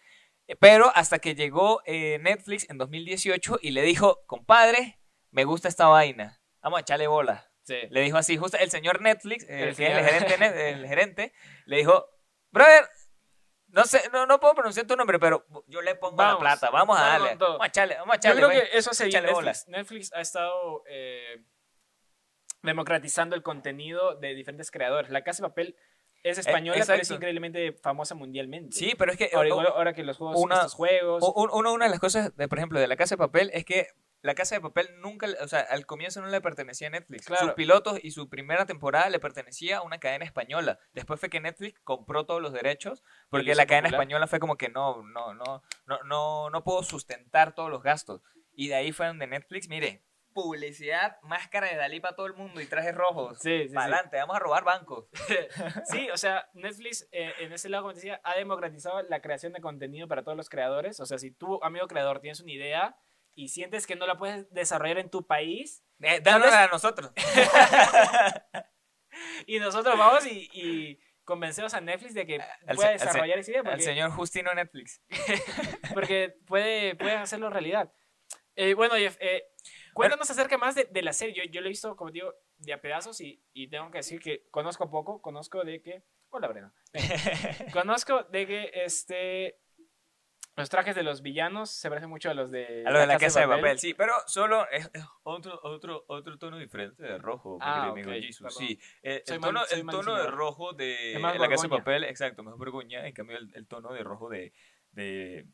Eh, 0.48 0.56
Pero 0.56 0.92
hasta 0.96 1.20
que 1.20 1.36
llegó 1.36 1.82
eh, 1.86 2.18
Netflix 2.22 2.68
en 2.70 2.78
2018 2.78 3.60
y 3.62 3.72
le 3.72 3.84
dijo, 3.84 4.22
compadre, 4.26 4.98
me 5.30 5.44
gusta 5.44 5.68
esta 5.68 5.88
vaina, 5.88 6.42
vamos 6.62 6.78
a 6.78 6.82
echarle 6.82 7.08
bola. 7.08 7.47
Sí. 7.68 7.76
Le 7.90 8.02
dijo 8.02 8.18
así, 8.18 8.38
justo 8.38 8.58
el 8.58 8.72
señor 8.72 9.02
Netflix, 9.02 9.44
eh, 9.50 9.64
El 9.70 9.76
señor. 9.76 10.02
gerente, 10.04 10.38
net- 10.40 10.56
el 10.56 10.88
gerente, 10.88 11.34
le 11.66 11.78
dijo, 11.78 12.06
brother, 12.52 12.88
no 13.68 13.84
sé, 13.84 14.02
no, 14.14 14.26
no 14.26 14.40
puedo 14.40 14.54
pronunciar 14.56 14.88
tu 14.88 14.96
nombre, 14.96 15.20
pero 15.20 15.46
yo 15.68 15.82
le 15.82 15.96
pongo 15.96 16.16
Vamos, 16.16 16.36
la 16.36 16.40
plata, 16.40 16.70
vamos 16.70 16.98
a 16.98 17.04
darle, 17.04 17.36
vamos 17.36 17.60
a 17.62 17.66
echarle, 17.68 17.96
vamos 17.96 18.14
a 18.14 18.16
Yo 18.16 18.20
echarle. 18.20 18.42
creo 18.42 18.48
güey". 18.62 18.72
que 18.72 18.78
eso 18.78 18.92
hace 18.92 19.04
bien 19.06 19.18
Échale 19.18 19.34
bola. 19.34 19.52
Netflix. 19.52 19.68
Netflix 19.68 20.14
ha 20.14 20.22
estado 20.22 20.84
eh, 20.88 21.44
democratizando 22.64 23.36
el 23.36 23.44
contenido 23.44 24.16
de 24.16 24.34
diferentes 24.34 24.72
creadores. 24.72 25.10
La 25.12 25.24
Casa 25.24 25.44
de 25.44 25.50
Papel 25.50 25.76
es 26.24 26.38
española, 26.38 26.84
pero 26.88 27.02
es 27.02 27.12
Eh, 27.12 27.16
increíblemente 27.16 27.74
famosa 27.74 28.16
mundialmente. 28.16 28.76
Sí, 28.76 28.94
pero 28.98 29.12
es 29.12 29.18
que 29.18 29.30
Ahora, 29.34 29.94
que 29.94 30.04
los 30.04 30.18
juegos, 30.18 30.42
una- 30.42 30.56
estos 30.56 30.74
juegos. 30.74 31.24
una, 31.36 31.72
una 31.72 31.86
de 31.86 31.92
las 31.92 32.00
cosas, 32.00 32.36
de, 32.36 32.48
por 32.48 32.58
ejemplo, 32.58 32.80
de 32.80 32.88
la 32.88 32.96
Casa 32.98 33.16
de 33.16 33.20
Papel 33.20 33.52
es 33.54 33.64
que 33.66 33.88
la 34.22 34.36
Casa 34.36 34.56
de 34.56 34.62
Papel 34.62 35.00
nunca, 35.00 35.28
o 35.42 35.48
sea, 35.48 35.62
al 35.62 35.86
comienzo 35.86 36.22
no 36.22 36.28
le 36.28 36.42
pertenecía 36.42 36.88
a 36.88 36.92
Netflix. 36.92 37.26
Claro. 37.26 37.46
Sus 37.46 37.54
pilotos 37.54 38.00
y 38.02 38.12
su 38.12 38.30
primera 38.30 38.66
temporada 38.66 39.10
le 39.10 39.20
pertenecía 39.20 39.78
a 39.78 39.82
una 39.82 40.00
cadena 40.00 40.26
española. 40.26 40.80
Después 40.94 41.20
fue 41.20 41.30
que 41.30 41.40
Netflix 41.40 41.80
compró 41.84 42.26
todos 42.26 42.42
los 42.42 42.54
derechos 42.54 43.04
porque 43.30 43.56
la 43.56 43.66
cadena 43.66 43.90
popular. 43.90 44.02
española 44.02 44.28
fue 44.28 44.40
como 44.40 44.58
que 44.58 44.70
no, 44.70 45.04
no, 45.04 45.34
no, 45.34 45.64
no, 45.86 46.04
no, 46.04 46.50
no 46.50 46.64
puedo 46.64 46.84
sustentar 46.84 47.54
todos 47.54 47.70
los 47.70 47.84
gastos. 47.84 48.22
Y 48.54 48.70
de 48.70 48.76
ahí 48.76 48.92
fue 48.92 49.06
donde 49.06 49.28
Netflix, 49.28 49.70
mire, 49.70 50.04
publicidad, 50.34 51.18
máscara 51.24 51.68
de 51.68 51.76
Dalí 51.76 52.00
para 52.00 52.16
todo 52.16 52.28
el 52.28 52.34
mundo 52.34 52.62
y 52.62 52.68
trajes 52.68 52.94
rojos. 52.94 53.40
Sí, 53.40 53.64
sí, 53.64 53.70
sí. 53.70 53.74
Para 53.74 53.88
adelante, 53.88 54.18
vamos 54.18 54.36
a 54.36 54.40
robar 54.40 54.64
bancos. 54.64 55.06
Sí, 55.86 56.10
o 56.12 56.18
sea, 56.18 56.48
Netflix 56.54 57.08
eh, 57.12 57.34
en 57.40 57.54
ese 57.54 57.70
lado, 57.70 57.84
como 57.84 57.94
te 57.94 58.00
decía, 58.00 58.22
ha 58.24 58.36
democratizado 58.36 59.02
la 59.04 59.22
creación 59.22 59.54
de 59.54 59.62
contenido 59.62 60.08
para 60.08 60.24
todos 60.24 60.38
los 60.38 60.50
creadores. 60.50 61.00
O 61.00 61.06
sea, 61.06 61.18
si 61.18 61.32
tú, 61.32 61.60
amigo 61.64 61.88
creador, 61.88 62.20
tienes 62.20 62.40
una 62.40 62.52
idea 62.52 62.98
y 63.38 63.50
sientes 63.50 63.86
que 63.86 63.96
no 63.96 64.08
la 64.08 64.18
puedes 64.18 64.52
desarrollar 64.52 64.98
en 64.98 65.12
tu 65.12 65.28
país, 65.28 65.84
Eh, 66.00 66.20
dánosla 66.22 66.64
a 66.64 66.68
nosotros. 66.70 67.12
y 69.46 69.60
nosotros 69.60 69.96
vamos 69.96 70.26
y, 70.26 70.50
y 70.52 71.00
convencemos 71.24 71.76
a 71.76 71.82
Netflix 71.82 72.16
de 72.16 72.26
que 72.26 72.42
Al 72.66 72.76
pueda 72.76 72.90
al 72.90 72.98
desarrollar 72.98 73.38
esa 73.38 73.52
idea. 73.52 73.62
Al 73.62 73.68
Porque, 73.68 73.84
señor 73.84 74.12
Justino 74.12 74.52
Netflix. 74.56 75.04
porque 75.94 76.36
puede, 76.48 76.96
puede 76.96 77.16
hacerlo 77.16 77.52
realidad. 77.52 77.94
Eh, 78.56 78.74
bueno, 78.74 78.96
Jeff, 78.96 79.18
eh, 79.20 79.44
cuéntanos 79.94 80.28
acerca 80.32 80.58
más 80.58 80.74
de, 80.74 80.86
de 80.86 81.02
la 81.04 81.14
serie. 81.14 81.36
Yo, 81.36 81.44
yo 81.44 81.62
lo 81.62 81.68
he 81.68 81.70
visto, 81.70 81.96
como 81.96 82.10
digo, 82.10 82.34
de 82.58 82.74
a 82.74 82.82
pedazos 82.82 83.22
y, 83.22 83.46
y 83.54 83.70
tengo 83.70 83.92
que 83.92 84.00
decir 84.00 84.20
que 84.20 84.48
conozco 84.50 84.90
poco. 84.90 85.22
Conozco 85.22 85.64
de 85.64 85.84
que... 85.84 86.02
Hola, 86.30 86.48
Breno. 86.48 86.74
conozco 87.72 88.24
de 88.24 88.48
que 88.48 88.72
este... 88.74 89.60
Los 90.58 90.70
trajes 90.70 90.96
de 90.96 91.04
los 91.04 91.22
villanos 91.22 91.70
se 91.70 91.88
parecen 91.88 92.10
mucho 92.10 92.30
a 92.30 92.34
los 92.34 92.50
de... 92.52 92.84
A 92.86 92.90
lo 92.92 93.00
de 93.00 93.06
la 93.08 93.18
casa 93.20 93.40
de 93.42 93.48
papel, 93.48 93.78
sí, 93.80 93.94
pero 93.94 94.14
solo 94.26 94.68
es, 94.70 94.90
es 94.92 95.04
otro, 95.24 95.60
otro, 95.64 96.04
otro 96.08 96.38
tono 96.40 96.58
diferente 96.58 97.04
de 97.04 97.18
rojo, 97.20 97.60
Ah, 97.62 97.90
amigo 97.90 98.12
Jesus, 98.12 98.56
sí. 98.58 98.80
Eh, 99.04 99.24
el 99.28 99.40
tono, 99.40 99.62
el 99.70 99.86
tono 99.86 100.16
de 100.16 100.28
rojo 100.28 100.74
de 100.74 101.16
más 101.22 101.38
la 101.40 101.48
casa 101.48 101.64
de 101.64 101.70
papel, 101.70 102.04
exacto, 102.06 102.42
mejor 102.44 102.58
Borgoña, 102.58 103.06
en 103.08 103.14
cambio 103.14 103.38
el, 103.38 103.52
el 103.56 103.68
tono 103.68 103.94
de 103.94 104.04
rojo 104.04 104.30
de, 104.30 104.52
de 104.94 105.46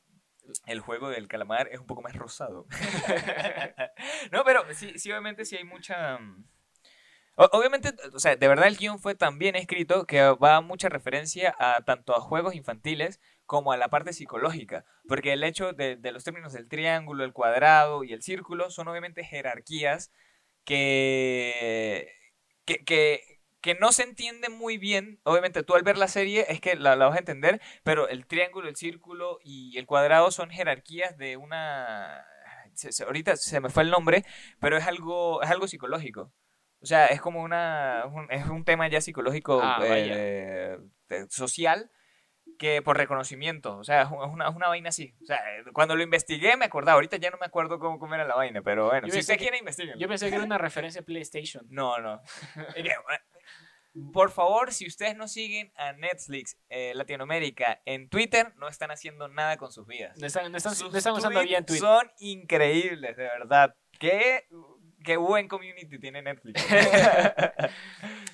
el 0.67 0.79
juego 0.79 1.09
del 1.09 1.27
calamar 1.27 1.67
es 1.71 1.79
un 1.79 1.85
poco 1.87 2.01
más 2.01 2.15
rosado. 2.15 2.65
no, 4.31 4.43
pero 4.43 4.63
sí, 4.73 4.97
sí, 4.97 5.11
obviamente 5.11 5.45
sí 5.45 5.55
hay 5.57 5.63
mucha... 5.63 6.17
mm, 6.17 6.45
o- 7.35 7.49
Obviamente, 7.53 7.93
o 8.13 8.19
sea, 8.19 8.35
de 8.35 8.47
verdad 8.47 8.67
el 8.67 8.77
guion 8.77 8.99
fue 8.99 9.15
tan 9.15 9.37
bien 9.39 9.55
escrito 9.55 10.05
que 10.05 10.21
va 10.21 10.61
mucha 10.61 10.87
referencia 10.89 11.55
a 11.59 11.81
tanto 11.83 12.15
a 12.15 12.21
juegos 12.21 12.55
infantiles 12.55 13.19
como 13.45 13.71
a 13.71 13.77
la 13.77 13.89
parte 13.89 14.13
psicológica, 14.13 14.86
porque 15.08 15.34
el 15.34 15.43
hecho 15.43 15.73
de, 15.73 15.95
de 15.97 16.12
los 16.12 16.23
términos 16.23 16.53
del 16.53 16.69
triángulo, 16.69 17.23
el 17.23 17.34
cuadrado 17.34 18.03
y 18.03 18.13
el 18.13 18.21
círculo 18.23 18.69
son 18.71 18.88
obviamente 18.88 19.23
jerarquías 19.23 20.12
que, 20.65 22.08
que, 22.65 22.84
que, 22.86 23.21
que 23.62 23.75
no 23.75 23.91
se 23.91 24.03
entienden 24.03 24.53
muy 24.53 24.77
bien. 24.77 25.19
Obviamente 25.23 25.63
tú 25.63 25.75
al 25.75 25.84
ver 25.84 25.97
la 25.97 26.08
serie 26.08 26.45
es 26.49 26.62
que 26.62 26.75
la, 26.75 26.95
la 26.95 27.08
vas 27.08 27.15
a 27.15 27.19
entender, 27.19 27.62
pero 27.84 28.08
el 28.08 28.25
triángulo, 28.27 28.69
el 28.69 28.75
círculo 28.75 29.39
y 29.43 29.77
el 29.77 29.86
cuadrado 29.86 30.32
son 30.32 30.49
jerarquías 30.49 31.17
de 31.17 31.38
una... 31.38 32.25
se- 32.73 32.91
se- 32.91 33.03
ahorita 33.03 33.36
se 33.38 33.60
me 33.60 33.69
fue 33.69 33.84
el 33.84 33.89
nombre, 33.91 34.25
pero 34.60 34.77
es 34.77 34.88
algo, 34.88 35.41
es 35.43 35.49
algo 35.49 35.67
psicológico. 35.67 36.32
O 36.82 36.86
sea, 36.86 37.06
es 37.08 37.21
como 37.21 37.41
una, 37.41 38.03
un- 38.08 38.27
es 38.32 38.45
un 38.47 38.65
tema 38.65 38.88
ya 38.89 39.01
psicológico 39.01 39.60
Ah, 39.63 39.79
eh, 39.86 40.77
social 41.29 41.91
que 42.63 42.82
por 42.82 42.95
reconocimiento, 42.95 43.78
o 43.78 43.84
sea, 43.84 44.04
es 44.04 44.08
una, 44.10 44.47
es 44.47 44.56
una 44.56 44.69
vaina 44.69 44.88
así. 44.88 45.13
O 45.21 45.26
sea, 45.26 45.43
cuando 45.73 45.97
lo 45.97 46.02
investigué 46.04 46.56
me 46.56 46.63
acordaba, 46.63 46.93
ahorita 46.95 47.17
ya 47.17 47.30
no 47.30 47.38
me 47.38 47.45
acuerdo 47.45 47.78
cómo, 47.78 47.99
cómo 47.99 48.15
era 48.15 48.26
la 48.26 48.36
vaina, 48.36 48.62
pero 48.62 48.86
bueno, 48.88 49.06
Yo 49.08 49.13
si 49.13 49.19
usted 49.19 49.34
que- 49.34 49.39
quiere 49.41 49.58
investigar. 49.58 49.97
Yo 49.97 50.08
pensé 50.08 50.30
que 50.30 50.36
era 50.36 50.45
una 50.45 50.58
referencia 50.58 51.02
a 51.02 51.04
PlayStation. 51.04 51.65
No, 51.69 51.99
no. 51.99 52.21
Por 54.13 54.32
favor, 54.32 54.71
si 54.71 54.88
ustedes 54.88 55.15
no 55.17 55.28
siguen 55.28 55.71
a 55.76 55.91
Netflix 55.91 56.58
eh, 56.69 56.93
Latinoamérica 56.95 57.82
en 57.86 58.08
Twitter, 58.10 58.54
no 58.56 58.67
están 58.69 58.89
haciendo 58.91 59.28
nada 59.28 59.58
con 59.58 59.71
sus 59.71 59.86
vidas. 59.86 60.17
No 60.17 60.26
están, 60.26 60.49
no 60.49 60.58
están, 60.58 60.73
Sus 60.73 60.91
no 60.91 60.97
están 60.97 61.13
usando 61.13 61.41
bien 61.41 61.65
Twitter. 61.65 61.82
Son 61.86 62.10
increíbles, 62.19 63.15
de 63.17 63.23
verdad. 63.23 63.76
Qué, 63.99 64.47
qué 65.03 65.17
buen 65.17 65.47
community 65.47 65.99
tiene 65.99 66.21
Netflix. 66.21 66.63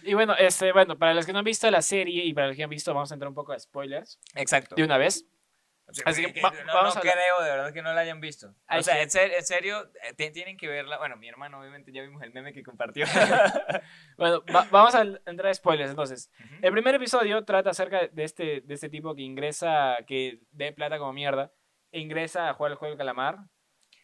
Y 0.03 0.13
bueno, 0.13 0.33
este, 0.37 0.71
bueno, 0.71 0.97
para 0.97 1.13
los 1.13 1.25
que 1.25 1.33
no 1.33 1.39
han 1.39 1.45
visto 1.45 1.69
la 1.69 1.81
serie 1.81 2.23
y 2.23 2.33
para 2.33 2.47
los 2.47 2.55
que 2.55 2.63
han 2.63 2.69
visto, 2.69 2.93
vamos 2.93 3.11
a 3.11 3.15
entrar 3.15 3.27
un 3.27 3.35
poco 3.35 3.51
a 3.51 3.59
spoilers 3.59 4.19
Exacto. 4.35 4.75
de 4.75 4.83
una 4.83 4.97
vez. 4.97 5.25
Sí, 5.91 6.01
Así 6.05 6.21
porque 6.21 6.33
que 6.35 6.41
va- 6.41 6.51
no, 6.51 6.73
vamos 6.73 6.93
no 6.95 6.99
a 6.99 7.01
creo 7.01 7.41
de 7.43 7.49
verdad 7.49 7.73
que 7.73 7.81
no 7.81 7.91
la 7.93 8.01
hayan 8.01 8.21
visto. 8.21 8.53
Hay 8.67 8.79
o 8.79 8.83
sea, 8.83 8.95
que- 8.95 9.01
en 9.03 9.09
ser- 9.09 9.33
en 9.33 9.43
serio, 9.43 9.91
eh, 10.03 10.13
ti- 10.15 10.31
tienen 10.31 10.55
que 10.55 10.67
verla. 10.67 10.97
Bueno, 10.99 11.17
mi 11.17 11.27
hermano, 11.27 11.59
obviamente, 11.59 11.91
ya 11.91 12.01
vimos 12.03 12.21
el 12.23 12.31
meme 12.31 12.53
que 12.53 12.63
compartió. 12.63 13.05
Bueno, 14.17 14.43
va- 14.55 14.67
vamos 14.71 14.93
a 14.95 15.01
entrar 15.01 15.47
a 15.47 15.53
spoilers 15.53 15.89
entonces. 15.89 16.29
Ujú. 16.39 16.55
El 16.61 16.71
primer 16.71 16.95
episodio 16.95 17.43
trata 17.43 17.71
acerca 17.71 18.07
de 18.07 18.23
este, 18.23 18.61
de 18.61 18.73
este 18.73 18.89
tipo 18.89 19.15
que 19.15 19.21
ingresa, 19.23 19.97
que 20.07 20.39
ve 20.51 20.71
plata 20.73 20.97
como 20.99 21.11
mierda, 21.13 21.51
e 21.91 21.99
ingresa 21.99 22.49
a 22.49 22.53
jugar 22.53 22.71
el 22.73 22.77
juego 22.77 22.91
del 22.91 22.97
calamar. 22.99 23.37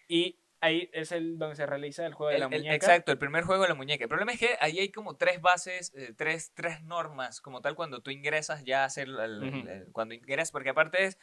Y 0.07 0.39
ahí 0.65 0.89
es 0.93 1.11
el 1.11 1.37
donde 1.37 1.55
se 1.55 1.65
realiza 1.65 2.05
el 2.05 2.13
juego 2.13 2.29
de 2.29 2.35
El- 2.35 2.39
la 2.41 2.45
el- 2.47 2.51
muñeca. 2.61 2.75
exacto, 2.75 3.11
el 3.11 3.17
primer 3.17 3.43
juego 3.43 3.63
de 3.63 3.69
la 3.69 3.75
muñeca. 3.75 4.03
El 4.03 4.09
problema 4.09 4.31
es 4.33 4.39
que 4.39 4.57
ahí 4.59 4.79
hay 4.79 4.91
como 4.91 5.15
tres 5.15 5.41
bases, 5.41 5.93
eh, 5.95 6.13
tres, 6.17 6.51
tres 6.53 6.81
normas, 6.83 7.41
como 7.41 7.61
tal, 7.61 7.75
cuando 7.75 8.01
tú 8.01 8.11
ingresas 8.11 8.63
ya 8.63 8.83
a 8.83 8.85
hacer, 8.85 9.07
el- 9.07 9.19
el- 9.19 9.43
Ujú. 9.43 9.67
el- 9.69 9.91
cuando 9.91 10.13
ingresas, 10.13 10.51
porque 10.51 10.69
aparte 10.69 11.05
es, 11.05 11.17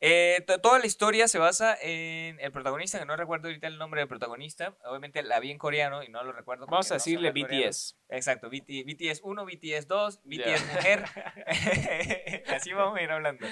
eh, 0.00 0.44
to- 0.46 0.60
toda 0.60 0.78
la 0.78 0.84
historia 0.86 1.26
se 1.26 1.38
basa 1.38 1.74
en 1.80 2.38
el 2.40 2.52
protagonista, 2.52 2.98
que 2.98 3.06
no 3.06 3.16
recuerdo 3.16 3.48
ahorita 3.48 3.66
el 3.66 3.78
nombre 3.78 4.00
del 4.02 4.08
protagonista, 4.08 4.76
obviamente 4.84 5.22
la 5.22 5.40
vi 5.40 5.50
en 5.50 5.56
coreano 5.58 6.02
y 6.02 6.08
no 6.08 6.22
lo 6.22 6.32
recuerdo. 6.32 6.66
Vamos 6.66 6.90
a 6.90 6.94
no 6.94 6.98
decirle 6.98 7.30
coreano. 7.30 7.48
BTS. 7.68 7.96
Exacto, 8.10 8.50
BT- 8.50 8.84
BTS 8.84 9.20
1, 9.24 9.46
BTS 9.46 9.86
2, 9.88 10.20
Ya. 10.24 10.44
BTS 10.44 10.66
mujer. 10.74 11.04
Así 12.48 12.72
vamos 12.74 12.98
a 12.98 13.02
ir 13.02 13.10
hablando. 13.10 13.46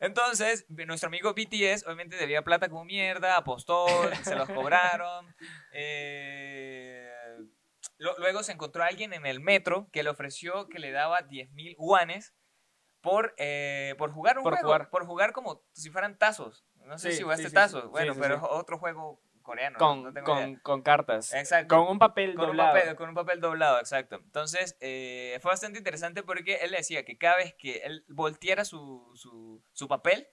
Entonces, 0.00 0.64
nuestro 0.68 1.08
amigo 1.08 1.34
BTS 1.34 1.84
obviamente 1.86 2.16
debía 2.16 2.42
plata 2.42 2.68
como 2.68 2.84
mierda, 2.84 3.36
apostó, 3.36 3.86
se 4.24 4.34
los 4.34 4.48
cobraron. 4.48 5.34
eh, 5.72 7.08
lo- 7.98 8.16
luego 8.18 8.42
se 8.42 8.52
encontró 8.52 8.82
a 8.82 8.86
alguien 8.86 9.12
en 9.12 9.26
el 9.26 9.40
metro 9.40 9.88
que 9.92 10.02
le 10.02 10.10
ofreció 10.10 10.68
que 10.68 10.78
le 10.78 10.90
daba 10.90 11.22
10 11.22 11.50
mil 11.52 11.74
guanes 11.76 12.34
por, 13.02 13.34
eh, 13.36 13.94
por 13.98 14.10
jugar 14.12 14.38
un 14.38 14.44
Por 14.44 14.54
juego, 14.54 14.68
jugar. 14.68 14.90
por 14.90 15.06
jugar 15.06 15.32
como 15.32 15.62
si 15.72 15.90
fueran 15.90 16.18
tazos. 16.18 16.64
No 16.86 16.98
sé 16.98 17.10
Sí, 17.12 17.18
si 17.18 17.22
jugaste 17.22 17.48
sí, 17.48 17.54
tazos, 17.54 17.82
sí. 17.84 17.88
bueno, 17.90 18.14
pero 18.18 18.36
es 18.36 18.42
otro 18.42 18.78
juego 18.78 19.22
coreano. 19.42 19.78
Con, 19.78 20.02
no 20.04 20.12
tengo 20.12 20.26
con, 20.26 20.48
idea. 20.50 20.60
con 20.62 20.82
cartas. 20.82 21.32
Exacto. 21.34 21.74
Con 21.76 21.88
un 21.88 21.98
papel 21.98 22.34
Con 22.34 22.42
un, 22.44 22.56
doblado. 22.56 22.72
papel, 22.74 22.96
con 22.96 23.08
un 23.08 23.14
papel 23.14 23.40
doblado, 23.40 23.78
exacto. 23.78 24.16
Entonces, 24.16 24.76
eh, 24.80 25.38
fue 25.42 25.50
bastante 25.50 25.78
interesante 25.78 26.22
porque 26.22 26.56
él 26.56 26.70
le 26.72 26.78
decía 26.78 27.04
que 27.04 27.18
cada 27.18 27.36
vez 27.36 27.54
que 27.54 27.78
él 27.84 28.04
volteara 28.08 28.64
su, 28.64 29.10
su, 29.14 29.62
su 29.72 29.88
papel, 29.88 30.28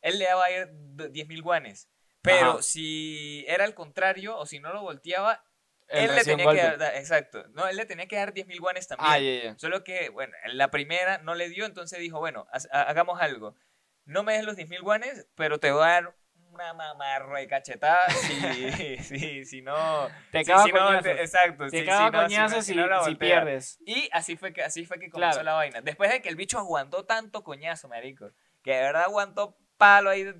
él 0.00 0.18
le 0.18 0.24
daba 0.26 0.44
a 0.44 0.50
ir 0.50 0.68
10 0.72 1.28
mil 1.28 1.42
guanes. 1.42 1.88
Pero 2.22 2.50
Ajá. 2.52 2.62
si 2.62 3.44
era 3.48 3.64
al 3.64 3.74
contrario, 3.74 4.36
o 4.38 4.46
si 4.46 4.60
no 4.60 4.72
lo 4.72 4.82
volteaba, 4.82 5.44
Él 5.88 6.04
él, 6.10 6.14
le 6.14 6.20
un 6.20 6.24
tenía 6.24 6.52
que 6.52 6.76
dar, 6.78 6.94
exacto, 6.96 7.46
no, 7.48 7.66
él 7.66 7.76
le 7.76 7.84
tenía 7.84 8.06
que 8.06 8.16
dar 8.16 8.32
10 8.32 8.46
mil 8.46 8.60
guanes 8.60 8.86
también. 8.86 9.50
Ah. 9.50 9.54
Solo 9.58 9.82
que, 9.82 10.08
bueno, 10.08 10.32
en 10.44 10.56
la 10.56 10.70
primera 10.70 11.18
no 11.18 11.34
le 11.34 11.48
dio, 11.48 11.66
entonces 11.66 11.98
dijo, 11.98 12.18
bueno, 12.20 12.46
ha- 12.52 12.82
hagamos 12.82 13.20
algo. 13.20 13.56
No 14.04 14.22
me 14.22 14.34
des 14.34 14.44
los 14.44 14.56
10 14.56 14.68
mil 14.68 14.82
guanes, 14.82 15.26
pero 15.34 15.58
te 15.58 15.70
voy 15.72 15.82
a 15.84 15.88
dar 15.88 16.16
una 16.52 16.74
mamarra 16.74 17.38
de 17.40 17.46
cachetada 17.48 18.08
si, 18.10 18.98
si, 19.02 19.44
si 19.44 19.62
no... 19.62 20.08
Te 20.30 20.44
cago 20.44 20.64
si 20.64 20.72
no, 20.72 20.94
exacto. 20.98 21.64
Te 21.68 21.70
si- 21.80 22.62
si 22.62 22.74
no- 22.74 22.86
no- 22.86 23.04
si 23.04 23.14
pierdes. 23.14 23.78
Y 23.86 24.08
así 24.12 24.36
fue 24.36 24.52
que, 24.52 24.62
así 24.62 24.84
fue 24.84 24.98
que 24.98 25.10
comenzó 25.10 25.32
Claro. 25.40 25.44
la 25.44 25.54
vaina. 25.54 25.80
Después 25.80 26.10
de 26.10 26.20
que 26.20 26.28
el 26.28 26.36
bicho 26.36 26.58
aguantó 26.58 27.04
tanto 27.04 27.42
coñazo, 27.42 27.88
marico, 27.88 28.30
que 28.62 28.72
de 28.74 28.80
verdad 28.82 29.04
aguantó 29.04 29.56
palo 29.76 30.10
ahí 30.10 30.32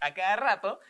a 0.00 0.14
cada 0.14 0.36
rato. 0.36 0.80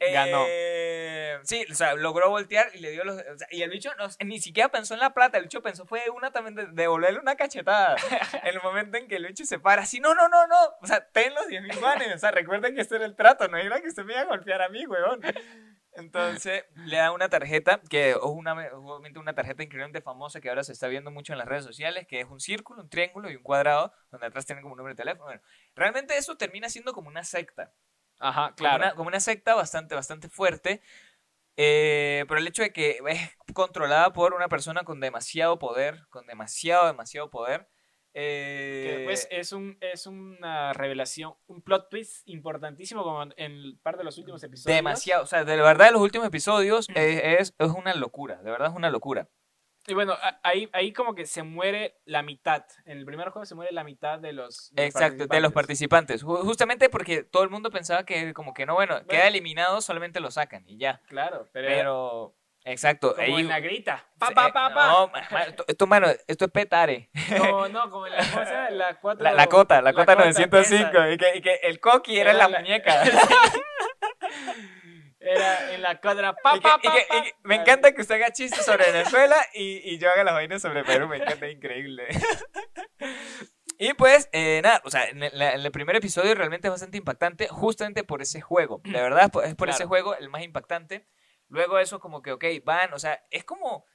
Ganó. 0.00 0.44
eh, 0.48 1.38
sí, 1.44 1.64
o 1.70 1.74
sea, 1.74 1.94
logró 1.94 2.30
voltear 2.30 2.70
y 2.74 2.78
le 2.80 2.90
dio 2.90 3.04
los... 3.04 3.16
o 3.18 3.38
sea, 3.38 3.46
y 3.50 3.62
el 3.62 3.70
bicho 3.70 3.90
no- 3.98 4.08
ni 4.24 4.40
siquiera 4.40 4.70
pensó 4.70 4.94
en 4.94 5.00
la 5.00 5.12
plata, 5.14 5.38
el 5.38 5.44
bicho 5.44 5.62
pensó 5.62 5.86
fue 5.86 6.02
una 6.10 6.30
también 6.32 6.54
de 6.54 6.66
devolverle 6.66 7.18
una 7.20 7.36
cachetada. 7.36 7.96
en 8.42 8.54
el 8.54 8.62
momento 8.62 8.96
en 8.98 9.08
que 9.08 9.16
el 9.16 9.26
bicho 9.26 9.44
se 9.44 9.58
para 9.58 9.82
así, 9.82 10.00
no, 10.00 10.14
no, 10.14 10.28
no, 10.28 10.46
no, 10.46 10.56
o 10.80 10.86
sea, 10.86 11.06
ten 11.10 11.34
los 11.34 11.46
10 11.48 11.62
mil 11.62 11.78
guanes, 11.78 12.14
o 12.14 12.18
sea, 12.18 12.30
recuerden 12.30 12.74
que 12.74 12.80
este 12.80 12.96
era 12.96 13.04
el 13.04 13.16
trato, 13.16 13.48
no 13.48 13.56
era 13.58 13.80
que 13.80 13.88
usted 13.88 14.04
me 14.04 14.12
iba 14.12 14.22
a 14.22 14.26
golpear 14.26 14.62
a 14.62 14.68
mí, 14.68 14.86
huevón. 14.86 15.20
Entonces 15.92 16.64
le 16.86 16.96
da 16.98 17.10
una 17.12 17.28
tarjeta, 17.28 17.80
que 17.90 18.10
es 18.10 18.16
una, 18.22 18.52
obviamente 18.74 19.18
una 19.18 19.34
tarjeta 19.34 19.62
increíblemente 19.64 20.00
famosa 20.00 20.40
que 20.40 20.48
ahora 20.48 20.62
se 20.62 20.72
está 20.72 20.86
viendo 20.86 21.10
mucho 21.10 21.32
en 21.32 21.38
las 21.38 21.48
redes 21.48 21.64
sociales, 21.64 22.06
que 22.06 22.20
es 22.20 22.26
un 22.28 22.38
círculo, 22.40 22.82
un 22.82 22.88
triángulo 22.88 23.28
y 23.30 23.36
un 23.36 23.42
cuadrado, 23.42 23.92
donde 24.10 24.26
atrás 24.28 24.46
tienen 24.46 24.62
como 24.62 24.74
un 24.74 24.78
número 24.78 24.94
de 24.94 25.02
teléfono. 25.02 25.24
Bueno, 25.24 25.42
realmente 25.74 26.16
eso 26.16 26.36
termina 26.36 26.68
siendo 26.68 26.92
como 26.92 27.08
una 27.08 27.24
secta. 27.24 27.72
Ajá, 28.20 28.48
Como 28.48 28.56
claro. 28.56 28.84
una, 28.84 28.94
como 28.94 29.08
una 29.08 29.20
secta 29.20 29.54
bastante, 29.54 29.94
bastante 29.94 30.28
fuerte. 30.28 30.80
eh, 31.56 32.24
por 32.28 32.38
el 32.38 32.46
hecho 32.46 32.62
de 32.62 32.72
que 32.72 33.00
es 33.08 33.36
controlada 33.54 34.12
por 34.12 34.32
una 34.34 34.48
persona 34.48 34.82
con 34.84 35.00
demasiado 35.00 35.58
poder, 35.58 36.06
con 36.08 36.26
demasiado, 36.26 36.86
demasiado 36.86 37.28
poder. 37.30 37.68
eh, 38.14 38.82
Que 38.86 38.96
después 38.98 39.28
es, 39.30 39.52
un, 39.52 39.76
es 39.80 40.06
una 40.06 40.72
revelación, 40.72 41.34
un 41.46 41.60
plot 41.62 41.88
twist 41.90 42.22
importantísimo 42.28 43.02
como 43.02 43.22
en- 43.36 43.78
parte 43.82 43.98
de 43.98 44.04
los 44.04 44.16
últimos 44.18 44.42
episodios. 44.42 44.76
demasiado, 44.76 45.22
o 45.24 45.26
sea, 45.26 45.44
de 45.44 45.56
verdad 45.56 45.90
los 45.92 46.00
últimos 46.02 46.26
episodios 46.26 46.88
eh, 46.94 47.36
es, 47.40 47.54
es 47.58 47.68
una 47.70 47.94
locura, 47.94 48.36
de 48.42 48.50
verdad 48.50 48.68
es 48.70 48.74
una 48.74 48.90
locura. 48.90 49.28
Y 49.86 49.94
bueno, 49.94 50.14
ahí, 50.42 50.68
ahí 50.72 50.92
como 50.92 51.14
que 51.14 51.24
se 51.26 51.42
muere 51.42 51.96
la 52.04 52.22
mitad. 52.22 52.64
En 52.84 52.98
el 52.98 53.04
primer 53.06 53.30
juego 53.30 53.46
se 53.46 53.54
muere 53.54 53.72
la 53.72 53.82
mitad 53.82 54.18
de 54.18 54.32
los, 54.32 54.70
de 54.74 54.84
Exacto, 54.84 55.26
de 55.26 55.40
los 55.40 55.52
participantes. 55.52 56.22
Ju- 56.24 56.42
Justamente 56.44 56.88
porque 56.90 57.22
todo 57.24 57.42
el 57.44 57.50
mundo 57.50 57.70
pensaba 57.70 58.04
que 58.04 58.34
como 58.34 58.52
que 58.54 58.66
no, 58.66 58.74
bueno, 58.74 59.04
queda 59.06 59.26
eliminado, 59.26 59.80
solamente 59.80 60.20
lo 60.20 60.30
sacan 60.30 60.64
y 60.66 60.76
ya. 60.78 61.00
Claro, 61.08 61.48
pero, 61.52 61.68
Pero, 61.68 62.34
exacto. 62.64 63.14
como 63.16 63.22
ahí- 63.36 63.40
en 63.40 63.48
la 63.48 63.60
grita. 63.60 64.04
Pa, 64.18 64.28
Sí, 64.28 64.34
pa, 64.34 64.52
pa, 64.52 64.74
pa. 64.74 64.86
No, 64.88 65.10
esto, 65.66 65.86
mano, 65.86 66.08
esto 66.28 66.44
es 66.44 66.50
petare. 66.52 67.08
No, 67.38 67.68
no, 67.70 67.90
como 67.90 68.06
en 68.06 68.12
la 68.12 68.18
cosa, 68.18 68.70
la 68.70 68.94
cuatro... 69.00 69.24
La, 69.24 69.32
la 69.32 69.46
cota, 69.46 69.80
la, 69.80 69.92
cota, 69.94 70.14
cota 70.14 70.24
905. 70.26 70.98
esa. 70.98 71.10
Y 71.10 71.16
que, 71.16 71.36
y 71.38 71.40
que 71.40 71.54
el 71.62 71.80
coqui 71.80 72.18
era, 72.18 72.30
Era 72.30 72.38
la, 72.40 72.48
la- 72.48 72.58
muñeca. 72.60 73.02
Era 75.32 75.72
en 75.74 75.82
la 75.82 76.00
cuadra... 76.00 76.34
Pa, 76.34 76.56
Y 76.56 76.60
que- 76.60 76.62
pa, 76.68 76.80
y 76.82 76.86
pa, 76.86 76.92
que- 76.94 77.06
pa. 77.08 77.16
y 77.18 77.22
que 77.22 77.34
me 77.44 77.54
encanta 77.56 77.92
que 77.92 78.00
usted 78.00 78.16
haga 78.16 78.32
chistes 78.32 78.64
sobre 78.64 78.90
Venezuela 78.90 79.36
y, 79.54 79.80
y 79.94 79.98
yo 79.98 80.10
haga 80.10 80.24
las 80.24 80.34
vainas 80.34 80.60
sobre 80.62 80.82
Perú. 80.84 81.06
Me 81.08 81.18
encanta, 81.18 81.46
es 81.46 81.54
increíble. 81.54 82.08
Y 83.82 83.94
pues, 83.94 84.28
eh, 84.32 84.60
nada, 84.62 84.82
o 84.84 84.90
sea, 84.90 85.04
en 85.08 85.22
el, 85.22 85.40
en 85.40 85.60
el 85.60 85.72
primer 85.72 85.96
episodio 85.96 86.34
realmente 86.34 86.68
es 86.68 86.70
bastante 86.70 86.98
impactante, 86.98 87.48
justamente 87.48 88.04
por 88.04 88.20
ese 88.20 88.42
juego. 88.42 88.82
De 88.84 88.92
verdad, 89.00 89.24
es 89.24 89.30
por- 89.30 89.44
es 89.44 89.54
por 89.54 89.70
ese 89.70 89.86
juego 89.86 90.14
el 90.14 90.28
más 90.28 90.42
impactante. 90.42 91.08
Luego 91.48 91.78
eso 91.78 91.98
como 91.98 92.20
que, 92.20 92.32
ok, 92.32 92.44
van, 92.62 92.92
o 92.92 92.98
sea, 92.98 93.24
es 93.30 93.44
como 93.44 93.86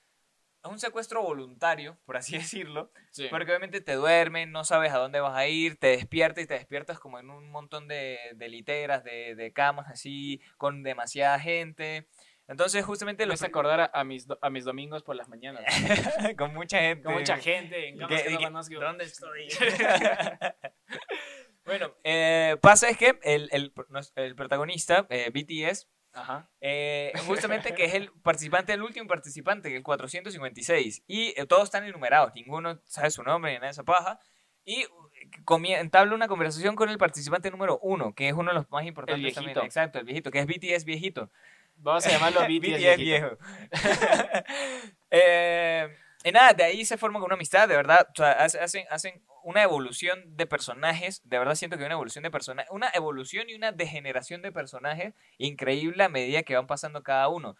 es 0.65 0.71
un 0.71 0.79
secuestro 0.79 1.21
voluntario, 1.21 1.97
por 2.05 2.17
así 2.17 2.33
decirlo, 2.37 2.91
Sí. 3.11 3.27
porque 3.29 3.51
obviamente 3.51 3.81
te 3.81 3.93
duermen, 3.93 4.51
no 4.51 4.63
sabes 4.63 4.91
a 4.91 4.97
dónde 4.97 5.19
vas 5.19 5.35
a 5.35 5.47
ir, 5.47 5.77
te 5.79 5.87
despiertas 5.87 6.43
y 6.43 6.47
te 6.47 6.55
despiertas 6.55 6.99
como 6.99 7.19
en 7.19 7.29
un 7.29 7.49
montón 7.51 7.87
de, 7.87 8.17
de 8.35 8.49
literas, 8.49 9.03
de, 9.03 9.35
de 9.35 9.53
camas 9.53 9.87
así, 9.89 10.41
con 10.57 10.83
demasiada 10.83 11.39
gente. 11.39 12.07
Entonces, 12.47 12.85
justamente 12.85 13.23
Me 13.23 13.27
lo 13.29 13.33
hace 13.33 13.47
acordar 13.47 13.79
a, 13.79 13.89
a 13.91 14.03
mis, 14.03 14.27
a 14.39 14.49
mis 14.51 14.65
domingos 14.65 15.01
por 15.01 15.15
las 15.15 15.27
mañanas. 15.29 15.63
con 16.37 16.53
mucha 16.53 16.79
gente. 16.79 17.03
Con 17.03 17.13
mucha 17.15 17.37
gente 17.37 17.87
en 17.89 17.97
camas 17.97 18.21
que- 18.21 18.27
que 18.27 18.33
no 18.33 18.37
que, 18.39 18.43
conozco. 18.45 18.75
¿Dónde 18.79 19.05
estoy? 19.05 19.47
bueno, 21.65 21.95
eh, 22.03 22.57
pasa 22.61 22.89
es 22.89 22.97
que 22.97 23.19
el, 23.23 23.49
el, 23.51 23.73
el 24.15 24.35
protagonista, 24.35 25.07
eh, 25.09 25.31
BTS, 25.33 25.87
Ajá. 26.15 26.49
eh, 26.61 27.11
justamente 27.27 27.73
que 27.75 27.85
es 27.85 27.93
el 27.93 28.11
participante, 28.23 28.73
el 28.73 28.81
último 28.81 29.07
participante, 29.07 29.75
el 29.75 29.83
456. 29.83 31.03
Y 31.07 31.33
eh, 31.39 31.45
todos 31.45 31.65
están 31.65 31.83
enumerados, 31.83 32.33
ninguno 32.33 32.79
sabe 32.85 33.11
su 33.11 33.21
nombre 33.23 33.51
ni 33.51 33.57
nada 33.57 33.67
de 33.67 33.71
esa 33.71 33.83
paja. 33.83 34.19
Y 34.63 34.81
eh, 34.81 35.77
entabla 35.79 36.15
una 36.15 36.27
conversación 36.27 36.75
con 36.75 36.89
el 36.89 36.97
participante 36.97 37.51
número 37.51 37.77
uno, 37.83 38.13
que 38.15 38.27
es 38.29 38.33
uno 38.33 38.49
de 38.51 38.55
los 38.55 38.69
más 38.71 38.85
importantes 38.85 39.33
también. 39.35 39.53
viejito. 39.53 39.63
Exacto, 39.65 39.99
el 39.99 40.05
viejito, 40.05 40.31
que 40.31 40.39
es 40.39 40.47
BTS 40.47 40.85
viejito. 40.85 41.29
Vamos 41.77 42.05
a 42.07 42.09
llamarlo 42.09 42.39
BTS. 42.41 42.47
BTS 42.61 42.77
viejito. 42.97 42.97
viejo. 42.97 43.37
Eh, 45.11 45.87
y 46.23 46.31
nada, 46.31 46.53
de 46.53 46.63
ahí 46.63 46.85
se 46.85 46.97
forma 46.97 47.23
una 47.23 47.35
amistad, 47.35 47.67
de 47.67 47.75
verdad. 47.75 48.07
O 48.11 48.15
sea, 48.15 48.31
hace- 48.31 48.59
hacen, 48.59 48.85
hacen 48.89 49.21
una 49.45 49.61
evolución 49.61 50.35
de 50.35 50.47
personajes. 50.47 51.21
De 51.23 51.37
verdad 51.37 51.53
siento 51.53 51.77
que 51.77 51.83
hay 51.83 51.85
una 51.85 51.93
evolución 51.93 52.23
de 52.23 52.31
personajes. 52.31 52.71
Una 52.71 52.89
evolución 52.95 53.47
y 53.47 53.53
una 53.53 53.71
degeneración 53.71 54.41
de 54.41 54.51
personajes 54.51 55.13
increíble 55.37 56.03
a 56.03 56.09
medida 56.09 56.41
que 56.41 56.55
van 56.55 56.65
pasando 56.65 57.03
cada 57.03 57.27
uno. 57.29 57.55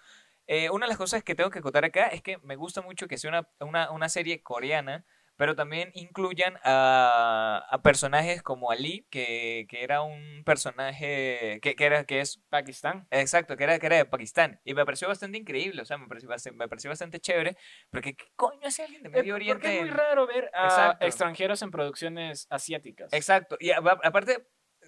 Eh, 0.48 0.72
una 0.72 0.88
de 0.88 0.90
las 0.90 0.98
cosas 0.98 1.24
que 1.24 1.36
tengo 1.36 1.52
que 1.52 1.62
contar 1.62 1.86
acá 1.86 2.08
es 2.08 2.24
que 2.24 2.40
me 2.40 2.56
gusta 2.56 2.82
mucho 2.82 3.08
que 3.08 3.20
sea 3.20 3.30
una, 3.30 3.48
una, 3.60 3.92
una 3.92 4.10
serie 4.10 4.42
coreana. 4.42 5.06
Pero 5.38 5.56
también 5.56 5.92
incluyan 5.94 6.58
a, 6.64 7.66
a 7.70 7.82
personajes 7.82 8.42
como 8.42 8.72
Ali, 8.72 9.06
que, 9.10 9.66
que 9.70 9.84
era 9.84 10.02
un 10.02 10.44
personaje 10.46 11.60
que, 11.62 11.76
que 11.76 11.86
era 11.86 12.06
que 12.06 12.22
es 12.22 12.40
Pakistán. 12.50 13.08
exacto, 13.12 13.58
que 13.58 13.64
era, 13.66 13.80
que 13.80 13.86
era 13.88 13.98
de 13.98 14.06
Pakistán. 14.06 14.60
Y 14.64 14.74
me 14.74 14.86
pareció 14.86 15.08
bastante 15.08 15.38
increíble, 15.38 15.82
o 15.82 15.86
sea, 15.86 15.98
me 15.98 16.08
pareció, 16.08 16.30
me 16.54 16.68
pareció 16.68 16.90
bastante 16.90 17.20
chévere, 17.20 17.58
porque 17.90 18.16
¿qué 18.16 18.26
coño 18.36 18.60
hace 18.68 18.84
alguien 18.84 19.04
de 19.04 19.10
Medio 19.10 19.34
Eh, 19.34 19.36
Oriente? 19.36 19.54
Porque 19.62 19.76
es 19.76 19.82
muy 19.82 19.90
raro 19.90 20.28
ver 20.28 20.50
a 20.54 20.66
Exacto. 20.66 21.06
extranjeros 21.06 21.62
en 21.62 21.72
producciones 21.72 22.48
asiáticas. 22.50 23.12
Exacto, 23.14 23.58
y 23.60 23.72
a- 23.72 23.78
aparte, 23.78 24.48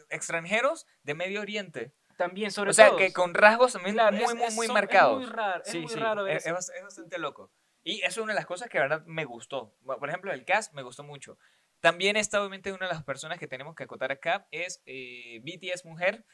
extranjeros 0.10 0.86
de 1.04 1.14
Medio 1.14 1.42
Oriente. 1.42 1.94
También, 2.18 2.50
sobre 2.52 2.72
O 2.72 2.74
sea, 2.74 2.88
todo. 2.90 2.98
que 2.98 3.14
con 3.14 3.36
rasgos 3.36 3.74
también 3.74 3.94
Claro, 3.96 4.18
muy, 4.18 4.24
es- 4.26 4.36
muy, 4.36 4.56
muy 4.56 4.68
marcados. 4.70 5.22
Es 5.22 5.28
muy 5.28 5.36
raro, 5.36 5.64
es 5.64 5.72
Sí, 5.72 5.80
muy 5.82 5.90
sí, 5.90 6.00
raro 6.00 6.24
ver 6.24 6.38
es, 6.38 6.46
eso. 6.48 6.56
es 6.74 6.84
bastante 6.84 7.20
loco. 7.20 7.52
Y 7.88 8.00
eso 8.02 8.08
es 8.08 8.18
una 8.18 8.34
de 8.34 8.40
las 8.40 8.46
cosas 8.46 8.68
que, 8.70 8.78
de 8.78 8.84
verdad, 8.84 9.04
me 9.06 9.24
gustó. 9.24 9.74
Por 9.86 10.10
ejemplo, 10.10 10.34
el 10.34 10.44
cast 10.44 10.74
me 10.74 10.82
gustó 10.82 11.04
mucho. 11.04 11.38
También 11.80 12.18
esta, 12.18 12.40
obviamente, 12.40 12.74
una 12.74 12.88
de 12.88 12.94
las 12.94 13.04
personas 13.04 13.40
que 13.40 13.48
tenemos 13.48 13.76
que 13.76 13.84
acotar 13.84 14.12
acá 14.12 14.46
es 14.52 14.82
eh, 14.86 15.40
BTS 15.44 15.86
Mujer. 15.86 16.26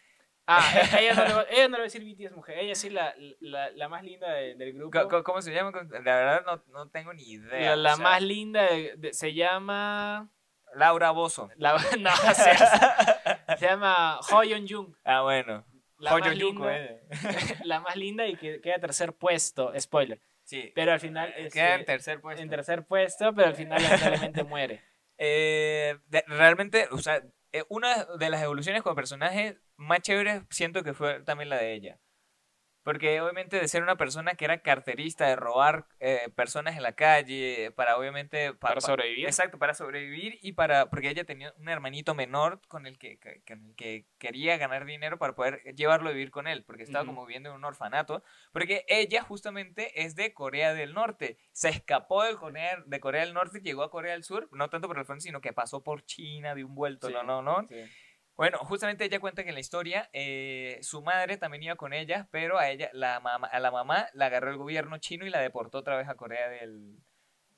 Ah, 0.48 0.62
ella 1.00 1.14
no, 1.14 1.26
le 1.26 1.34
va, 1.34 1.46
ella 1.52 1.68
no 1.68 1.78
le 1.78 1.78
va 1.78 1.84
a 1.84 1.92
decir 1.92 2.04
BTS 2.04 2.36
mujer, 2.36 2.58
ella 2.58 2.76
sí 2.76 2.90
la, 2.90 3.14
la, 3.40 3.70
la 3.72 3.88
más 3.88 4.04
linda 4.04 4.30
de- 4.34 4.56
del 4.56 4.74
grupo. 4.74 5.24
¿Cómo 5.24 5.42
se 5.42 5.54
llama? 5.54 5.72
La 6.04 6.16
verdad, 6.16 6.44
no, 6.46 6.64
no 6.74 6.90
tengo 6.90 7.14
ni 7.14 7.24
idea. 7.24 7.76
la 7.76 7.76
la 7.78 7.94
o 7.94 7.96
sea, 7.98 8.04
más 8.04 8.22
linda 8.22 8.64
de- 8.64 8.96
de- 8.98 9.14
se 9.14 9.34
llama... 9.34 10.30
Laura 10.76 11.12
Bozo. 11.12 11.52
La, 11.58 11.74
no, 12.00 12.10
se, 12.34 13.58
se 13.58 13.66
llama 13.66 14.20
Ho 14.32 14.44
Yeon 14.44 14.66
Jung. 14.68 14.96
Ah, 15.04 15.22
bueno. 15.22 15.66
La 16.00 16.16
Hoyo 16.16 16.26
más, 16.26 16.36
linda, 16.38 16.78
eh. 16.78 17.02
la 17.64 17.80
más 17.80 17.96
linda 17.96 18.26
y 18.28 18.36
que 18.36 18.60
queda 18.60 18.80
tercer 18.80 19.14
puesto, 19.14 19.72
spoiler. 19.80 20.20
Sí. 20.44 20.72
Pero 20.76 20.92
al 20.92 21.00
final... 21.00 21.34
Este, 21.38 21.60
Queda 21.60 21.76
en 21.76 21.86
tercer 21.86 22.22
puesto. 22.22 22.42
en 22.44 22.50
tercer 22.50 22.86
puesto, 22.86 23.34
pero 23.34 23.48
al 23.48 23.56
final 23.56 23.82
lamentablemente 23.82 24.44
muere. 24.44 24.82
Eh, 25.18 25.98
de- 26.08 26.24
realmente, 26.28 26.88
o 26.92 26.98
sea, 26.98 27.22
eh, 27.52 27.64
una 27.70 28.06
de 28.18 28.30
las 28.30 28.42
evoluciones 28.44 28.82
como 28.82 28.96
personaje 28.96 29.58
más 29.78 30.02
chéveres 30.02 30.44
siento 30.50 30.84
que 30.84 30.94
fue 30.94 31.22
también 31.24 31.50
la 31.50 31.58
de 31.58 31.74
ella. 31.74 32.00
Porque 32.84 33.20
obviamente 33.22 33.60
de 33.60 33.68
ser 33.68 33.82
una 33.84 33.96
persona 33.96 34.36
que 34.36 34.46
era 34.46 34.58
carterista, 34.60 35.26
de 35.28 35.36
robar 35.36 35.86
eh, 36.00 36.30
personas 36.36 36.76
en 36.76 36.84
la 36.84 36.94
calle, 36.94 37.72
para 37.72 37.98
obviamente... 37.98 38.52
pa- 38.54 38.60
Para 38.70 38.76
pa- 38.76 38.82
sobrevivir. 38.82 39.26
Exacto, 39.26 39.58
para 39.58 39.74
sobrevivir 39.74 40.38
y 40.42 40.52
para... 40.52 40.90
Porque 40.90 41.10
ella 41.10 41.24
tenía 41.24 41.54
un 41.58 41.70
hermanito 41.70 42.14
menor 42.14 42.60
con 42.68 42.86
el 42.86 42.98
que, 42.98 43.18
con 43.48 43.66
el 43.66 43.76
que 43.76 44.06
quería 44.18 44.58
ganar 44.58 44.86
dinero 44.86 45.18
para 45.18 45.34
poder 45.34 45.62
llevarlo 45.76 46.10
a 46.10 46.14
vivir 46.14 46.30
con 46.32 46.48
él, 46.48 46.64
porque 46.66 46.84
estaba 46.84 47.06
como 47.06 47.26
viviendo 47.26 47.50
en 47.50 47.56
un 47.56 47.64
orfanato. 47.66 48.24
Porque 48.52 48.84
ella 48.88 49.22
justamente 49.24 50.04
es 50.04 50.16
de 50.16 50.34
Corea 50.34 50.74
del 50.74 50.94
Norte. 50.94 51.38
Se 51.54 51.70
escapó 51.70 52.24
del 52.24 52.36
Corea, 52.36 52.84
de 52.86 53.00
Corea 53.00 53.22
del 53.24 53.34
Norte, 53.34 53.62
llegó 53.62 53.84
a 53.84 53.92
Corea 53.92 54.12
del 54.14 54.24
Sur, 54.24 54.50
no 54.52 54.70
tanto 54.70 54.88
por 54.88 54.98
el 55.00 55.06
frente, 55.06 55.24
sino 55.24 55.40
que 55.42 55.54
pasó 55.54 55.84
por 55.84 56.04
China 56.06 56.54
de 56.54 56.64
un 56.64 56.76
vuelto, 56.76 57.08
Sí, 57.08 57.14
no, 57.14 57.24
no, 57.24 57.42
no. 57.42 57.66
Sí. 57.68 57.76
Bueno, 58.44 58.58
justamente 58.58 59.06
ella 59.06 59.22
cuenta 59.22 59.44
que 59.46 59.52
en 59.52 59.56
la 59.56 59.62
historia 59.62 60.10
eh, 60.12 60.78
su 60.82 61.02
madre 61.02 61.38
también 61.38 61.64
iba 61.64 61.78
con 61.78 61.94
ella, 61.94 62.28
pero 62.30 62.60
a 62.60 62.70
ella, 62.70 62.90
la 62.92 63.22
mamá, 63.22 63.48
a 63.48 63.60
la 63.62 63.72
mamá 63.72 64.10
la 64.12 64.26
agarró 64.26 64.52
el 64.52 64.58
gobierno 64.58 64.98
chino 64.98 65.26
y 65.26 65.30
la 65.30 65.40
deportó 65.40 65.78
otra 65.78 65.96
vez 65.96 66.10
a 66.10 66.16
Corea 66.16 66.50
del, 66.50 66.98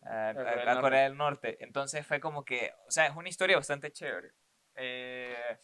a, 0.03 0.29
a- 0.29 0.33
Corea 0.35 0.51
del 0.51 0.59
a 0.59 0.65
Norte. 0.65 0.81
Corea 0.81 1.01
del 1.05 1.17
Norte. 1.17 1.57
Entonces 1.61 2.05
fue 2.05 2.19
como 2.19 2.45
que, 2.45 2.71
o 2.87 2.91
sea, 2.91 3.07
es 3.07 3.15
una 3.15 3.29
historia 3.29 3.55
bastante 3.57 3.91
chévere. 3.91 4.29
Eh, 4.75 5.57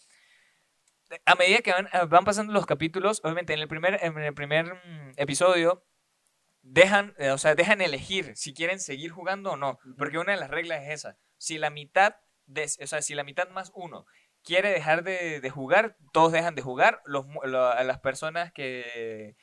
a 1.24 1.36
medida 1.36 1.59
que 1.59 1.72
van, 1.72 1.86
eh, 1.93 2.05
van 2.09 2.26
pasando 2.26 2.51
los 2.51 2.65
capítulos, 2.65 3.22
obviamente 3.24 3.53
en 3.53 3.59
el 3.59 3.67
primer, 3.67 3.99
en 4.01 4.17
el 4.17 4.34
primer 4.34 4.74
mm, 4.74 5.11
episodio 5.17 5.86
dejan, 6.63 7.13
eh, 7.19 7.30
o 7.30 7.38
sea, 7.38 7.53
dejan 7.53 7.82
elegir 7.82 8.36
si 8.36 8.55
quieren 8.55 8.80
seguir 8.80 9.11
jugando 9.11 9.51
o 9.51 9.55
no, 9.55 9.78
porque 9.99 10.17
una 10.17 10.32
de 10.32 10.39
las 10.39 10.49
reglas 10.49 10.82
es 10.82 10.89
esa. 10.89 11.17
Si 11.38 11.59
la 11.59 11.69
mitad, 11.69 12.15
de, 12.47 12.63
o 12.63 12.88
sea, 12.88 13.03
si 13.03 13.13
la 13.13 13.24
mitad 13.24 13.49
más 13.49 13.72
uno 13.76 14.07
quiere 14.44 14.70
dejar 14.72 15.04
de, 15.04 15.39
de 15.42 15.50
jugar, 15.50 15.96
todos 16.14 16.32
dejan 16.32 16.56
de 16.56 16.62
jugar. 16.62 17.02
Los, 17.06 17.26
lo- 17.46 17.68
a 17.68 17.84
las 17.84 18.00
personas 18.00 18.52
que, 18.52 19.36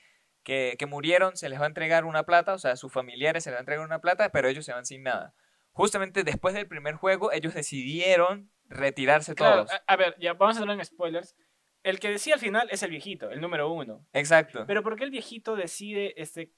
que, 0.43 0.77
que 0.79 0.87
murieron 0.87 1.37
se 1.37 1.49
les 1.49 1.61
va 1.61 1.65
a 1.65 1.69
entregar 1.69 2.05
una 2.05 2.25
plata, 2.25 2.55
o 2.55 2.59
sea, 2.59 2.73
a 2.73 2.77
sus 2.77 2.93
familiares 2.93 3.45
se 3.45 3.51
les 3.51 3.57
va 3.57 3.59
a 3.59 3.63
entregar 3.63 3.85
una 3.85 4.01
plata, 4.01 4.31
pero 4.31 4.49
ellos 4.49 4.65
se 4.65 4.73
van 4.73 4.87
sin 4.87 5.03
nada. 5.03 5.35
Justamente 5.73 6.25
después 6.25 6.55
del 6.55 6.67
primer 6.67 6.95
juego, 6.97 7.31
ellos 7.33 7.55
decidieron 7.55 8.51
retirarse 8.65 9.35
Claro, 9.35 9.65
todos. 9.67 9.73
a, 9.73 9.83
a 9.87 9.97
ver, 9.97 10.17
ya 10.19 10.33
vamos 10.35 10.57
a 10.57 10.61
entrar 10.61 10.79
en 10.79 10.85
spoilers. 10.85 11.37
El 11.85 12.01
que 12.01 12.11
decía 12.11 12.35
al 12.35 12.41
final 12.41 12.69
es 12.73 12.83
el 12.83 12.91
viejito, 12.91 13.31
el 13.31 13.41
número 13.41 13.71
uno. 13.73 14.05
Exacto. 14.13 14.65
Pero 14.67 14.83
¿por 14.83 14.97
qué 14.97 15.05
el 15.05 15.11
viejito 15.11 15.55
decide 15.55 16.21
este, 16.21 16.53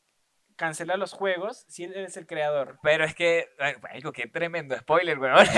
cancelar 0.60 0.98
los 0.98 1.12
juegos 1.12 1.64
si 1.68 1.84
él 1.84 1.94
es 1.96 2.16
el 2.16 2.26
creador? 2.26 2.78
Pero 2.82 3.04
es 3.04 3.14
que, 3.14 3.48
algo 3.90 4.12
que 4.12 4.26
tremendo 4.26 4.76
spoiler, 4.78 5.18
weón. 5.18 5.44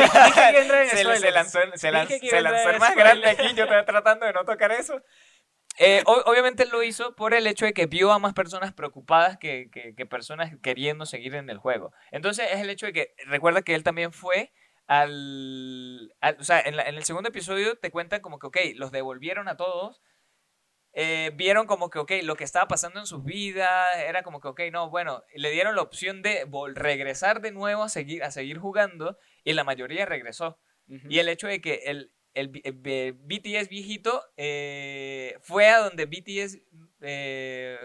Se, 0.88 1.04
lanzó, 1.34 1.60
se 1.74 1.90
se 2.30 2.40
lanzó 2.40 2.70
el 2.70 2.78
más 2.78 2.94
grande 2.96 3.28
aquí, 3.28 3.54
yo 3.54 3.64
estaba 3.64 3.84
tratando 3.84 4.26
de 4.26 4.32
no 4.32 4.44
tocar 4.44 4.72
eso. 4.72 5.02
Eh, 5.78 6.02
o- 6.06 6.22
obviamente 6.30 6.62
él 6.64 6.68
lo 6.70 6.82
hizo 6.82 7.16
por 7.16 7.34
el 7.34 7.46
hecho 7.46 7.64
de 7.64 7.72
que 7.72 7.86
vio 7.86 8.12
a 8.12 8.18
más 8.18 8.34
personas 8.34 8.72
preocupadas 8.74 9.38
que, 9.38 9.70
que- 9.72 9.94
que 9.94 10.06
personas 10.06 10.52
queriendo 10.62 11.06
seguir 11.06 11.34
en 11.34 11.48
el 11.50 11.58
juego. 11.58 11.92
Entonces 12.10 12.48
es 12.52 12.60
el 12.60 12.70
hecho 12.70 12.86
de 12.86 12.92
que, 12.92 13.14
recuerda 13.26 13.62
que 13.62 13.74
él 13.74 13.82
también 13.82 14.12
fue 14.12 14.52
al... 14.86 16.14
al- 16.20 16.36
o 16.38 16.44
sea, 16.44 16.60
en, 16.60 16.76
la- 16.76 16.84
en 16.84 16.94
el 16.94 17.04
segundo 17.04 17.28
episodio 17.30 17.76
te 17.78 17.90
cuentan 17.90 18.20
como 18.20 18.38
que, 18.38 18.46
ok, 18.46 18.56
los 18.76 18.92
devolvieron 18.92 19.48
a 19.48 19.56
todos. 19.56 20.02
Eh, 20.94 21.30
vieron 21.34 21.66
como 21.66 21.88
que, 21.90 21.98
ok, 21.98 22.12
lo 22.22 22.36
que 22.36 22.44
estaba 22.44 22.68
pasando 22.68 23.00
en 23.00 23.06
sus 23.06 23.24
vidas, 23.24 23.88
era 24.06 24.22
como 24.22 24.40
que, 24.40 24.48
ok, 24.48 24.60
no, 24.70 24.90
bueno, 24.90 25.24
le 25.34 25.50
dieron 25.50 25.74
la 25.74 25.82
opción 25.82 26.22
de 26.22 26.46
regresar 26.74 27.40
de 27.40 27.50
nuevo 27.50 27.82
a 27.82 27.88
seguir, 27.88 28.22
a 28.22 28.30
seguir 28.30 28.58
jugando 28.58 29.18
y 29.44 29.52
la 29.54 29.64
mayoría 29.64 30.06
regresó. 30.06 30.58
Y 31.08 31.20
el 31.20 31.30
hecho 31.30 31.46
de 31.46 31.62
que 31.62 31.84
el, 31.86 32.12
el, 32.34 32.48
BTS 32.48 33.68
viejito 33.68 34.22
eh, 34.36 35.38
fue 35.40 35.68
a 35.68 35.78
donde 35.78 36.06
BTS, 36.06 36.58
eh, 37.00 37.78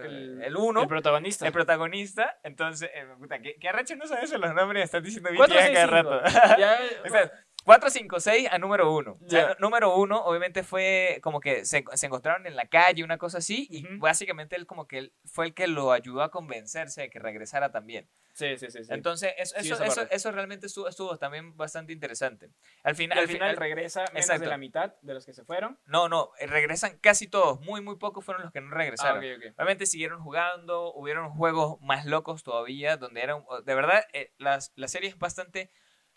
el 0.44 0.56
1, 0.58 0.80
el 0.80 0.84
el, 0.84 0.90
protagonista. 0.90 1.52
protagonista, 1.52 2.40
entonces, 2.44 2.90
eh, 2.94 3.06
puta, 3.18 3.40
¿qué, 3.40 3.56
qué 3.60 3.70
arrecho 3.70 3.96
no 3.96 4.08
sabes 4.08 4.32
los 4.32 4.54
nombres? 4.54 4.84
Estás 4.84 5.04
diciendo 5.04 5.30
BTS 5.32 5.70
cada 5.74 5.88
rato. 5.88 6.22
Ya, 6.60 6.80
O 7.06 7.10
sea, 7.10 7.32
4, 7.68 7.90
5, 7.90 8.20
6 8.22 8.48
a 8.50 8.58
número 8.60 8.96
1. 8.96 9.12
O 9.12 9.30
sea, 9.30 9.50
Ya. 9.50 9.56
número 9.60 9.94
1 9.98 10.24
obviamente 10.24 10.64
fue 10.64 11.20
como 11.22 11.42
que 11.42 11.66
se, 11.66 11.84
se 11.96 12.06
encontraron 12.06 12.48
en 12.48 12.56
la 12.56 12.68
calle, 12.70 13.04
una 13.04 13.18
cosa 13.18 13.40
así, 13.40 13.68
y 13.70 13.86
Ujú. 13.86 13.98
básicamente 14.00 14.56
él 14.56 14.66
como 14.66 14.88
que 14.88 15.00
él 15.00 15.14
fue 15.26 15.48
el 15.48 15.54
que 15.54 15.68
lo 15.68 15.92
ayudó 15.92 16.22
a 16.24 16.32
convencerse 16.32 17.02
de 17.02 17.10
que 17.10 17.20
regresara 17.20 17.70
también. 17.74 18.08
sí, 18.32 18.58
sí, 18.58 18.72
sí. 18.72 18.86
sí. 18.86 18.94
Entonces, 18.94 19.34
eso, 19.38 19.56
Sí, 19.60 19.70
eso, 19.72 19.84
eso, 19.84 20.08
eso 20.10 20.32
realmente 20.32 20.68
estuvo, 20.68 20.88
estuvo 20.88 21.18
también 21.18 21.58
bastante 21.58 21.92
interesante. 21.92 22.52
Al 22.84 22.96
final, 22.96 23.18
al 23.18 23.28
final 23.28 23.58
regresa 23.58 24.02
menos 24.14 24.16
Exacto. 24.16 24.44
de 24.44 24.48
la 24.50 24.58
mitad 24.58 24.94
de 25.02 25.14
los 25.14 25.26
que 25.26 25.34
se 25.34 25.44
fueron. 25.44 25.78
No, 25.88 26.08
no, 26.08 26.32
eh, 26.40 26.48
regresan 26.48 26.98
casi 27.00 27.28
todos. 27.28 27.60
Muy, 27.60 27.82
muy 27.82 27.98
pocos 27.98 28.24
fueron 28.24 28.44
los 28.44 28.54
que 28.54 28.62
no 28.62 28.70
regresaron. 28.74 29.22
Ah, 29.58 29.76
siguieron 29.86 30.22
jugando, 30.22 30.94
hubieron 30.94 31.32
juegos 31.32 31.82
más 31.82 32.06
locos 32.06 32.44
todavía, 32.44 32.96
donde 32.96 33.22
eran, 33.24 33.44
de 33.66 33.76
verdad, 33.76 34.06
eh, 34.14 34.32
las, 34.38 34.72
la 34.76 34.88
serie 34.88 35.10
es 35.10 35.18
bastante, 35.18 35.70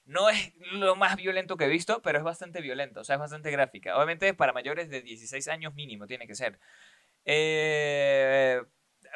no 0.04 0.28
es 0.28 0.52
lo 0.72 0.96
más 0.96 1.16
violento 1.16 1.56
que 1.56 1.64
he 1.64 1.68
visto, 1.68 2.02
pero 2.02 2.18
es 2.18 2.24
bastante 2.24 2.60
violento, 2.60 3.00
o 3.00 3.04
sea, 3.04 3.14
es 3.16 3.20
bastante 3.20 3.50
gráfica. 3.50 3.96
Obviamente 3.96 4.34
para 4.34 4.52
mayores 4.52 4.88
de 4.90 5.02
16 5.02 5.46
años 5.48 5.74
mínimo 5.74 6.06
tiene 6.06 6.26
que 6.26 6.34
ser. 6.34 6.58
Eh, 7.24 8.60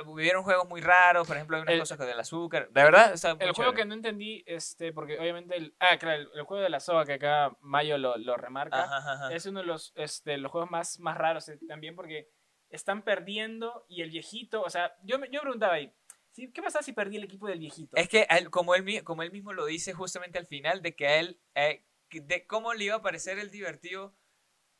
hubieron 0.06 0.42
juegos 0.44 0.68
muy 0.68 0.80
raros, 0.80 1.26
por 1.26 1.36
ejemplo, 1.36 1.56
hay 1.56 1.62
unas 1.62 1.74
El- 1.74 1.80
cosas 1.80 1.98
con 1.98 2.08
el 2.08 2.18
azúcar, 2.18 2.68
de 2.70 2.82
verdad, 2.82 3.12
está 3.12 3.34
muy 3.34 3.44
El 3.44 3.52
juego 3.52 3.70
chévere. 3.72 3.82
que 3.82 3.88
no 3.88 3.94
entendí, 3.94 4.42
este, 4.46 4.92
porque 4.92 5.18
obviamente 5.18 5.56
el, 5.56 5.74
ah, 5.80 5.96
claro, 5.98 6.22
el, 6.22 6.28
el 6.34 6.42
juego 6.42 6.62
de 6.62 6.68
la 6.70 6.80
soga 6.80 7.04
que 7.04 7.14
acá 7.14 7.56
Mayo 7.60 7.98
lo, 7.98 8.16
lo 8.16 8.36
remarca, 8.36 8.84
Ajá, 8.84 8.96
ajá, 8.98 9.12
ajá. 9.12 9.34
es 9.34 9.46
uno 9.46 9.60
de 9.60 9.66
los, 9.66 9.92
este, 9.96 10.36
los 10.38 10.50
juegos 10.52 10.70
más, 10.70 10.98
más 11.00 11.16
raros 11.16 11.48
eh, 11.48 11.58
también 11.68 11.94
porque 11.96 12.28
están 12.70 13.02
perdiendo 13.02 13.84
y 13.88 14.02
el 14.02 14.10
viejito, 14.10 14.62
o 14.62 14.70
sea, 14.70 14.94
yo 15.02 15.18
me, 15.18 15.26
yo 15.28 15.34
me 15.34 15.42
preguntaba 15.42 15.74
ahí, 15.74 15.92
¿sí? 16.34 16.50
¿qué 16.52 16.62
pasa 16.62 16.82
si 16.82 16.92
perdí 16.92 17.16
el 17.16 17.24
equipo 17.24 17.46
del 17.48 17.58
viejito? 17.60 17.96
Es 17.96 18.08
que 18.08 18.26
él- 18.30 18.50
como, 18.50 18.74
él, 18.74 18.82
mi- 18.84 19.00
como 19.02 19.22
él 19.22 19.32
mismo 19.32 19.52
lo 19.52 19.66
dice 19.66 19.92
justamente 19.94 20.38
al 20.38 20.46
final, 20.46 20.82
de 20.82 20.94
que 20.94 21.06
a 21.08 21.20
él, 21.20 21.40
eh, 21.54 21.84
de 22.12 22.46
cómo 22.46 22.74
le 22.74 22.84
iba 22.84 22.96
a 22.96 23.02
parecer 23.02 23.38
el 23.38 23.50
divertido 23.50 24.14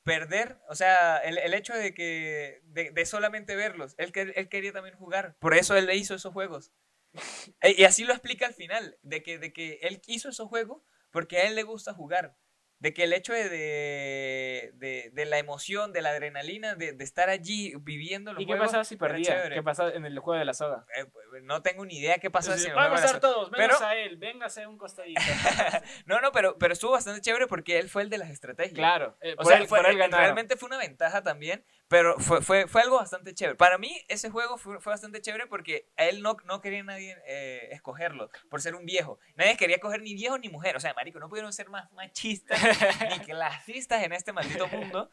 perder, 0.05 0.59
o 0.68 0.74
sea, 0.74 1.18
el, 1.18 1.38
el 1.38 1.55
hecho 1.55 1.74
de 1.74 1.94
que, 1.94 2.61
de, 2.64 2.90
de 2.92 3.07
solamente 3.07 3.57
verlos, 3.57 3.94
él, 3.98 4.12
él 4.36 4.48
quería 4.48 4.72
también 4.72 4.96
jugar, 4.96 5.36
por 5.40 5.55
eso 5.55 5.76
él 5.76 5.86
le 5.86 5.96
hizo 5.96 6.14
esos 6.14 6.32
juegos. 6.32 6.72
E- 7.62 7.74
y 7.78 7.84
así 7.84 8.05
lo 8.05 8.12
explica 8.12 8.46
al 8.46 8.55
final, 8.55 8.98
de 9.02 9.22
que, 9.22 9.38
de 9.38 9.52
que 9.52 9.78
él 9.82 10.02
hizo 10.07 10.28
esos 10.30 10.48
juegos 10.48 10.82
porque 11.11 11.38
a 11.38 11.44
él 11.48 11.55
le 11.55 11.62
gusta 11.62 11.94
jugar. 11.94 12.36
De 12.85 12.93
que 12.93 13.05
el 13.05 13.14
hecho 13.14 13.32
de, 13.32 13.49
de, 13.49 15.11
de- 15.14 15.24
la 15.24 15.39
emoción, 15.39 15.95
de 15.95 16.03
la 16.03 16.11
adrenalina, 16.11 16.74
de, 16.74 16.93
de 16.93 17.03
estar 17.03 17.30
allí 17.30 17.72
viviendo 17.80 18.35
los 18.35 18.43
¿Y 18.43 18.45
qué 18.45 18.53
juegos, 18.53 18.66
pasaba 18.66 18.85
si 18.85 18.97
perdía? 18.97 19.49
¿Qué 19.49 19.62
pasaba 19.62 19.91
en 19.93 20.05
el 20.05 20.18
juego 20.18 20.39
de 20.39 20.45
la 20.45 20.53
soga? 20.53 20.85
Eh, 20.95 21.07
no 21.45 21.62
tengo 21.62 21.87
ni 21.87 21.97
idea 21.97 22.18
qué 22.18 22.30
pasa 22.30 22.49
Entonces, 22.51 22.68
si 22.70 22.76
van 22.76 22.93
a 22.93 22.97
estar 22.97 23.20
todos, 23.20 23.51
menos 23.53 23.78
Pero- 23.78 23.89
a 23.89 23.97
él, 23.97 24.18
véngase 24.18 24.64
a 24.64 24.68
un 24.68 24.76
costadito. 24.76 25.18
No, 26.05 26.20
no, 26.20 26.30
pero, 26.32 26.59
pero 26.59 26.74
estuvo 26.74 26.91
bastante 26.93 27.22
chévere 27.22 27.47
porque 27.47 27.78
él 27.78 27.89
fue 27.89 28.03
el 28.03 28.11
de 28.11 28.18
las 28.18 28.28
estrategias. 28.28 28.74
claro, 28.74 29.16
eh, 29.22 29.35
O 29.39 29.45
sea, 29.47 29.57
él, 29.57 29.66
fue- 29.66 29.80
por 29.80 29.89
él 29.91 29.97
ganaron. 29.97 30.20
realmente 30.22 30.57
fue 30.59 30.66
una 30.66 30.76
ventaja 30.76 31.22
también, 31.22 31.64
pero 31.89 32.18
fue, 32.18 32.41
fue, 32.43 32.66
fue 32.66 32.82
algo 32.82 32.97
bastante 32.97 33.35
chévere. 33.35 33.57
Para 33.57 33.78
mí, 33.78 33.95
ese 34.09 34.30
juego 34.30 34.57
fue, 34.59 34.80
fue 34.80 34.93
bastante 34.93 35.20
chévere 35.20 35.47
porque 35.47 35.89
a 35.97 36.05
él 36.05 36.22
no, 36.22 36.37
no 36.45 36.61
quería 36.61 36.82
nadie 36.82 37.16
eh, 37.26 37.68
escogerlo 37.72 38.30
por 38.51 38.61
ser 38.62 38.74
un 38.74 38.85
viejo. 38.87 39.18
Nadie 39.37 39.57
quería 39.57 39.78
coger 39.78 40.01
ni 40.03 40.14
viejo 40.14 40.39
ni 40.39 40.49
mujer. 40.49 40.76
O 40.76 40.80
sea, 40.80 40.95
marico, 40.95 41.18
no 41.20 41.28
pudieron 41.28 41.53
ser 41.53 41.68
más 41.68 41.91
machistas 41.93 42.59
ni 43.11 43.24
clasistas 43.24 44.03
en 44.03 44.12
este 44.12 44.32
maldito 44.32 44.66
mundo. 44.68 45.11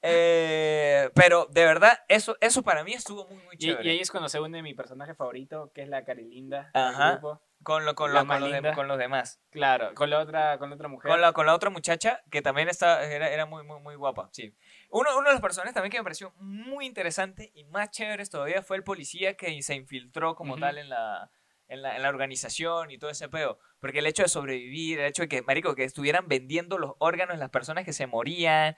Eh, 0.00 1.10
pero 1.14 1.46
de 1.50 1.64
verdad, 1.64 1.98
eso, 2.08 2.36
eso 2.40 2.62
para 2.62 2.84
mí 2.84 2.92
estuvo 2.94 3.26
muy, 3.26 3.42
muy 3.42 3.54
Y, 3.56 3.58
chévere. 3.58 3.84
y 3.84 3.90
ahí 3.90 4.00
es 4.00 4.10
cuando 4.10 4.28
se 4.28 4.38
une 4.40 4.62
mi 4.62 4.72
personaje 4.74 5.14
favorito, 5.14 5.72
que 5.74 5.82
es 5.82 5.88
la 5.88 6.04
Carilinda. 6.04 6.70
del 6.72 6.82
Ajá. 6.84 7.12
grupo. 7.12 7.42
con, 7.64 7.84
lo, 7.84 7.94
con, 7.96 8.14
la 8.14 8.20
lo- 8.20 8.26
más 8.26 8.36
con, 8.36 8.42
los 8.42 8.50
de- 8.52 8.56
linda. 8.60 8.74
con 8.76 8.88
los 8.88 8.98
demás. 8.98 9.40
Claro, 9.50 9.92
con 9.94 10.08
la 10.10 10.20
otra, 10.20 10.56
con 10.58 10.70
la 10.70 10.76
otra 10.76 10.86
mujer. 10.88 11.10
Con 11.10 11.20
la, 11.20 11.32
con 11.32 11.46
la 11.46 11.54
otra 11.54 11.70
muchacha 11.70 12.22
que 12.30 12.42
también 12.42 12.68
está, 12.68 13.04
era, 13.04 13.28
era 13.28 13.44
muy, 13.46 13.64
muy, 13.64 13.80
muy 13.80 13.96
guapa, 13.96 14.28
sí. 14.32 14.54
Uno, 14.90 15.10
uno 15.18 15.28
de 15.28 15.32
los 15.34 15.42
personajes 15.42 15.74
también 15.74 15.90
que 15.90 15.98
me 15.98 16.04
pareció 16.04 16.32
muy 16.36 16.86
interesante 16.86 17.50
y 17.54 17.64
más 17.64 17.90
chéveres 17.90 18.30
todavía 18.30 18.62
fue 18.62 18.76
el 18.78 18.84
policía 18.84 19.34
que 19.36 19.60
se 19.62 19.74
infiltró 19.74 20.34
como 20.34 20.52
Ujú. 20.54 20.60
tal 20.60 20.78
en 20.78 20.88
la, 20.88 21.30
en, 21.68 21.82
la, 21.82 21.96
en 21.96 22.02
la 22.02 22.08
organización 22.08 22.90
y 22.90 22.98
todo 22.98 23.10
ese 23.10 23.28
peo. 23.28 23.58
Porque 23.80 23.98
el 23.98 24.06
hecho 24.06 24.22
de 24.22 24.28
sobrevivir, 24.28 24.98
el 25.00 25.06
hecho 25.06 25.22
de 25.22 25.28
que, 25.28 25.42
marico, 25.42 25.74
que 25.74 25.84
estuvieran 25.84 26.26
vendiendo 26.26 26.78
los 26.78 26.92
órganos 26.98 27.34
de 27.36 27.40
las 27.40 27.50
personas 27.50 27.84
que 27.84 27.92
se 27.92 28.06
morían, 28.06 28.76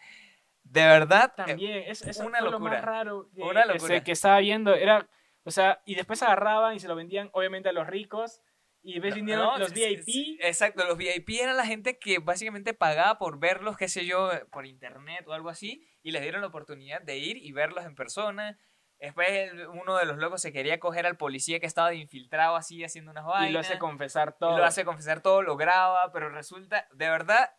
de 0.64 0.82
verdad... 0.84 1.30
eh, 1.30 1.32
También, 1.36 1.84
es, 1.86 2.02
eso 2.02 2.24
una 2.24 2.38
fue 2.38 2.46
lo 2.46 2.52
locura. 2.52 2.72
más 2.72 2.84
raro 2.84 3.28
que, 3.34 3.42
Una 3.42 3.64
locura. 3.64 4.02
que 4.02 4.12
estaba 4.12 4.38
viendo. 4.40 4.74
Era, 4.74 5.08
o 5.44 5.50
sea, 5.50 5.80
y 5.86 5.94
después 5.94 6.22
agarraban 6.22 6.74
y 6.74 6.80
se 6.80 6.88
lo 6.88 6.96
vendían, 6.96 7.30
obviamente, 7.32 7.68
a 7.68 7.72
los 7.72 7.86
ricos. 7.86 8.40
Y 8.82 8.94
después 8.94 9.14
vinieron 9.14 9.44
No, 9.44 9.58
los 9.58 9.72
VIP. 9.72 10.40
Exacto, 10.40 10.84
los 10.84 10.96
VIP 10.96 11.30
eran 11.40 11.56
la 11.56 11.66
gente 11.66 11.98
que 11.98 12.18
básicamente 12.18 12.74
pagaba 12.74 13.18
por 13.18 13.38
verlos, 13.38 13.76
qué 13.76 13.88
sé 13.88 14.06
yo, 14.06 14.30
por 14.50 14.66
internet 14.66 15.24
o 15.26 15.32
algo 15.32 15.50
así, 15.50 15.86
y 16.02 16.12
les 16.12 16.22
dieron 16.22 16.40
la 16.40 16.46
oportunidad 16.46 17.02
de 17.02 17.18
ir 17.18 17.36
y 17.36 17.52
verlos 17.52 17.84
en 17.84 17.94
persona. 17.94 18.58
Después 18.98 19.52
uno 19.72 19.96
de 19.96 20.04
los 20.04 20.18
locos 20.18 20.42
se 20.42 20.52
quería 20.52 20.78
coger 20.78 21.06
al 21.06 21.16
policía 21.16 21.58
que 21.58 21.66
estaba 21.66 21.94
infiltrado 21.94 22.56
así 22.56 22.84
haciendo 22.84 23.10
unas 23.10 23.24
vainas. 23.24 23.50
Y 23.50 23.52
lo 23.52 23.60
hace 23.60 23.78
confesar 23.78 24.34
y 24.36 24.38
todo. 24.38 24.58
lo 24.58 24.64
hace 24.64 24.84
confesar 24.84 25.22
todo, 25.22 25.42
lo 25.42 25.56
graba, 25.56 26.10
pero 26.12 26.28
resulta, 26.28 26.86
de 26.92 27.08
verdad, 27.08 27.50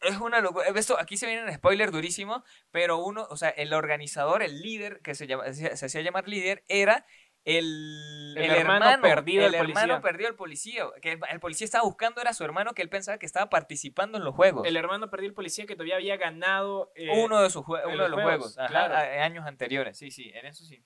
es 0.00 0.18
una 0.18 0.40
locura. 0.40 0.66
Esto, 0.74 0.98
aquí 0.98 1.16
se 1.16 1.26
viene 1.26 1.44
un 1.44 1.52
spoiler 1.52 1.90
durísimo, 1.90 2.44
pero 2.70 2.98
uno, 2.98 3.26
o 3.30 3.36
sea, 3.36 3.50
el 3.50 3.72
organizador, 3.72 4.42
el 4.42 4.60
líder, 4.60 5.00
que 5.02 5.14
se, 5.14 5.26
llama, 5.26 5.50
se 5.52 5.86
hacía 5.86 6.02
llamar 6.02 6.28
líder, 6.28 6.64
era 6.68 7.06
el, 7.44 8.34
El 8.36 8.50
hermano 8.50 9.00
perdido 9.02 9.46
el 9.46 9.54
hermano 9.54 9.74
policía. 9.74 10.00
perdido 10.00 10.28
del 10.28 10.36
policía. 10.36 10.84
Que 11.00 11.12
el, 11.12 11.20
el 11.30 11.40
policía 11.40 11.64
estaba 11.64 11.84
buscando 11.84 12.20
era 12.20 12.32
su 12.34 12.44
hermano 12.44 12.74
que 12.74 12.82
él 12.82 12.88
pensaba 12.88 13.18
que 13.18 13.26
estaba 13.26 13.48
participando 13.48 14.18
en 14.18 14.24
los 14.24 14.34
juegos. 14.34 14.66
El 14.66 14.76
hermano 14.76 15.10
perdió 15.10 15.28
el 15.28 15.34
policía 15.34 15.66
que 15.66 15.74
todavía 15.74 15.96
había 15.96 16.16
ganado. 16.16 16.92
eh, 16.94 17.08
uno 17.24 17.40
de 17.42 17.50
sus 17.50 17.66
uno 17.66 17.78
de 17.78 17.86
los 17.96 18.10
los 18.10 18.20
juegos, 18.22 18.54
juegos, 18.54 18.58
ajá, 18.58 18.68
claro. 18.68 18.94
a- 18.94 19.24
años 19.24 19.46
anteriores. 19.46 19.96
Sí, 19.98 20.10
sí, 20.10 20.30
en 20.34 20.46
eso 20.46 20.64
sí. 20.64 20.84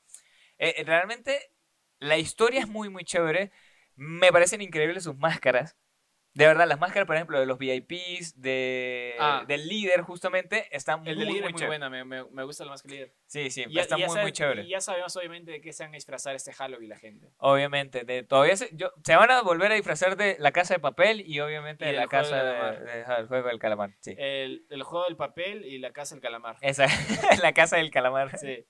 Eh, 0.59 0.75
eh, 0.79 0.85
realmente 0.85 1.41
la 1.99 2.19
historia 2.19 2.61
es 2.61 2.69
muy 2.69 2.89
muy 2.89 3.05
chévere. 3.05 3.51
Me 3.97 4.33
parecen 4.33 4.61
increíbles 4.61 5.05
sus 5.05 5.17
máscaras. 5.17 5.77
De 6.35 6.47
verdad, 6.47 6.67
las 6.67 6.81
máscaras, 6.81 7.07
por 7.07 7.15
ejemplo, 7.15 7.39
de 7.39 7.47
los 7.47 7.59
VIPs, 7.59 8.41
de, 8.41 9.15
Ah. 9.21 9.45
del 9.47 9.69
líder, 9.69 10.01
justamente, 10.03 10.67
están 10.77 11.01
muy, 11.01 11.11
El 11.11 11.19
líder 11.21 11.43
muy 11.43 11.51
es 11.51 11.53
muy 11.55 11.67
buena, 11.67 11.89
me, 11.89 12.05
me, 12.05 12.25
me 12.25 12.43
gusta 12.43 12.65
la 12.65 12.71
más 12.73 12.83
que 12.83 12.89
líder. 12.89 13.13
Sí, 13.27 13.51
sí, 13.51 13.65
Y 13.69 13.79
está 13.79 13.97
ya 13.97 14.07
muy, 14.09 14.21
muy 14.21 14.33
chévere. 14.33 14.63
Y 14.65 14.71
ya 14.71 14.81
sabemos, 14.81 15.15
obviamente, 15.17 15.53
de 15.53 15.61
qué 15.61 15.73
se 15.73 15.85
van 15.85 15.93
a 15.93 15.95
disfrazar 15.95 16.35
este 16.35 16.53
Halloween 16.53 16.89
la 16.91 16.99
gente. 16.99 17.29
Obviamente, 17.39 18.05
de, 18.05 18.23
todavía 18.25 18.57
se, 18.57 18.69
yo- 18.73 18.91
se 19.05 19.15
van 19.15 19.31
a 19.31 19.43
volver 19.43 19.71
a 19.71 19.75
disfrazar 19.77 20.17
de 20.17 20.37
la 20.41 20.51
casa 20.51 20.75
de 20.75 20.81
papel 20.81 21.23
y 21.25 21.39
obviamente 21.41 21.85
Y 21.85 21.89
de 21.89 21.95
la 21.95 22.09
casa 22.09 22.43
del 22.43 22.85
de- 22.85 23.27
juego 23.29 23.49
del 23.49 23.59
calamar. 23.61 23.91
Sí. 24.01 24.15
El, 24.19 24.67
el 24.71 24.83
juego 24.83 25.05
del 25.07 25.17
papel 25.17 25.65
y 25.65 25.79
la 25.79 25.93
casa 25.93 26.17
del 26.17 26.23
calamar. 26.23 26.57
Esa, 26.63 26.87
la 27.43 27.53
casa 27.53 27.77
del 27.77 27.91
calamar. 27.93 28.37
Sí. 28.39 28.67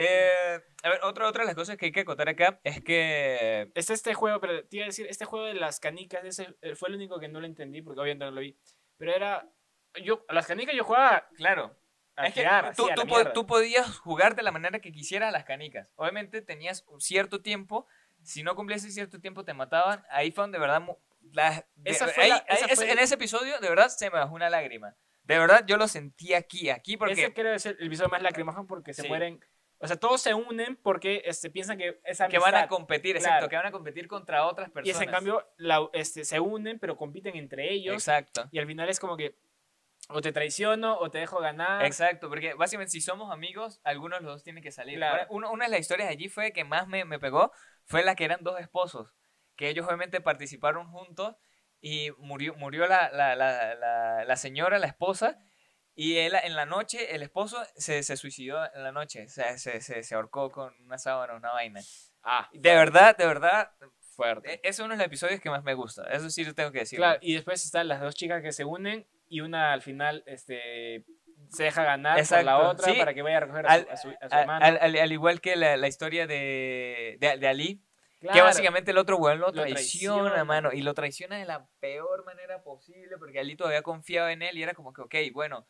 Eh, 0.00 0.60
a 0.84 0.88
ver, 0.90 1.00
otra, 1.02 1.26
otra 1.26 1.42
de 1.42 1.46
las 1.46 1.56
cosas 1.56 1.76
que 1.76 1.86
hay 1.86 1.92
que 1.92 2.00
acotar 2.00 2.28
acá 2.28 2.60
es 2.62 2.80
que 2.82 3.70
Es 3.74 3.90
este 3.90 4.14
juego, 4.14 4.40
pero 4.40 4.64
te 4.64 4.76
iba 4.76 4.84
a 4.84 4.86
decir, 4.86 5.06
este 5.08 5.24
juego 5.24 5.46
de 5.46 5.54
las 5.54 5.80
canicas, 5.80 6.24
ese 6.24 6.54
eh, 6.62 6.76
fue 6.76 6.88
el 6.88 6.94
único 6.94 7.18
que 7.18 7.26
no 7.28 7.40
lo 7.40 7.46
entendí 7.46 7.82
porque 7.82 8.00
obviamente 8.00 8.24
no 8.24 8.30
lo 8.30 8.40
vi. 8.40 8.56
Pero 8.96 9.12
era. 9.12 9.48
Yo, 10.04 10.24
a 10.28 10.34
las 10.34 10.46
canicas 10.46 10.76
yo 10.76 10.84
jugaba 10.84 11.26
Claro. 11.36 11.74
a 12.14 12.26
Es 12.28 12.34
que 12.34 12.46
tú, 12.76 12.86
tú 12.94 13.00
po- 13.08 13.16
mierda. 13.16 13.32
tú 13.32 13.46
podías 13.46 13.98
jugar 13.98 14.36
de 14.36 14.42
la 14.44 14.52
manera 14.52 14.78
que 14.78 14.92
quisieras 14.92 15.30
a 15.30 15.32
las 15.32 15.44
canicas. 15.44 15.88
Obviamente 15.96 16.42
tenías 16.42 16.84
un 16.86 17.00
cierto 17.00 17.42
tiempo. 17.42 17.86
Si 18.22 18.42
no 18.44 18.54
cumplías 18.54 18.84
ese 18.84 18.92
cierto 18.92 19.20
tiempo, 19.20 19.44
te 19.44 19.54
mataban. 19.54 20.04
Ahí 20.10 20.30
fue 20.30 20.42
donde 20.42 20.58
de 20.58 20.60
verdad. 20.60 20.82
la- 21.32 21.66
de- 21.74 21.90
Esa 21.90 22.06
fue 22.08 22.22
ahí- 22.24 22.30
la- 22.30 22.36
ahí- 22.36 22.44
esa 22.56 22.66
ese- 22.66 22.76
fue- 22.76 22.90
En 22.92 22.98
ese 23.00 23.14
episodio, 23.16 23.58
de 23.58 23.68
verdad, 23.68 23.88
se 23.88 24.08
me 24.10 24.18
bajó 24.18 24.34
una 24.34 24.48
lágrima. 24.48 24.94
De 25.24 25.38
verdad, 25.38 25.64
yo 25.66 25.76
lo 25.76 25.88
sentí 25.88 26.34
aquí, 26.34 26.70
aquí, 26.70 26.96
porque. 26.96 27.14
Ese 27.14 27.34
creo 27.34 27.52
es 27.54 27.66
el 27.66 27.76
el 27.80 27.88
episodio 27.88 28.08
más 28.10 28.22
lacrimógeno 28.22 28.66
porque 28.66 28.94
se 28.94 29.02
Sí. 29.02 29.08
mueren. 29.08 29.44
O 29.80 29.86
sea, 29.86 29.96
todos 29.96 30.20
se 30.20 30.34
unen 30.34 30.76
porque 30.76 31.22
este, 31.24 31.50
piensan 31.50 31.78
que 31.78 32.00
es 32.04 32.18
que 32.28 32.38
van 32.38 32.54
a 32.54 32.58
amistad. 32.60 32.68
competir, 32.68 33.16
Claro. 33.16 33.26
exacto, 33.28 33.48
que 33.48 33.56
van 33.56 33.66
a 33.66 33.70
competir 33.70 34.08
contra 34.08 34.44
otras 34.46 34.68
Y 34.68 34.72
personas. 34.72 34.96
es 35.00 35.06
en 35.06 35.10
cambio, 35.12 35.46
la- 35.56 35.88
este, 35.92 36.24
se 36.24 36.40
unen, 36.40 36.78
pero 36.80 36.96
compiten 36.96 37.36
entre 37.36 37.72
ellos. 37.72 37.94
Exacto. 37.94 38.48
Y 38.50 38.58
al 38.58 38.66
final 38.66 38.88
es 38.88 38.98
como 38.98 39.16
que 39.16 39.36
o 40.10 40.20
te 40.20 40.32
traiciono 40.32 40.96
o 40.98 41.10
te 41.10 41.18
dejo 41.18 41.38
ganar. 41.38 41.84
Exacto, 41.84 42.28
porque 42.28 42.54
básicamente 42.54 42.90
si 42.92 43.00
somos 43.00 43.30
amigos, 43.32 43.80
algunos 43.84 44.18
de 44.20 44.24
los 44.24 44.34
dos 44.36 44.42
tienen 44.42 44.62
que 44.62 44.72
salir. 44.72 44.96
Claro. 44.96 45.26
Uno- 45.30 45.50
una 45.52 45.66
de 45.66 45.70
las 45.70 45.80
historias 45.80 46.08
allí 46.08 46.28
fue 46.28 46.52
que 46.52 46.64
más 46.64 46.88
me, 46.88 47.04
me 47.04 47.18
pegó, 47.18 47.52
fue 47.84 48.02
la 48.02 48.14
que 48.16 48.24
eran 48.24 48.42
dos 48.42 48.58
esposos, 48.58 49.14
que 49.54 49.68
ellos 49.68 49.86
obviamente 49.86 50.20
participaron 50.20 50.90
juntos 50.90 51.36
y 51.80 52.10
murió, 52.18 52.54
murió 52.54 52.86
la, 52.88 53.10
la, 53.12 53.36
la, 53.36 53.74
la, 53.74 54.24
la 54.24 54.36
señora, 54.36 54.78
la 54.78 54.86
esposa, 54.86 55.38
y 56.00 56.16
él 56.18 56.32
en 56.44 56.54
la 56.54 56.64
noche, 56.64 57.14
el 57.16 57.22
esposo 57.22 57.60
se, 57.74 58.02
se 58.04 58.16
suicidó 58.16 58.64
en 58.72 58.84
la 58.84 58.92
noche, 58.92 59.24
o 59.24 59.28
sea, 59.28 59.58
se, 59.58 59.80
se, 59.80 60.02
se 60.04 60.14
ahorcó 60.14 60.50
con 60.50 60.72
una 60.84 60.96
sábana, 60.96 61.34
una 61.34 61.52
vaina. 61.52 61.80
Ah, 62.22 62.48
De 62.52 62.72
verdad, 62.74 63.16
de 63.16 63.26
verdad, 63.26 63.70
fuerte. 64.14 64.48
e- 64.54 64.60
ese 64.62 64.68
es 64.68 64.78
uno 64.78 64.90
de 64.90 64.98
los 64.98 65.06
episodios 65.06 65.40
que 65.40 65.50
más 65.50 65.64
me 65.64 65.74
gusta, 65.74 66.04
eso 66.12 66.30
sí 66.30 66.44
lo 66.44 66.54
tengo 66.54 66.70
que 66.70 66.78
decir. 66.80 66.98
Claro, 66.98 67.18
y 67.20 67.34
después 67.34 67.64
están 67.64 67.88
las 67.88 68.00
dos 68.00 68.14
chicas 68.14 68.42
que 68.42 68.52
se 68.52 68.64
unen 68.64 69.06
y 69.28 69.40
una 69.40 69.72
al 69.72 69.82
final 69.82 70.22
este, 70.26 71.04
se 71.50 71.64
deja 71.64 71.82
ganar 71.82 72.12
por 72.14 72.20
Exacto, 72.20 72.46
la 72.46 72.58
otra 72.60 72.92
sí. 72.92 72.98
para 72.98 73.12
que 73.12 73.22
vaya 73.22 73.38
a 73.38 73.40
recoger 73.40 73.66
a 73.66 73.70
su, 73.70 73.74
Al, 73.74 73.88
a 73.90 73.96
su- 73.96 74.08
a 74.08 74.28
su 74.28 74.34
al- 74.34 74.40
hermano. 74.40 74.64
al- 74.64 74.78
al- 74.80 74.96
al 74.96 75.12
igual 75.12 75.40
que 75.40 75.56
la, 75.56 75.76
la 75.76 75.88
historia 75.88 76.26
de, 76.28 77.16
de, 77.20 77.38
de 77.38 77.48
Ali, 77.48 77.82
Que 78.20 78.26
Claro. 78.26 78.44
básicamente 78.44 78.90
el 78.90 78.98
otro 78.98 79.16
weón 79.16 79.38
lo 79.38 79.46
Lo 79.46 79.52
traiciona, 79.52 80.16
traiciona. 80.22 80.44
mano. 80.44 80.72
Y 80.72 80.82
lo 80.82 80.92
traiciona 80.92 81.38
de 81.38 81.44
la 81.44 81.68
peor 81.78 82.24
manera 82.24 82.62
posible. 82.64 83.16
Porque 83.16 83.38
Ali 83.38 83.54
todavía 83.54 83.82
confiaba 83.82 84.32
en 84.32 84.42
él. 84.42 84.58
Y 84.58 84.62
era 84.64 84.74
como 84.74 84.92
que, 84.92 85.02
ok, 85.02 85.14
bueno, 85.32 85.68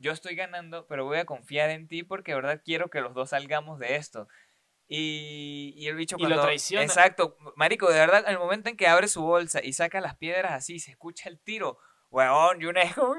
yo 0.00 0.12
estoy 0.12 0.34
ganando, 0.34 0.86
pero 0.86 1.04
voy 1.04 1.18
a 1.18 1.24
confiar 1.24 1.70
en 1.70 1.86
ti 1.86 2.02
porque 2.02 2.32
de 2.32 2.36
verdad 2.36 2.62
quiero 2.64 2.90
que 2.90 3.00
los 3.00 3.14
dos 3.14 3.30
salgamos 3.30 3.78
de 3.78 3.96
esto. 3.96 4.28
Y, 4.88 5.72
y 5.76 5.86
el 5.86 5.94
bicho 5.94 6.16
Y 6.18 6.22
lo 6.22 6.28
cuando... 6.30 6.42
traiciona. 6.42 6.84
Exacto. 6.84 7.36
Marico, 7.54 7.88
de 7.88 7.98
verdad, 7.98 8.24
en 8.26 8.32
el 8.32 8.38
momento 8.38 8.68
en 8.68 8.76
que 8.76 8.88
abre 8.88 9.06
su 9.06 9.22
bolsa 9.22 9.60
y 9.62 9.72
saca 9.72 10.00
las 10.00 10.16
piedras 10.16 10.52
así, 10.52 10.80
se 10.80 10.90
escucha 10.90 11.28
el 11.28 11.38
tiro. 11.40 11.78
Weón, 12.10 12.60
y 12.60 12.64
una 12.66 12.82
es 12.82 12.94
como, 12.94 13.14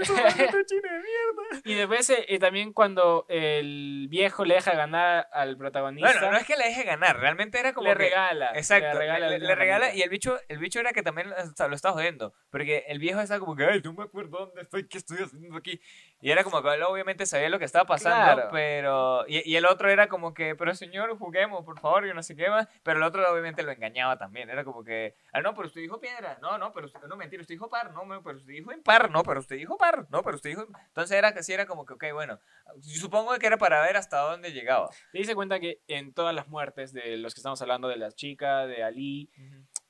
eso 0.00 0.14
es 0.58 0.66
de 0.68 0.76
mierda. 0.90 1.60
Y 1.64 1.74
después 1.74 2.08
eh, 2.10 2.24
eh, 2.28 2.38
también 2.38 2.72
cuando 2.72 3.26
el 3.28 4.06
viejo 4.08 4.44
le 4.44 4.54
deja 4.54 4.72
ganar 4.72 5.28
al 5.32 5.56
protagonista, 5.56 6.10
Bueno, 6.12 6.30
no 6.32 6.36
es 6.38 6.46
que 6.46 6.56
le 6.56 6.64
deje 6.64 6.84
ganar, 6.84 7.18
realmente 7.18 7.58
era 7.58 7.72
como 7.72 7.88
le 7.88 7.92
que- 7.96 8.04
regala. 8.04 8.52
Exacto, 8.54 8.86
Le 8.86 8.94
regala, 8.98 9.28
le, 9.30 9.38
le 9.38 9.54
regala 9.54 9.94
y 9.94 10.02
el 10.02 10.08
bicho, 10.10 10.38
el 10.48 10.58
bicho 10.58 10.80
era 10.80 10.92
que 10.92 11.02
también 11.02 11.30
lo 11.30 11.74
estaba 11.74 11.92
jodiendo, 11.94 12.32
porque 12.50 12.84
el 12.88 12.98
viejo 12.98 13.20
estaba 13.20 13.40
como 13.40 13.56
que, 13.56 13.64
ay, 13.64 13.80
no 13.84 13.92
me 13.92 14.04
acuerdo 14.04 14.46
dónde 14.46 14.62
estoy, 14.62 14.86
qué 14.88 14.98
estoy 14.98 15.18
haciendo 15.18 15.56
aquí, 15.56 15.80
y 16.20 16.30
era 16.30 16.44
como 16.44 16.62
que 16.62 16.74
él 16.74 16.82
obviamente 16.82 17.26
sabía 17.26 17.48
lo 17.50 17.58
que 17.58 17.64
estaba 17.64 17.84
pasando, 17.86 18.34
Claro. 18.34 18.48
pero, 18.52 19.24
y, 19.28 19.48
y 19.50 19.56
el 19.56 19.66
otro 19.66 19.90
era 19.90 20.08
como 20.08 20.32
que, 20.34 20.54
pero 20.54 20.74
señor, 20.74 21.16
juguemos, 21.18 21.64
por 21.64 21.78
favor, 21.80 22.06
y 22.06 22.14
no 22.14 22.22
sé 22.22 22.36
qué 22.36 22.48
más, 22.48 22.68
pero 22.82 22.98
el 22.98 23.02
otro 23.04 23.22
obviamente 23.30 23.62
lo 23.62 23.72
engañaba 23.72 24.16
también, 24.18 24.48
era 24.50 24.64
como 24.64 24.84
que, 24.84 25.14
ah, 25.32 25.40
no, 25.40 25.54
pero 25.54 25.66
usted 25.68 25.80
dijo 25.80 26.00
piedra, 26.00 26.38
no, 26.40 26.58
no, 26.58 26.72
pero 26.72 26.86
usted, 26.86 27.00
no, 27.08 27.16
mentira, 27.16 27.40
usted 27.42 27.54
dijo 27.54 27.68
par, 27.68 27.92
no, 27.92 28.04
no, 28.04 28.22
pero 28.22 28.38
usted 28.38 28.52
dijo 28.52 28.72
impar, 28.72 29.10
no, 29.10 29.22
pero 29.22 29.40
usted 29.40 29.56
dijo 29.56 29.76
par, 29.76 29.89
no, 30.10 30.22
pero 30.22 30.36
usted 30.36 30.50
dijo, 30.50 30.66
entonces 30.86 31.16
era 31.16 31.32
que 31.34 31.42
sí, 31.42 31.52
era 31.52 31.66
como 31.66 31.84
que, 31.86 31.94
ok, 31.94 32.04
bueno, 32.12 32.40
supongo 32.80 33.36
que 33.38 33.46
era 33.46 33.58
para 33.58 33.82
ver 33.82 33.96
hasta 33.96 34.18
dónde 34.18 34.52
llegaba. 34.52 34.88
Te 35.12 35.18
dice 35.18 35.34
cuenta 35.34 35.60
que 35.60 35.82
en 35.86 36.12
todas 36.12 36.34
las 36.34 36.48
muertes 36.48 36.92
de 36.92 37.16
los 37.16 37.34
que 37.34 37.40
estamos 37.40 37.60
hablando, 37.62 37.88
de 37.88 37.96
la 37.96 38.12
chica, 38.12 38.66
de 38.66 38.82
Ali, 38.82 39.30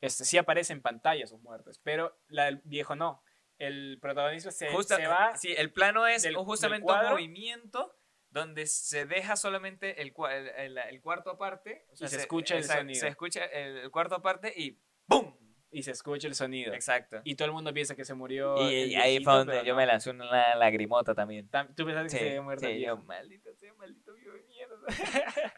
este, 0.01 0.25
sí 0.25 0.39
aparece 0.39 0.73
en 0.73 0.83
pantalla 0.83 1.27
sus 1.27 1.41
muertes, 1.41 1.81
pero 1.83 2.19
la 2.29 2.45
del 2.47 2.59
viejo 2.65 2.97
no. 2.97 3.23
El 3.59 3.99
protagonista 4.01 4.51
se, 4.51 4.71
Justa- 4.73 4.97
se 4.97 5.07
va 5.07 5.37
Sí, 5.37 5.53
el 5.57 5.71
plano 5.73 6.07
es 6.07 6.23
del- 6.23 6.35
justamente 6.37 6.91
un 6.91 7.11
movimiento 7.11 7.95
donde 8.31 8.67
se 8.67 9.05
deja 9.07 9.37
solamente 9.37 10.01
el, 10.01 10.15
el, 10.31 10.49
el- 10.49 10.79
el 10.79 11.01
cuarto 11.03 11.31
aparte. 11.31 11.85
o 11.91 12.05
Y 12.05 12.09
se 12.09 12.17
escucha 12.17 12.57
el 12.57 12.65
sonido. 12.65 13.01
Se 13.01 13.09
escucha 13.09 13.45
el, 13.45 13.77
el 13.79 13.91
cuarto 13.91 14.15
aparte 14.15 14.53
y 14.57 14.79
¡BOOM! 15.09 15.37
Y 15.73 15.83
se 15.85 15.93
escucha 15.93 16.27
el 16.27 16.35
sonido. 16.35 16.75
Exacto. 16.75 17.21
Y 17.25 17.37
todo 17.37 17.47
el 17.47 17.53
mundo 17.53 17.73
piensa 17.73 17.95
que 17.95 18.05
se 18.05 18.15
murió. 18.15 18.57
Y, 18.71 18.95
ahí 18.97 19.23
fue 19.23 19.33
donde 19.35 19.59
yo 19.65 19.73
no. 19.73 19.77
me 19.77 19.87
lancé 19.87 20.11
una 20.11 20.55
lagrimota 20.57 21.15
también. 21.15 21.49
Tam- 21.51 21.75
Tú 21.77 21.85
pensaste 21.85 22.09
que 22.09 22.11
Sí, 22.11 22.19
se 22.19 22.29
había 22.31 22.43
muerto 22.43 22.67
sí, 22.67 22.81
yo, 22.81 22.97
maldito 22.99 23.55
sea, 23.55 23.73
maldito 23.75 24.13
viejo 24.15 24.33
de 24.33 24.43
mierda. 24.49 24.77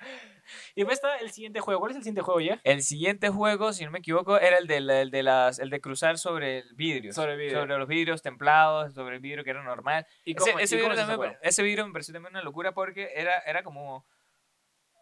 y 0.75 0.81
después 0.83 0.99
está 0.99 1.17
el 1.17 1.31
siguiente 1.31 1.61
juego. 1.61 1.81
¿Cuál 1.81 1.93
es 1.93 1.97
el 1.97 2.03
siguiente 2.03 2.21
juego, 2.23 2.41
Jeff? 2.41 2.61
El 2.65 2.83
siguiente 2.83 3.29
juego, 3.31 3.73
si 3.73 3.85
no 3.85 3.91
me 3.91 4.01
equivoco, 4.01 4.39
era 4.39 4.59
el 4.59 4.67
de, 4.67 4.81
la- 4.81 5.01
el 5.01 5.11
de, 5.11 5.23
las, 5.23 5.59
el 5.59 5.71
de 5.71 5.81
cruzar 5.81 6.19
sobre 6.19 6.59
el 6.59 6.75
vidrio. 6.75 7.13
Sobre 7.13 7.33
el 7.33 7.39
vidrio. 7.39 7.61
Sobre 7.61 7.79
los 7.79 7.89
vidrios 7.89 8.23
templados, 8.23 8.93
sobre 8.95 9.17
el 9.17 9.21
vidrio 9.23 9.45
que 9.45 9.51
era 9.51 9.63
normal. 9.63 10.07
¿Y 10.25 10.33
Ese, 10.37 10.51
cómo- 10.51 10.59
ese 10.59 10.77
y 10.77 10.79
cómo 10.81 10.91
vidrio 10.91 11.05
ese 11.05 11.13
también- 11.17 11.39
ese 11.43 11.63
vidrio 11.63 11.87
me 11.87 11.93
pareció 11.93 12.13
también 12.13 12.33
una 12.35 12.43
locura 12.43 12.73
porque 12.73 13.11
era, 13.15 13.39
era 13.47 13.63
como 13.63 14.05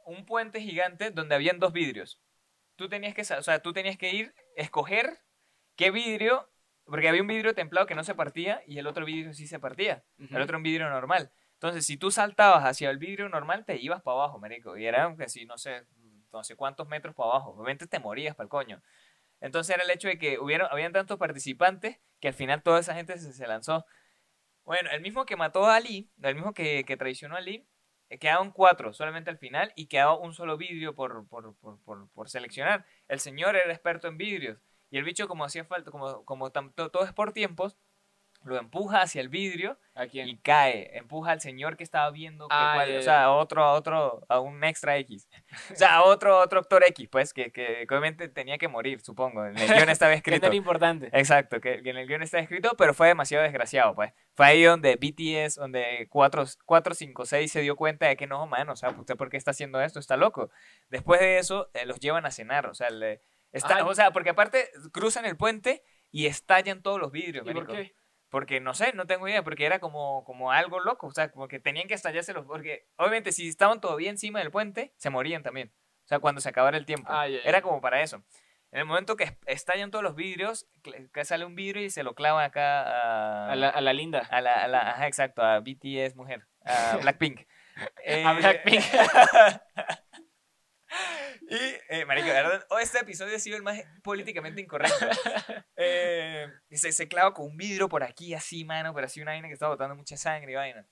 un 0.06 0.24
puente 0.24 0.60
gigante 0.60 1.10
donde 1.10 1.34
habían 1.34 1.58
dos 1.58 1.72
vidrios. 1.72 2.20
Tú 2.76 2.88
tenías 2.88 3.14
que, 3.14 3.20
o 3.20 3.42
sea, 3.42 3.60
tú 3.60 3.72
tenías 3.74 3.98
que 3.98 4.10
ir, 4.10 4.34
escoger 4.60 5.20
qué 5.76 5.90
vidrio, 5.90 6.50
porque 6.84 7.08
había 7.08 7.22
un 7.22 7.28
vidrio 7.28 7.54
templado 7.54 7.86
que 7.86 7.94
no 7.94 8.04
se 8.04 8.14
partía 8.14 8.62
y 8.66 8.78
el 8.78 8.86
otro 8.86 9.04
vidrio 9.04 9.32
sí 9.32 9.46
se 9.46 9.58
partía. 9.58 10.04
El 10.18 10.40
otro 10.40 10.58
un 10.58 10.62
vidrio 10.62 10.88
normal. 10.88 11.32
Entonces, 11.54 11.84
si 11.84 11.96
tú 11.96 12.10
saltabas 12.10 12.64
hacia 12.64 12.90
el 12.90 12.98
vidrio 12.98 13.28
normal, 13.28 13.64
te 13.64 13.76
ibas 13.76 14.02
para 14.02 14.16
abajo, 14.16 14.38
marico. 14.38 14.76
Y 14.76 14.86
era 14.86 15.14
que 15.16 15.28
si, 15.28 15.44
no 15.44 15.58
sé, 15.58 15.86
no 16.32 16.42
sé 16.42 16.56
cuántos 16.56 16.88
metros 16.88 17.14
para 17.14 17.30
abajo. 17.30 17.50
Obviamente 17.50 17.86
te 17.86 17.98
morías 17.98 18.34
para 18.34 18.44
el 18.44 18.50
coño. 18.50 18.82
Entonces 19.40 19.74
era 19.74 19.84
el 19.84 19.90
hecho 19.90 20.08
de 20.08 20.18
que 20.18 20.38
hubieron, 20.38 20.68
habían 20.70 20.92
tantos 20.92 21.18
participantes 21.18 21.98
que 22.20 22.28
al 22.28 22.34
final 22.34 22.62
toda 22.62 22.80
esa 22.80 22.94
gente 22.94 23.18
se, 23.18 23.32
se 23.32 23.46
lanzó. 23.46 23.84
Bueno, 24.64 24.90
el 24.90 25.00
mismo 25.00 25.24
que 25.24 25.36
mató 25.36 25.66
a 25.66 25.76
Ali, 25.76 26.10
el 26.22 26.34
mismo 26.34 26.52
que, 26.52 26.84
que 26.84 26.96
traicionó 26.96 27.36
a 27.36 27.38
Ali, 27.38 27.66
quedaban 28.18 28.50
cuatro 28.52 28.92
solamente 28.92 29.30
al 29.30 29.38
final 29.38 29.72
y 29.76 29.86
quedaba 29.86 30.18
un 30.18 30.32
solo 30.34 30.56
vidrio 30.56 30.94
por, 30.94 31.26
por, 31.28 31.54
por, 31.56 32.08
por, 32.10 32.28
seleccionar. 32.30 32.84
El 33.08 33.20
señor 33.20 33.56
era 33.56 33.72
experto 33.72 34.08
en 34.08 34.18
vidrios 34.18 34.58
y 34.90 34.98
el 34.98 35.04
bicho 35.04 35.28
como 35.28 35.44
hacía 35.44 35.64
falta, 35.64 35.90
como, 35.90 36.24
como 36.24 36.50
tam- 36.52 36.72
to- 36.74 36.90
todo 36.90 37.04
es 37.04 37.12
por 37.12 37.32
tiempos, 37.32 37.76
lo 38.44 38.56
empuja 38.58 39.02
hacia 39.02 39.20
el 39.20 39.28
vidrio 39.28 39.78
¿A 39.94 40.06
quién? 40.06 40.26
y 40.28 40.38
cae, 40.38 40.96
empuja 40.96 41.32
al 41.32 41.40
señor 41.40 41.76
que 41.76 41.84
estaba 41.84 42.10
viendo, 42.10 42.48
que 42.48 42.54
Ah, 42.56 42.86
o 42.98 43.02
sea, 43.02 43.24
a 43.24 43.32
otro, 43.32 43.62
a 43.62 43.72
otro, 43.72 44.24
a 44.28 44.40
un 44.40 44.64
extra 44.64 44.96
X, 44.98 45.28
o 45.72 45.76
sea, 45.76 45.96
a 45.96 46.04
otro, 46.04 46.38
otro 46.38 46.60
actor 46.60 46.82
X, 46.88 47.08
pues, 47.10 47.34
que, 47.34 47.52
que, 47.52 47.86
obviamente 47.88 48.28
tenía 48.28 48.56
que 48.56 48.68
morir, 48.68 49.00
supongo, 49.02 49.44
en 49.44 49.58
el 49.58 49.68
guion 49.68 49.88
estaba 49.90 50.10
Que 50.12 50.14
no 50.14 50.16
escrito. 50.36 50.46
era 50.46 50.54
importante. 50.56 51.10
Exacto, 51.12 51.60
que, 51.60 51.82
que 51.82 51.90
en 51.90 51.98
el 51.98 52.06
guion 52.08 52.22
está 52.22 52.38
escrito, 52.38 52.70
pero 52.78 52.94
fue 52.94 53.08
demasiado 53.08 53.44
desgraciado, 53.44 53.94
pues. 53.94 54.12
Fue 54.34 54.46
ahí 54.46 54.62
donde 54.62 54.96
BTS, 54.96 55.56
donde 55.56 56.06
4, 56.08 56.44
5, 56.94 57.24
6 57.26 57.52
se 57.52 57.60
dio 57.60 57.76
cuenta 57.76 58.06
de 58.06 58.16
que 58.16 58.26
no, 58.26 58.46
mano, 58.46 58.72
o 58.72 58.76
sea, 58.76 58.90
¿usted 58.90 59.16
por 59.16 59.28
qué 59.28 59.36
está 59.36 59.50
haciendo 59.50 59.80
esto? 59.82 59.98
Está 59.98 60.16
loco. 60.16 60.50
Después 60.88 61.20
de 61.20 61.38
eso, 61.38 61.68
eh, 61.74 61.84
los 61.84 62.00
llevan 62.00 62.24
a 62.24 62.30
cenar, 62.30 62.66
o 62.66 62.74
sea, 62.74 62.88
le- 62.90 63.20
está, 63.52 63.84
o 63.84 63.94
sea, 63.94 64.12
porque 64.12 64.30
aparte 64.30 64.70
cruzan 64.92 65.24
el 65.26 65.36
puente 65.36 65.82
y 66.10 66.26
estallan 66.26 66.82
todos 66.82 66.98
los 66.98 67.12
vidrios, 67.12 67.46
¿Y 67.46 67.52
por 67.52 67.66
qué? 67.66 67.94
Porque 68.30 68.60
no 68.60 68.74
sé, 68.74 68.92
no 68.94 69.06
tengo 69.06 69.26
idea, 69.28 69.42
porque 69.42 69.66
era 69.66 69.80
como, 69.80 70.24
como 70.24 70.52
algo 70.52 70.80
loco, 70.80 71.08
o 71.08 71.12
sea, 71.12 71.30
como 71.32 71.48
que 71.48 71.58
tenían 71.58 71.88
que 71.88 71.94
estallarse 71.94 72.32
los, 72.32 72.46
porque 72.46 72.86
obviamente 72.96 73.32
si 73.32 73.48
estaban 73.48 73.80
todavía 73.80 74.08
encima 74.08 74.38
del 74.38 74.50
puente, 74.52 74.94
se 74.96 75.10
morían 75.10 75.42
también, 75.42 75.72
o 76.04 76.06
sea, 76.08 76.20
cuando 76.20 76.40
se 76.40 76.48
acabara 76.48 76.76
el 76.78 76.86
tiempo. 76.86 77.08
Ah, 77.12 77.26
ya. 77.28 77.38
Era 77.44 77.60
como 77.60 77.80
para 77.80 78.00
eso. 78.02 78.22
En 78.72 78.78
el 78.78 78.84
momento 78.84 79.16
que 79.16 79.24
est- 79.24 79.42
estallan 79.46 79.90
todos 79.90 80.04
los 80.04 80.14
vidrios, 80.14 80.68
que 81.12 81.24
sale 81.24 81.44
un 81.44 81.56
vidrio 81.56 81.82
y 81.82 81.90
se 81.90 82.04
lo 82.04 82.14
clavan 82.14 82.44
acá 82.44 82.82
a, 82.82 83.50
A 83.50 83.56
la, 83.56 83.68
a 83.68 83.80
la 83.80 83.92
linda. 83.92 84.20
a 84.30 84.40
la, 84.40 84.62
a 84.62 84.68
la- 84.68 84.90
ajá, 84.92 85.08
exacto, 85.08 85.42
a 85.42 85.58
BTS 85.58 86.14
mujer, 86.14 86.46
a 86.64 86.96
Blackpink. 87.02 87.40
Eh, 88.04 88.24
A 88.24 88.32
Blackpink. 88.34 88.80
y, 91.50 91.56
eh, 91.88 92.04
marico, 92.04 92.28
verdad, 92.28 92.66
oh, 92.70 92.78
este 92.78 92.98
episodio 92.98 93.36
ha 93.36 93.38
sido 93.38 93.56
el 93.56 93.62
más 93.62 93.80
políticamente 94.02 94.60
incorrecto. 94.60 95.06
Eh, 95.82 96.46
se, 96.72 96.92
se 96.92 97.08
clava 97.08 97.32
con 97.32 97.46
un 97.46 97.56
vidrio 97.56 97.88
por 97.88 98.04
aquí, 98.04 98.34
así, 98.34 98.66
mano, 98.66 98.92
pero 98.92 99.06
así 99.06 99.22
una 99.22 99.30
vaina 99.30 99.48
que 99.48 99.54
está 99.54 99.66
botando 99.66 99.96
mucha 99.96 100.14
sangre 100.18 100.52
y 100.52 100.54
vaina. 100.54 100.86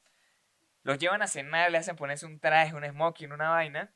Los 0.82 0.99
llevan 0.99 1.20
a 1.20 1.26
cenar, 1.26 1.70
le 1.70 1.76
hacen 1.76 1.94
ponerse 1.94 2.24
un 2.24 2.40
traje, 2.40 2.74
un 2.74 2.86
smoking, 2.86 3.30
una 3.30 3.51
vaina, 3.51 3.92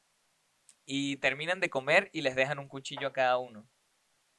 y 0.85 1.17
terminan 1.17 1.61
de 1.61 1.71
comer 1.71 2.11
y 2.13 2.21
les 2.21 2.37
dejan 2.37 2.59
un 2.59 2.69
cuchillo 2.69 3.09
a 3.09 3.13
cada 3.15 3.39
uno. 3.39 3.67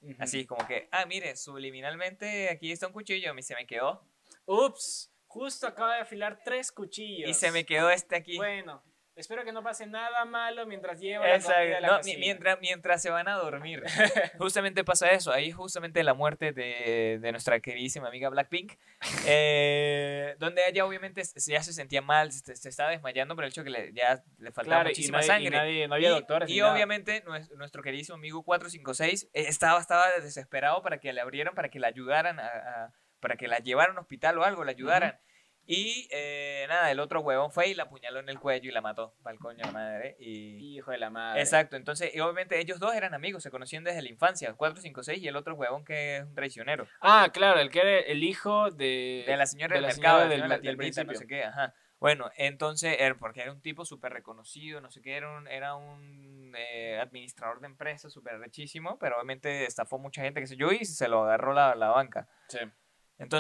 Ujú. 0.02 0.16
Así 0.20 0.46
como 0.46 0.68
que, 0.68 0.90
ah, 0.92 1.08
mire, 1.08 1.36
subliminalmente 1.36 2.50
aquí 2.52 2.72
está 2.72 2.86
un 2.86 2.94
cuchillo, 2.94 3.32
a 3.32 3.34
mí 3.34 3.42
se 3.42 3.56
me 3.56 3.66
quedó. 3.66 4.08
Ups, 4.46 5.12
justo 5.26 5.66
acaba 5.66 5.96
de 5.96 6.02
afilar 6.02 6.44
tres 6.44 6.72
cuchillos. 6.72 7.28
Y 7.28 7.34
se 7.34 7.52
me 7.52 7.66
quedó 7.66 7.90
este 7.90 8.16
aquí. 8.16 8.38
Bueno, 8.38 8.84
espero 9.16 9.44
que 9.46 9.52
no 9.52 9.62
pase 9.64 9.86
nada 9.86 10.26
malo 10.26 10.66
mientras 10.66 11.00
lleva 11.00 11.28
la 11.28 11.34
comida 11.40 11.56
a 11.58 11.64
Exacto. 11.64 11.82
la 11.82 11.88
No, 11.88 11.98
cocina. 11.98 12.20
mientras, 12.20 12.60
mientras 12.62 13.02
se 13.02 13.10
van 13.10 13.28
a 13.28 13.36
dormir. 13.36 13.84
justamente 14.40 14.84
pasa 14.84 15.10
eso. 15.12 15.32
Ahí 15.32 15.52
justamente 15.52 16.04
la 16.04 16.14
muerte 16.14 16.52
de, 16.52 17.20
de 17.22 17.32
nuestra 17.32 17.60
queridísima 17.60 18.08
amiga 18.08 18.30
Blackpink. 18.30 18.74
eh, 19.28 20.36
donde 20.40 20.62
ella 20.68 20.86
obviamente 20.86 21.22
ya 21.48 21.62
se 21.64 21.74
sentía 21.74 22.02
mal, 22.02 22.32
se, 22.32 22.56
se 22.56 22.70
estaba 22.70 22.90
desmayando 22.92 23.36
por 23.36 23.44
el 23.44 23.50
hecho 23.52 23.64
que 23.64 23.70
le, 23.70 23.94
ya 23.94 24.24
le 24.40 24.52
faltaba 24.52 24.78
Claro, 24.78 24.90
y 24.90 24.92
muchísima 24.94 25.20
nadie- 25.20 25.24
y 25.24 25.28
sangre. 25.28 25.58
nadie- 25.58 25.88
no 25.88 25.96
había 25.96 26.10
Y- 26.10 26.14
doctores 26.14 26.50
Y, 26.50 26.60
nada. 26.60 26.74
obviamente 26.74 27.24
nues- 27.26 27.50
nuestro 27.56 27.82
queridísimo 27.84 28.16
amigo 28.18 28.44
456 28.44 29.30
eh, 29.34 29.46
estaba, 29.48 29.80
estaba 29.80 30.06
desesperado 30.22 30.82
para 30.82 31.00
que 31.00 31.14
le 31.14 31.22
abrieran, 31.22 31.54
para 31.56 31.70
que 31.70 31.80
la 31.80 31.88
ayudaran, 31.88 32.40
a, 32.40 32.46
a- 32.48 32.94
para 33.20 33.36
que 33.38 33.48
la 33.48 33.60
llevaran 33.60 33.92
a 33.92 34.00
un 34.00 34.04
hospital 34.04 34.38
o 34.38 34.44
algo, 34.44 34.64
la 34.64 34.72
ayudaran. 34.72 35.20
Y 35.66 36.08
eh, 36.12 36.66
nada, 36.68 36.92
el 36.92 37.00
otro 37.00 37.22
huevón 37.22 37.52
fue 37.52 37.68
y 37.70 37.74
la 37.74 37.84
apuñaló 37.84 38.20
en 38.20 38.28
el 38.28 38.38
cuello 38.40 38.70
y 38.70 38.74
la 38.74 38.82
mató. 38.82 39.16
Pa'l 39.24 39.40
coño 39.40 39.64
la 39.64 39.72
madre. 39.72 40.18
Y... 40.20 40.76
Hijo 40.78 40.92
de 40.92 40.98
la 40.98 41.10
madre. 41.10 41.40
Exacto, 41.42 41.78
entonces, 41.78 42.14
y 42.14 42.20
obviamente 42.20 42.60
ellos 42.60 42.80
dos 42.80 42.94
eran 42.94 43.14
amigos, 43.14 43.44
se 43.44 43.50
conocían 43.52 43.84
desde 43.86 44.02
la 44.02 44.10
infancia, 44.10 44.52
456 44.54 45.22
y 45.24 45.28
el 45.28 45.36
otro 45.38 45.56
huevón 45.56 45.86
que 45.86 46.18
es 46.18 46.24
un 46.24 46.36
traicionero. 46.36 46.86
Ah, 47.00 47.30
claro, 47.34 47.60
el 47.62 47.70
que 47.70 47.80
era 47.80 48.00
el 48.00 48.24
hijo 48.24 48.72
de... 48.72 49.24
De 49.26 49.38
la 49.38 49.46
señora 49.46 49.76
de 49.76 49.82
del 49.82 49.82
la 49.84 49.88
mercado, 49.96 50.18
señora 50.20 50.30
del, 50.30 50.42
del- 50.42 50.50
la 50.50 50.56
del 50.58 50.78
tiendita, 50.78 51.04
no 51.06 51.14
sé 51.16 51.28
qué, 51.28 51.44
ajá. 51.46 51.74
Bueno, 52.00 52.30
entonces, 52.36 52.98
er- 53.00 53.18
porque 53.18 53.40
era 53.42 53.54
un 53.54 53.62
tipo 53.62 53.86
súper 53.86 54.12
reconocido, 54.12 54.82
no 54.82 54.92
sé 54.92 55.02
qué, 55.02 55.16
era 55.16 55.38
un, 55.38 55.48
era 55.48 55.76
un 55.76 56.54
eh, 56.58 57.00
administrador 57.02 57.62
de 57.62 57.68
empresas 57.68 58.12
súper 58.12 58.38
rechísimo, 58.40 59.00
pero 59.00 59.16
obviamente 59.16 59.64
estafó 59.66 59.98
mucha 59.98 60.22
gente, 60.22 60.42
que 60.42 60.48
sé 60.48 60.58
yo, 60.58 60.74
y 60.74 60.84
se 60.84 61.08
lo 61.08 61.24
agarró 61.24 61.54
la, 61.54 61.76
la 61.76 61.88
banca. 61.92 62.28
Sí. 62.50 62.60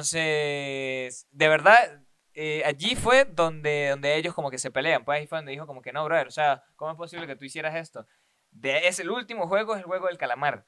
Entonces, 0.07 1.28
de 1.32 1.47
verdad, 1.47 2.01
eh, 2.34 2.64
allí 2.66 2.96
fue 2.96 3.26
donde, 3.26 3.90
donde 3.90 4.16
ellos 4.16 4.34
como 4.34 4.50
que 4.52 4.58
se 4.58 4.72
pelean. 4.72 5.04
Pues 5.06 5.20
ahí 5.20 5.28
fue 5.28 5.38
donde 5.40 5.52
dijo 5.52 5.68
como 5.68 5.82
que 5.82 5.94
no, 5.94 6.04
brother, 6.06 6.28
o 6.28 6.32
sea, 6.32 6.64
¿cómo 6.76 6.92
es 6.92 6.98
posible 6.98 7.28
que 7.28 7.36
tú 7.36 7.46
hicieras 7.46 7.76
esto? 7.76 8.06
De, 8.52 8.88
es 8.88 9.00
el 9.00 9.10
último 9.10 9.48
juego, 9.48 9.74
es 9.74 9.80
el 9.80 9.86
juego 9.86 10.08
del 10.08 10.18
calamar. 10.18 10.66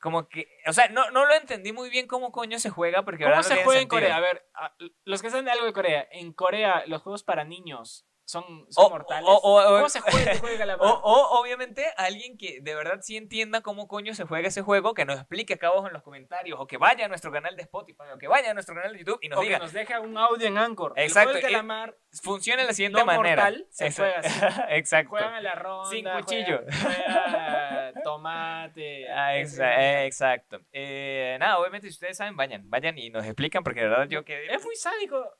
Como 0.00 0.28
que, 0.28 0.48
o 0.66 0.72
sea, 0.72 0.88
no, 0.88 1.10
no 1.12 1.26
lo 1.26 1.34
entendí 1.34 1.72
muy 1.72 1.88
bien 1.88 2.08
cómo 2.08 2.32
coño 2.32 2.58
se 2.58 2.70
juega, 2.70 3.04
porque 3.04 3.22
¿Cómo 3.22 3.34
ahora 3.36 3.38
no 3.38 3.42
se 3.44 3.50
tiene 3.50 3.64
juega 3.64 3.80
en 3.80 3.88
sentido. 3.88 4.00
Corea? 4.00 4.16
A 4.16 4.20
ver, 4.20 4.44
a- 4.54 4.74
los 5.04 5.22
que 5.22 5.30
saben 5.30 5.44
de 5.44 5.52
algo 5.52 5.64
de 5.66 5.72
Corea, 5.72 6.08
en 6.10 6.32
Corea 6.32 6.82
los 6.86 7.02
juegos 7.02 7.22
para 7.22 7.44
niños 7.44 8.04
son, 8.24 8.44
son 8.70 8.86
O- 8.86 8.90
mortales. 8.90 9.28
o- 9.28 9.34
o- 9.36 9.60
o- 9.60 9.76
¿Cómo 9.76 9.88
se 9.88 10.00
juega 10.00 10.32
de 10.50 10.56
calamar? 10.58 10.86
O, 10.88 11.40
obviamente 11.40 11.84
alguien 11.96 12.38
que 12.38 12.60
de 12.60 12.74
verdad 12.74 13.00
sí 13.02 13.16
entienda 13.16 13.60
cómo 13.60 13.88
coño 13.88 14.14
se 14.14 14.24
juega 14.24 14.48
ese 14.48 14.62
juego, 14.62 14.94
que 14.94 15.04
nos 15.04 15.18
explique 15.18 15.54
acá 15.54 15.68
abajo 15.68 15.86
en 15.88 15.92
los 15.92 16.02
comentarios, 16.02 16.58
o 16.60 16.66
que 16.66 16.76
vaya 16.78 17.04
a 17.04 17.08
nuestro 17.08 17.30
canal 17.32 17.56
de 17.56 17.62
Spotify, 17.62 18.04
o 18.14 18.18
que 18.18 18.28
vaya 18.28 18.50
a 18.50 18.54
nuestro 18.54 18.74
canal 18.74 18.92
de 18.92 18.98
YouTube 19.00 19.18
y 19.22 19.28
nos 19.28 19.38
O 19.38 19.42
que 19.42 19.46
diga, 19.48 19.58
nos 19.58 19.72
deja 19.72 20.00
un 20.00 20.16
audio 20.16 20.46
en 20.46 20.58
Anchor. 20.58 20.92
Exacto, 20.96 21.30
El 21.30 21.34
juego 21.34 21.46
del 21.46 21.52
calamar 21.52 21.96
funciona 22.22 22.62
de 22.62 22.68
la 22.68 22.74
siguiente 22.74 22.98
no 23.00 23.06
manera. 23.06 23.42
mortal 23.44 23.66
se 23.70 23.90
juega 23.92 24.18
así. 24.20 24.28
Exacto. 24.70 25.10
Juegan 25.10 25.34
a 25.34 25.40
la 25.40 25.54
ronda. 25.54 25.90
Sin 25.90 26.08
cuchillo. 26.08 26.60
juegan 26.82 27.94
tomate. 28.02 29.06
Ah, 29.14 29.34
exa- 29.36 29.76
eh, 29.78 30.06
exacto. 30.06 30.60
Eh, 30.72 31.36
nada, 31.38 31.58
obviamente 31.58 31.86
si 31.88 31.92
ustedes 31.92 32.16
saben, 32.16 32.36
vayan, 32.36 32.68
vayan 32.70 32.96
y 32.98 33.10
nos 33.10 33.24
explican, 33.24 33.62
porque 33.62 33.80
de 33.80 33.88
verdad 33.88 34.08
yo 34.08 34.24
quedé... 34.24 34.52
Es 34.52 34.64
muy 34.64 34.74
sádico. 34.76 35.30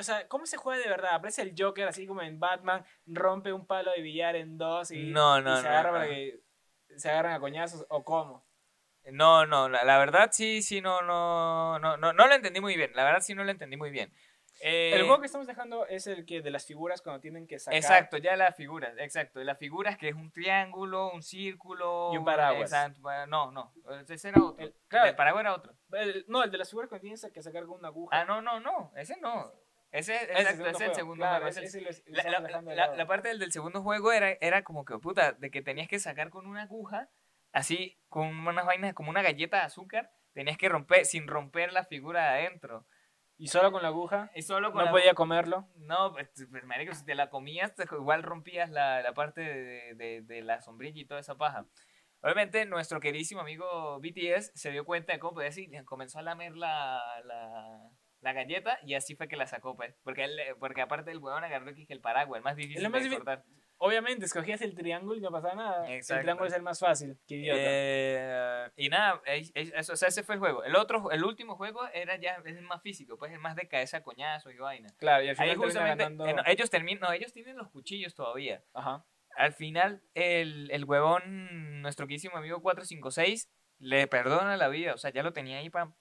O 0.00 0.02
sea, 0.02 0.26
¿cómo 0.28 0.46
se 0.46 0.56
juega 0.56 0.82
de 0.82 0.88
verdad? 0.88 1.14
Aparece 1.14 1.42
el 1.42 1.54
Joker 1.56 1.86
así 1.86 2.06
como 2.06 2.22
en 2.22 2.40
Batman, 2.40 2.84
rompe 3.06 3.52
un 3.52 3.66
palo 3.66 3.92
de 3.92 4.00
billar 4.00 4.34
en 4.34 4.56
dos 4.56 4.90
y, 4.90 5.10
No, 5.10 5.40
no, 5.42 5.52
y 5.52 5.56
se 5.58 5.62
no, 5.62 5.68
agarra 5.68 5.92
para 5.92 6.06
que 6.06 6.40
se 6.96 7.10
agarran 7.10 7.34
a 7.34 7.40
coñazos 7.40 7.84
o 7.90 8.02
cómo. 8.02 8.46
No, 9.12 9.46
no, 9.46 9.68
la, 9.68 9.84
la 9.84 9.98
verdad 9.98 10.30
sí, 10.32 10.62
sí, 10.62 10.80
no, 10.80 11.02
no, 11.02 11.78
no, 11.78 11.96
no, 11.96 12.12
no 12.12 12.26
lo 12.26 12.34
entendí 12.34 12.60
muy 12.60 12.76
bien. 12.76 12.92
La 12.94 13.04
verdad 13.04 13.20
sí 13.20 13.34
no 13.34 13.44
lo 13.44 13.50
entendí 13.50 13.76
muy 13.76 13.90
bien. 13.90 14.12
Eh, 14.62 14.92
El 14.94 15.02
juego 15.04 15.20
que 15.20 15.26
estamos 15.26 15.46
dejando 15.46 15.86
es 15.86 16.06
el 16.06 16.26
que 16.26 16.42
de 16.42 16.50
las 16.50 16.66
figuras 16.66 17.00
cuando 17.00 17.20
tienen 17.20 17.46
que 17.46 17.58
sacar. 17.58 17.76
Exacto, 17.78 18.18
ya 18.18 18.36
las 18.36 18.54
figuras, 18.54 18.94
exacto. 18.98 19.42
Las 19.42 19.58
figuras 19.58 19.96
que 19.96 20.08
es 20.08 20.14
un 20.14 20.30
triángulo, 20.30 21.10
un 21.12 21.22
círculo. 21.22 22.10
Y 22.12 22.18
un 22.18 22.24
paraguas. 22.24 22.70
exacto, 22.70 23.00
no, 23.26 23.50
no, 23.52 23.72
ese 24.06 24.28
era 24.28 24.42
otro. 24.42 24.62
El- 24.64 24.74
claro. 24.86 25.08
El 25.08 25.16
paraguas 25.16 25.42
era 25.42 25.54
otro. 25.54 25.72
El- 25.92 26.24
no, 26.28 26.42
el 26.42 26.50
de 26.50 26.58
las 26.58 26.68
figuras 26.68 26.88
cuando 26.90 27.02
tienes 27.02 27.26
que 27.32 27.42
sacar 27.42 27.64
con 27.64 27.78
una 27.78 27.88
aguja. 27.88 28.20
Ah, 28.20 28.24
no, 28.24 28.42
no, 28.42 28.60
no, 28.60 28.92
ese 28.96 29.16
no. 29.20 29.50
Ese, 29.92 30.14
exacto, 30.14 30.66
ese 30.68 30.84
es 30.84 30.88
el 30.90 30.94
segundo 30.94 31.24
juego. 31.26 31.46
es- 31.48 32.04
la, 32.96 33.06
parte 33.06 33.28
del, 33.28 33.38
del 33.38 33.52
segundo 33.52 33.82
juego 33.82 34.12
era, 34.12 34.30
era 34.40 34.62
como 34.62 34.84
que, 34.84 34.98
puta, 34.98 35.32
de 35.32 35.50
que 35.50 35.62
tenías 35.62 35.88
que 35.88 35.98
sacar 35.98 36.30
con 36.30 36.46
una 36.46 36.62
aguja, 36.62 37.08
así, 37.52 37.98
con 38.08 38.46
unas 38.46 38.66
vainas, 38.66 38.94
como 38.94 39.10
una 39.10 39.22
galleta 39.22 39.56
de 39.58 39.62
azúcar, 39.64 40.10
tenías 40.32 40.56
que 40.56 40.68
romper, 40.68 41.04
sin 41.06 41.26
romper 41.26 41.72
la 41.72 41.84
figura 41.84 42.22
de 42.22 42.28
adentro. 42.46 42.86
Y 43.36 43.48
solo 43.48 43.72
con 43.72 43.80
la 43.82 43.88
aguja. 43.88 44.30
Y 44.34 44.42
solo 44.42 44.70
con 44.70 44.80
No 44.80 44.84
la- 44.86 44.90
podía 44.92 45.14
comerlo. 45.14 45.66
No, 45.76 46.12
pues, 46.12 46.30
pues, 46.50 46.62
marico, 46.64 46.94
si 46.94 47.04
te 47.06 47.14
la 47.14 47.30
comías, 47.30 47.74
te- 47.74 47.84
igual 47.84 48.22
rompías 48.22 48.70
la, 48.70 49.00
la 49.02 49.14
parte 49.14 49.40
de, 49.40 49.94
de- 49.94 50.20
de 50.22 50.42
la 50.42 50.60
sombrilla 50.60 51.00
y 51.00 51.06
toda 51.06 51.20
esa 51.20 51.36
paja. 51.36 51.64
Obviamente, 52.22 52.66
nuestro 52.66 53.00
queridísimo 53.00 53.40
amigo 53.40 53.98
BTS 53.98 54.52
se 54.54 54.70
dio 54.70 54.84
cuenta 54.84 55.14
de 55.14 55.18
cómo 55.18 55.32
podía 55.32 55.46
decir, 55.48 55.70
comenzó 55.86 56.18
a 56.18 56.22
lamer 56.22 56.54
la, 56.54 57.00
la, 57.24 57.90
la 58.20 58.32
galleta 58.32 58.78
y 58.84 58.94
así 58.94 59.14
fue 59.16 59.28
que 59.28 59.36
la 59.36 59.46
sacó, 59.46 59.76
pues. 59.76 59.94
Porque, 60.02 60.24
él, 60.24 60.38
porque 60.58 60.80
aparte 60.82 61.10
el 61.10 61.18
huevón 61.18 61.44
agarró 61.44 61.74
que 61.74 61.86
el 61.88 62.00
paraguas, 62.00 62.38
el 62.38 62.44
más 62.44 62.56
difícil 62.56 62.88
más 62.90 63.02
de 63.02 63.08
difí- 63.08 63.16
cortar. 63.16 63.44
Obviamente, 63.82 64.26
escogías 64.26 64.60
el 64.60 64.74
triángulo 64.74 65.16
y 65.16 65.22
no 65.22 65.30
pasaba 65.30 65.54
nada. 65.54 65.90
Exacto. 65.90 66.16
El 66.18 66.20
triángulo 66.24 66.48
es 66.48 66.54
el 66.54 66.60
más 66.62 66.78
fácil. 66.78 67.16
Qué 67.26 67.36
idiota. 67.36 67.60
Eh, 67.62 68.70
y 68.76 68.88
nada, 68.90 69.22
es- 69.24 69.50
es- 69.54 69.72
eso, 69.74 69.94
o 69.94 69.96
sea, 69.96 70.08
ese 70.08 70.22
fue 70.22 70.34
el 70.34 70.38
juego. 70.38 70.62
El 70.64 70.76
otro, 70.76 71.10
el 71.10 71.24
último 71.24 71.56
juego 71.56 71.80
era 71.94 72.16
ya 72.16 72.36
es 72.44 72.60
más 72.60 72.82
físico, 72.82 73.16
pues 73.16 73.32
es 73.32 73.38
más 73.40 73.56
de 73.56 73.68
cabeza 73.68 73.96
a 73.98 74.02
coñazos 74.02 74.52
y 74.52 74.58
vaina. 74.58 74.88
claro, 74.98 75.24
y 75.24 75.30
al 75.30 75.36
final 75.36 75.50
Ahí 75.50 75.56
justamente, 75.56 76.04
ganando- 76.04 76.26
eh, 76.26 76.34
no, 76.34 76.42
ellos 76.46 76.68
terminan, 76.68 77.00
no, 77.00 77.12
ellos 77.12 77.32
tienen 77.32 77.56
los 77.56 77.70
cuchillos 77.70 78.14
todavía. 78.14 78.62
Ajá. 78.74 79.06
Al 79.36 79.54
final, 79.54 80.02
el, 80.12 80.70
el 80.72 80.84
huevón, 80.84 81.80
nuestro 81.80 82.06
quísimo 82.06 82.36
amigo 82.36 82.60
456, 82.60 83.50
le 83.78 84.06
perdona 84.08 84.58
la 84.58 84.68
vida. 84.68 84.92
O 84.92 84.98
sea, 84.98 85.10
ya 85.10 85.22
lo 85.22 85.32
tenía 85.32 85.56
ahí 85.58 85.70
para 85.70 85.94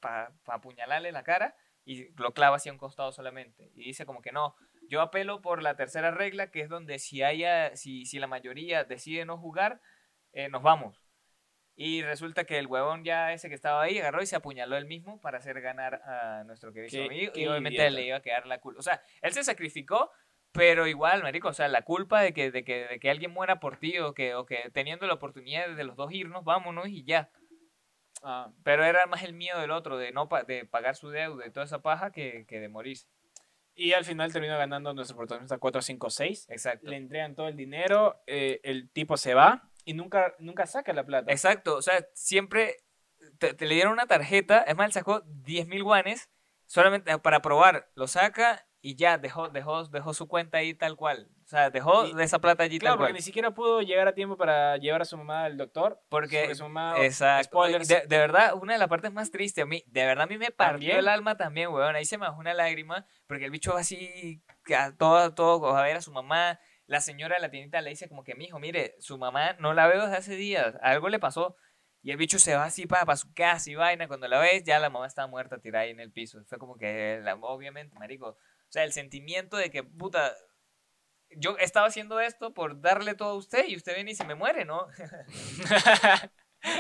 apuñalarle 0.48 1.14
la 1.14 1.24
cara 1.24 1.56
y 1.90 2.08
lo 2.18 2.36
clava 2.36 2.58
hacia 2.58 2.72
un 2.72 2.78
costado 2.78 3.12
solamente. 3.12 3.72
Y 3.74 3.86
dice 3.86 4.06
como 4.06 4.22
que 4.22 4.32
no, 4.32 4.56
yo 4.90 5.02
apelo 5.02 5.42
por 5.42 5.64
la 5.64 5.76
tercera 5.76 6.12
regla, 6.12 6.52
que 6.52 6.62
es 6.62 6.70
donde 6.70 7.00
si, 7.00 7.24
haya, 7.24 7.76
si, 7.76 8.06
si 8.06 8.20
la 8.20 8.28
mayoría 8.28 8.84
decide 8.84 9.26
no 9.26 9.40
jugar, 9.40 9.82
eh, 10.32 10.50
nos 10.50 10.62
vamos. 10.62 11.04
Y 11.76 12.04
resulta 12.04 12.44
que 12.44 12.60
el 12.60 12.68
huevón 12.68 13.04
ya 13.04 13.34
ese 13.34 13.50
que 13.50 13.56
estaba 13.56 13.82
ahí 13.82 13.98
agarró 13.98 14.22
y 14.22 14.28
se 14.28 14.36
apuñaló 14.36 14.78
él 14.78 14.86
mismo 14.86 15.20
para 15.20 15.40
hacer 15.40 15.62
ganar 15.62 15.96
a 16.06 16.44
nuestro 16.44 16.72
querido 16.74 17.06
amigo. 17.06 17.32
y 17.34 17.48
obviamente 17.48 17.78
idiota. 17.78 17.90
le 17.90 18.06
iba 18.06 18.18
a 18.18 18.22
quedar 18.22 18.46
la 18.46 18.60
culpa. 18.60 18.82
O 18.82 18.84
sea, 18.84 19.02
él 19.24 19.34
se 19.34 19.44
sacrificó, 19.44 20.12
pero 20.52 20.86
igual, 20.86 21.24
marico, 21.24 21.48
o 21.48 21.54
sea, 21.54 21.70
la 21.70 21.82
culpa 21.82 22.22
de 22.22 22.34
que, 22.34 22.52
de 22.52 22.64
que, 22.64 22.86
de 22.86 23.00
que 23.00 23.10
alguien 23.10 23.32
muera 23.32 23.60
por 23.60 23.78
ti 23.78 23.98
o 23.98 24.14
que, 24.14 24.36
o 24.36 24.46
que 24.46 24.70
teniendo 24.72 25.08
la 25.08 25.16
oportunidad 25.16 25.76
de 25.76 25.84
los 25.84 25.96
dos 25.96 26.12
irnos, 26.12 26.44
vámonos 26.44 26.88
y 26.88 27.04
ya. 27.04 27.32
Ah, 28.22 28.52
Pero 28.64 28.84
era 28.84 29.06
más 29.08 29.24
el 29.24 29.34
miedo 29.34 29.60
del 29.60 29.72
otro, 29.72 29.98
de 29.98 30.12
no 30.12 30.28
pa- 30.30 30.44
de 30.44 30.66
pagar 30.66 30.96
su 30.96 31.10
deuda 31.10 31.46
y 31.48 31.52
toda 31.52 31.66
esa 31.66 31.82
paja 31.82 32.12
que, 32.12 32.46
que 32.48 32.60
de 32.60 32.68
morirse. 32.70 33.08
y 33.76 33.94
al 33.94 34.04
final 34.04 34.32
termina 34.34 34.58
ganando 34.58 34.94
nuestro 34.94 35.16
protagonista 35.16 35.58
456. 35.58 36.48
Exacto. 36.50 36.90
Le 36.90 36.98
entregan 36.98 37.34
todo 37.36 37.48
el 37.48 37.56
dinero, 37.56 38.22
eh, 38.28 38.60
el 38.64 38.90
tipo 38.92 39.16
se 39.16 39.34
va 39.34 39.70
y 39.86 39.94
nunca, 39.94 40.36
nunca 40.40 40.66
saca 40.66 40.92
la 40.94 41.06
plata. 41.06 41.32
Exacto, 41.32 41.78
o 41.78 41.82
sea, 41.82 42.06
siempre 42.14 42.76
te, 43.38 43.54
te 43.54 43.66
le 43.66 43.76
dieron 43.76 43.94
una 43.94 44.06
tarjeta, 44.08 44.60
es 44.64 44.76
más, 44.76 44.88
él 44.88 44.92
sacó 44.94 45.22
10 45.26 45.68
mil 45.68 45.84
guanes 45.84 46.30
solamente 46.66 47.18
para 47.20 47.42
probar, 47.42 47.90
lo 47.96 48.08
saca 48.08 48.68
y 48.82 48.96
ya 48.96 49.18
dejó, 49.18 49.48
dejó, 49.50 49.86
dejó 49.86 50.14
su 50.14 50.28
cuenta 50.28 50.58
ahí 50.58 50.74
tal 50.74 50.96
cual. 50.98 51.30
O 51.50 51.52
sea, 51.52 51.72
dejó 51.72 52.06
Y- 52.06 52.14
de 52.14 52.24
esa 52.24 52.38
plata 52.38 52.62
allí 52.62 52.78
Claro, 52.78 52.92
tal 52.94 52.98
porque 53.00 53.12
cual. 53.14 53.18
ni 53.18 53.24
siquiera 53.24 53.50
pudo 53.56 53.82
llegar 53.82 54.08
a 54.08 54.14
tiempo 54.14 54.38
para 54.38 54.78
llevar 54.78 55.02
a 55.02 55.06
su 55.06 55.18
mamá 55.18 55.46
al 55.46 55.58
doctor. 55.58 56.00
Porque, 56.08 56.54
su 56.54 56.62
mamá, 56.70 56.94
exacto. 57.04 57.46
spoilers. 57.46 57.88
De, 57.88 58.04
de 58.06 58.18
verdad, 58.20 58.54
una 58.54 58.74
de 58.74 58.78
las 58.80 58.88
partes 58.88 59.12
más 59.12 59.32
tristes, 59.32 59.64
a 59.64 59.66
mí, 59.66 59.84
de 59.88 60.06
verdad 60.06 60.26
a 60.26 60.28
mí 60.28 60.38
me 60.38 60.52
partió 60.52 60.74
¿También? 60.76 60.98
el 61.00 61.08
alma 61.08 61.38
también, 61.38 61.70
weón. 61.72 61.96
Ahí 61.96 62.06
se 62.06 62.20
me 62.20 62.28
bajó 62.28 62.40
una 62.40 62.54
lágrima, 62.54 63.08
porque 63.26 63.46
el 63.46 63.50
bicho 63.52 63.74
va 63.74 63.80
así, 63.80 64.44
a 64.78 64.96
todo, 64.96 65.34
todo, 65.34 65.76
a 65.76 65.82
ver 65.82 65.96
a 65.98 66.02
su 66.02 66.12
mamá. 66.12 66.60
La 66.86 67.02
señora 67.02 67.38
de 67.38 67.42
la 67.42 67.50
tiendita 67.50 67.82
le 67.82 67.90
dice 67.90 68.08
como 68.08 68.24
que, 68.24 68.36
mijo, 68.36 68.60
mire, 68.60 68.94
su 69.00 69.18
mamá 69.18 69.54
no 69.54 69.74
la 69.74 69.88
veo 69.88 70.04
desde 70.04 70.18
hace 70.18 70.36
días, 70.36 70.76
algo 70.84 71.10
le 71.10 71.18
pasó. 71.18 71.56
Y 72.04 72.12
el 72.12 72.18
bicho 72.18 72.38
se 72.38 72.54
va 72.56 72.66
así 72.66 72.86
para, 72.86 73.16
su 73.18 73.34
casa 73.34 73.72
y 73.72 73.74
vaina. 73.76 74.08
Cuando 74.08 74.28
la 74.28 74.38
ves, 74.40 74.64
ya 74.64 74.78
la 74.78 74.92
mamá 74.92 75.08
estaba 75.08 75.28
muerta 75.28 75.58
tirada 75.58 75.86
ahí 75.86 75.90
en 75.90 76.00
el 76.00 76.12
piso. 76.12 76.42
Fue 76.48 76.60
como 76.60 76.78
que, 76.78 77.20
la- 77.24 77.34
obviamente, 77.42 77.98
marico. 77.98 78.28
O 78.30 78.38
sea, 78.72 78.84
el 78.84 78.94
sentimiento 78.94 79.58
de 79.58 79.72
que, 79.72 79.82
puta, 79.84 80.32
yo 81.38 81.58
estaba 81.58 81.88
haciendo 81.88 82.20
esto 82.20 82.54
por 82.54 82.82
darle 82.82 83.14
todo 83.16 83.30
a 83.32 83.36
usted 83.36 83.68
y 83.68 83.76
usted 83.76 83.96
viene 83.96 84.12
y 84.12 84.16
se 84.16 84.26
me 84.26 84.36
muere, 84.36 84.66
¿no? 84.66 84.88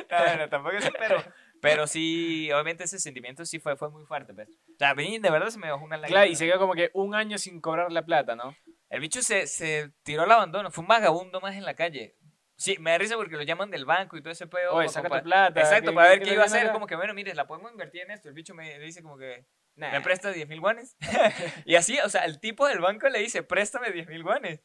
No, 0.10 0.38
no, 0.38 0.50
tampoco 0.50 0.76
es, 0.76 0.92
pero, 1.00 1.24
pero 1.62 1.88
sí, 1.88 2.52
obviamente 2.52 2.84
ese 2.84 3.00
sentimiento 3.00 3.46
sí 3.46 3.60
fue, 3.60 3.78
fue 3.78 3.90
muy 3.90 4.06
fuerte, 4.06 4.34
pues. 4.34 4.50
O 4.50 4.78
sea, 4.78 4.94
de 4.94 5.20
verdad 5.22 5.50
se 5.50 5.58
me 5.58 5.72
bajó 5.72 5.86
una 5.86 5.96
lágrima. 5.98 6.20
Claro, 6.20 6.32
y 6.32 6.36
se 6.36 6.46
quedó 6.46 6.60
como 6.60 6.74
que 6.74 6.92
un 6.94 7.16
año 7.16 7.38
sin 7.38 7.62
cobrar 7.62 7.92
la 7.92 8.04
plata, 8.04 8.36
¿no? 8.36 8.56
El 8.90 9.00
bicho 9.00 9.22
se, 9.22 9.48
se 9.48 9.92
tiró 10.04 10.24
al 10.24 10.32
abandono, 10.32 10.70
fue 10.72 10.82
un 10.82 10.88
vagabundo 10.90 11.40
más 11.40 11.56
en 11.56 11.64
la 11.64 11.76
calle. 11.76 12.16
Sí, 12.58 12.76
me 12.80 12.92
da 12.92 12.98
risa 12.98 13.16
porque 13.16 13.38
lo 13.38 13.44
llaman 13.44 13.72
del 13.72 13.86
banco 13.86 14.18
y 14.18 14.22
todo 14.22 14.34
ese 14.34 14.48
pedo. 14.48 14.74
Oye, 14.74 14.90
saca 14.90 15.08
tu 15.08 15.24
plata. 15.24 15.60
Exacto, 15.62 15.92
¿qué- 15.92 15.96
para 15.96 16.10
ver 16.10 16.22
qué 16.22 16.34
iba 16.34 16.44
a 16.44 16.48
hacer. 16.48 16.72
Como 16.74 16.88
que, 16.88 16.96
bueno, 16.98 17.14
mire, 17.14 17.34
la 17.34 17.48
podemos 17.48 17.72
invertir 17.72 18.02
en 18.02 18.12
esto. 18.12 18.28
El 18.28 18.34
bicho 18.34 18.54
me 18.54 18.78
dice 18.80 19.02
como 19.02 19.18
que, 19.18 19.46
Nah. 19.80 19.92
¿me 19.92 20.02
presta 20.02 20.32
10 20.32 20.48
mil 20.50 20.60
guanes? 20.60 20.98
y 21.66 21.76
así, 21.76 21.98
o 22.00 22.10
sea, 22.10 22.26
el 22.26 22.40
tipo 22.40 22.68
del 22.68 22.80
banco 22.80 23.08
le 23.08 23.20
dice, 23.20 23.44
préstame 23.44 23.92
10 23.92 24.08
mil 24.08 24.24
guanes. 24.24 24.62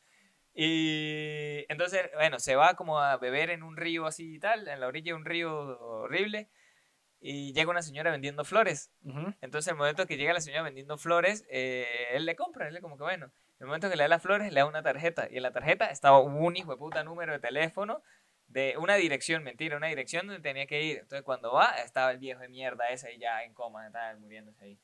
Y 0.53 1.65
entonces, 1.69 2.11
bueno, 2.15 2.41
se 2.41 2.57
va 2.57 2.75
como 2.75 2.99
a 2.99 3.17
beber 3.17 3.51
en 3.51 3.63
un 3.63 3.77
río 3.77 4.07
así 4.07 4.35
y 4.35 4.39
tal, 4.41 4.67
en 4.67 4.81
la 4.81 4.89
orilla 4.89 5.13
de 5.13 5.15
un 5.15 5.25
río 5.25 5.53
horrible. 5.79 6.51
Y 7.21 7.53
llega 7.53 7.71
una 7.71 7.83
señora 7.83 8.11
vendiendo 8.11 8.45
flores. 8.45 8.93
Ujú. 9.03 9.33
Entonces, 9.41 9.71
el 9.71 9.79
momento 9.79 10.07
que 10.07 10.17
llega 10.17 10.33
la 10.33 10.41
señora 10.41 10.63
vendiendo 10.63 10.99
flores, 10.99 11.47
eh, 11.49 11.87
él 12.11 12.27
le 12.27 12.37
compra, 12.37 12.69
él 12.69 12.75
le 12.75 12.81
como 12.81 12.97
que 12.99 13.05
bueno. 13.05 13.33
El 13.61 13.67
momento 13.67 13.89
que 13.89 13.97
le 13.97 14.03
da 14.03 14.09
las 14.09 14.23
flores, 14.23 14.53
le 14.53 14.61
da 14.61 14.67
una 14.67 14.83
tarjeta. 14.83 15.29
Y 15.31 15.37
en 15.37 15.43
la 15.45 15.53
tarjeta 15.53 15.87
estaba 15.87 16.21
un 16.21 16.57
hijo 16.57 16.73
de 16.73 16.77
puta 16.77 17.03
número 17.03 17.33
de 17.33 17.39
teléfono 17.39 18.03
de 18.47 18.77
una 18.79 18.97
dirección, 18.97 19.43
mentira, 19.43 19.77
una 19.77 19.87
dirección 19.87 20.27
donde 20.27 20.43
tenía 20.43 20.67
que 20.67 20.83
ir. 20.83 20.99
Entonces, 20.99 21.25
cuando 21.25 21.53
va, 21.53 21.77
estaba 21.85 22.11
el 22.11 22.19
viejo 22.19 22.41
de 22.41 22.49
mierda 22.49 22.89
ese 22.89 23.09
ahí 23.09 23.19
ya 23.19 23.43
en 23.43 23.55
coma, 23.55 23.87
estaba 23.87 24.15
muriéndose 24.17 24.65
ahí. 24.65 24.79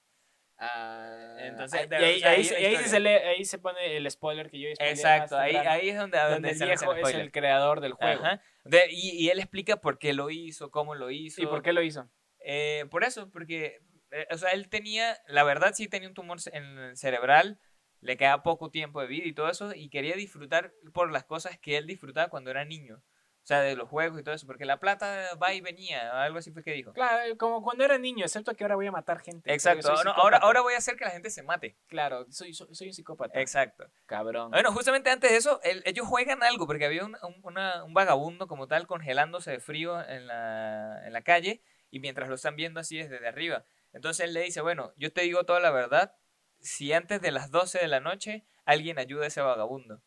Entonces, 1.38 1.86
y 1.86 1.88
de- 1.88 1.96
ahí, 1.96 2.44
se- 2.44 2.56
ahí 2.56 3.44
pone 3.62 3.96
el 3.96 4.10
spoiler 4.10 4.50
que 4.50 4.58
yo 4.60 4.68
Exacto, 4.78 5.38
ahí, 5.38 5.56
ahí 5.56 5.88
es 5.88 5.96
donde, 5.96 6.18
donde 6.18 6.34
donde 6.34 6.50
el 6.50 6.72
es 6.72 7.14
el 7.14 7.32
creador 7.32 7.80
del 7.80 7.92
juego. 7.94 8.24
Ajá. 8.24 8.42
De- 8.64 8.88
y, 8.90 9.10
y 9.12 9.30
él 9.30 9.38
explica 9.38 9.76
por 9.80 9.98
qué 9.98 10.12
lo 10.12 10.30
hizo, 10.30 10.70
cómo 10.70 10.94
lo 10.94 11.10
hizo. 11.10 11.40
¿Y 11.42 11.46
por 11.46 11.62
qué 11.62 11.72
lo 11.72 11.82
hizo? 11.82 12.10
Eh, 12.40 12.86
por 12.90 13.04
eso, 13.04 13.30
porque, 13.30 13.80
eh, 14.10 14.26
o 14.30 14.36
sea, 14.36 14.50
él 14.50 14.68
tenía, 14.68 15.18
la 15.26 15.44
verdad 15.44 15.72
sí 15.74 15.88
tenía 15.88 16.08
un 16.08 16.14
tumor 16.14 16.38
en 16.52 16.64
el 16.78 16.96
cerebral, 16.96 17.58
le 18.00 18.16
quedaba 18.16 18.42
poco 18.42 18.70
tiempo 18.70 19.00
de 19.00 19.06
vida 19.06 19.26
y 19.26 19.32
todo 19.32 19.50
eso, 19.50 19.74
y 19.74 19.88
quería 19.90 20.14
disfrutar 20.14 20.72
por 20.92 21.10
las 21.10 21.24
cosas 21.24 21.58
que 21.58 21.76
él 21.76 21.86
disfrutaba 21.86 22.28
cuando 22.28 22.50
era 22.50 22.64
niño. 22.64 23.02
O 23.42 23.46
sea, 23.50 23.62
de 23.62 23.74
los 23.74 23.88
juegos 23.88 24.20
y 24.20 24.22
todo 24.22 24.34
eso, 24.34 24.46
porque 24.46 24.64
la 24.64 24.78
plata 24.78 25.34
va 25.42 25.52
y 25.54 25.60
venía, 25.60 26.22
algo 26.22 26.38
así 26.38 26.52
fue 26.52 26.62
que 26.62 26.72
dijo. 26.72 26.92
Claro, 26.92 27.36
como 27.38 27.62
cuando 27.62 27.84
era 27.84 27.96
niño, 27.98 28.24
excepto 28.24 28.54
que 28.54 28.62
ahora 28.64 28.76
voy 28.76 28.86
a 28.86 28.92
matar 28.92 29.20
gente. 29.20 29.52
Exacto, 29.52 29.92
no, 30.04 30.10
ahora, 30.12 30.36
ahora 30.38 30.60
voy 30.60 30.74
a 30.74 30.76
hacer 30.78 30.94
que 30.96 31.04
la 31.04 31.10
gente 31.10 31.30
se 31.30 31.42
mate. 31.42 31.76
Claro, 31.88 32.26
soy, 32.30 32.52
soy, 32.54 32.72
soy 32.74 32.88
un 32.88 32.92
psicópata. 32.94 33.40
Exacto. 33.40 33.90
Cabrón. 34.06 34.50
Bueno, 34.50 34.72
justamente 34.72 35.10
antes 35.10 35.30
de 35.30 35.36
eso, 35.38 35.58
el- 35.64 35.82
ellos 35.86 36.06
juegan 36.06 36.42
algo, 36.42 36.66
porque 36.66 36.84
había 36.84 37.04
un, 37.04 37.16
un- 37.22 37.40
una- 37.42 37.82
un 37.82 37.94
vagabundo 37.94 38.46
como 38.46 38.68
tal 38.68 38.86
congelándose 38.86 39.50
de 39.52 39.60
frío 39.60 40.00
en 40.06 40.26
la, 40.26 41.00
en 41.06 41.12
la 41.12 41.22
calle, 41.22 41.62
y 41.90 41.98
mientras 41.98 42.28
lo 42.28 42.34
están 42.36 42.56
viendo 42.56 42.78
así 42.78 42.98
desde 42.98 43.26
arriba. 43.26 43.64
Entonces 43.92 44.26
él 44.26 44.34
le 44.34 44.42
dice, 44.42 44.60
bueno, 44.60 44.92
yo 44.96 45.12
te 45.12 45.22
digo 45.22 45.44
toda 45.44 45.58
la 45.60 45.70
verdad, 45.70 46.14
si 46.60 46.92
antes 46.92 47.20
de 47.22 47.32
las 47.32 47.50
12 47.50 47.78
de 47.78 47.88
la 47.88 48.00
noche 48.00 48.44
alguien 48.64 48.98
ayuda 48.98 49.24
a 49.24 49.28
ese 49.28 49.40
vagabundo. 49.40 50.02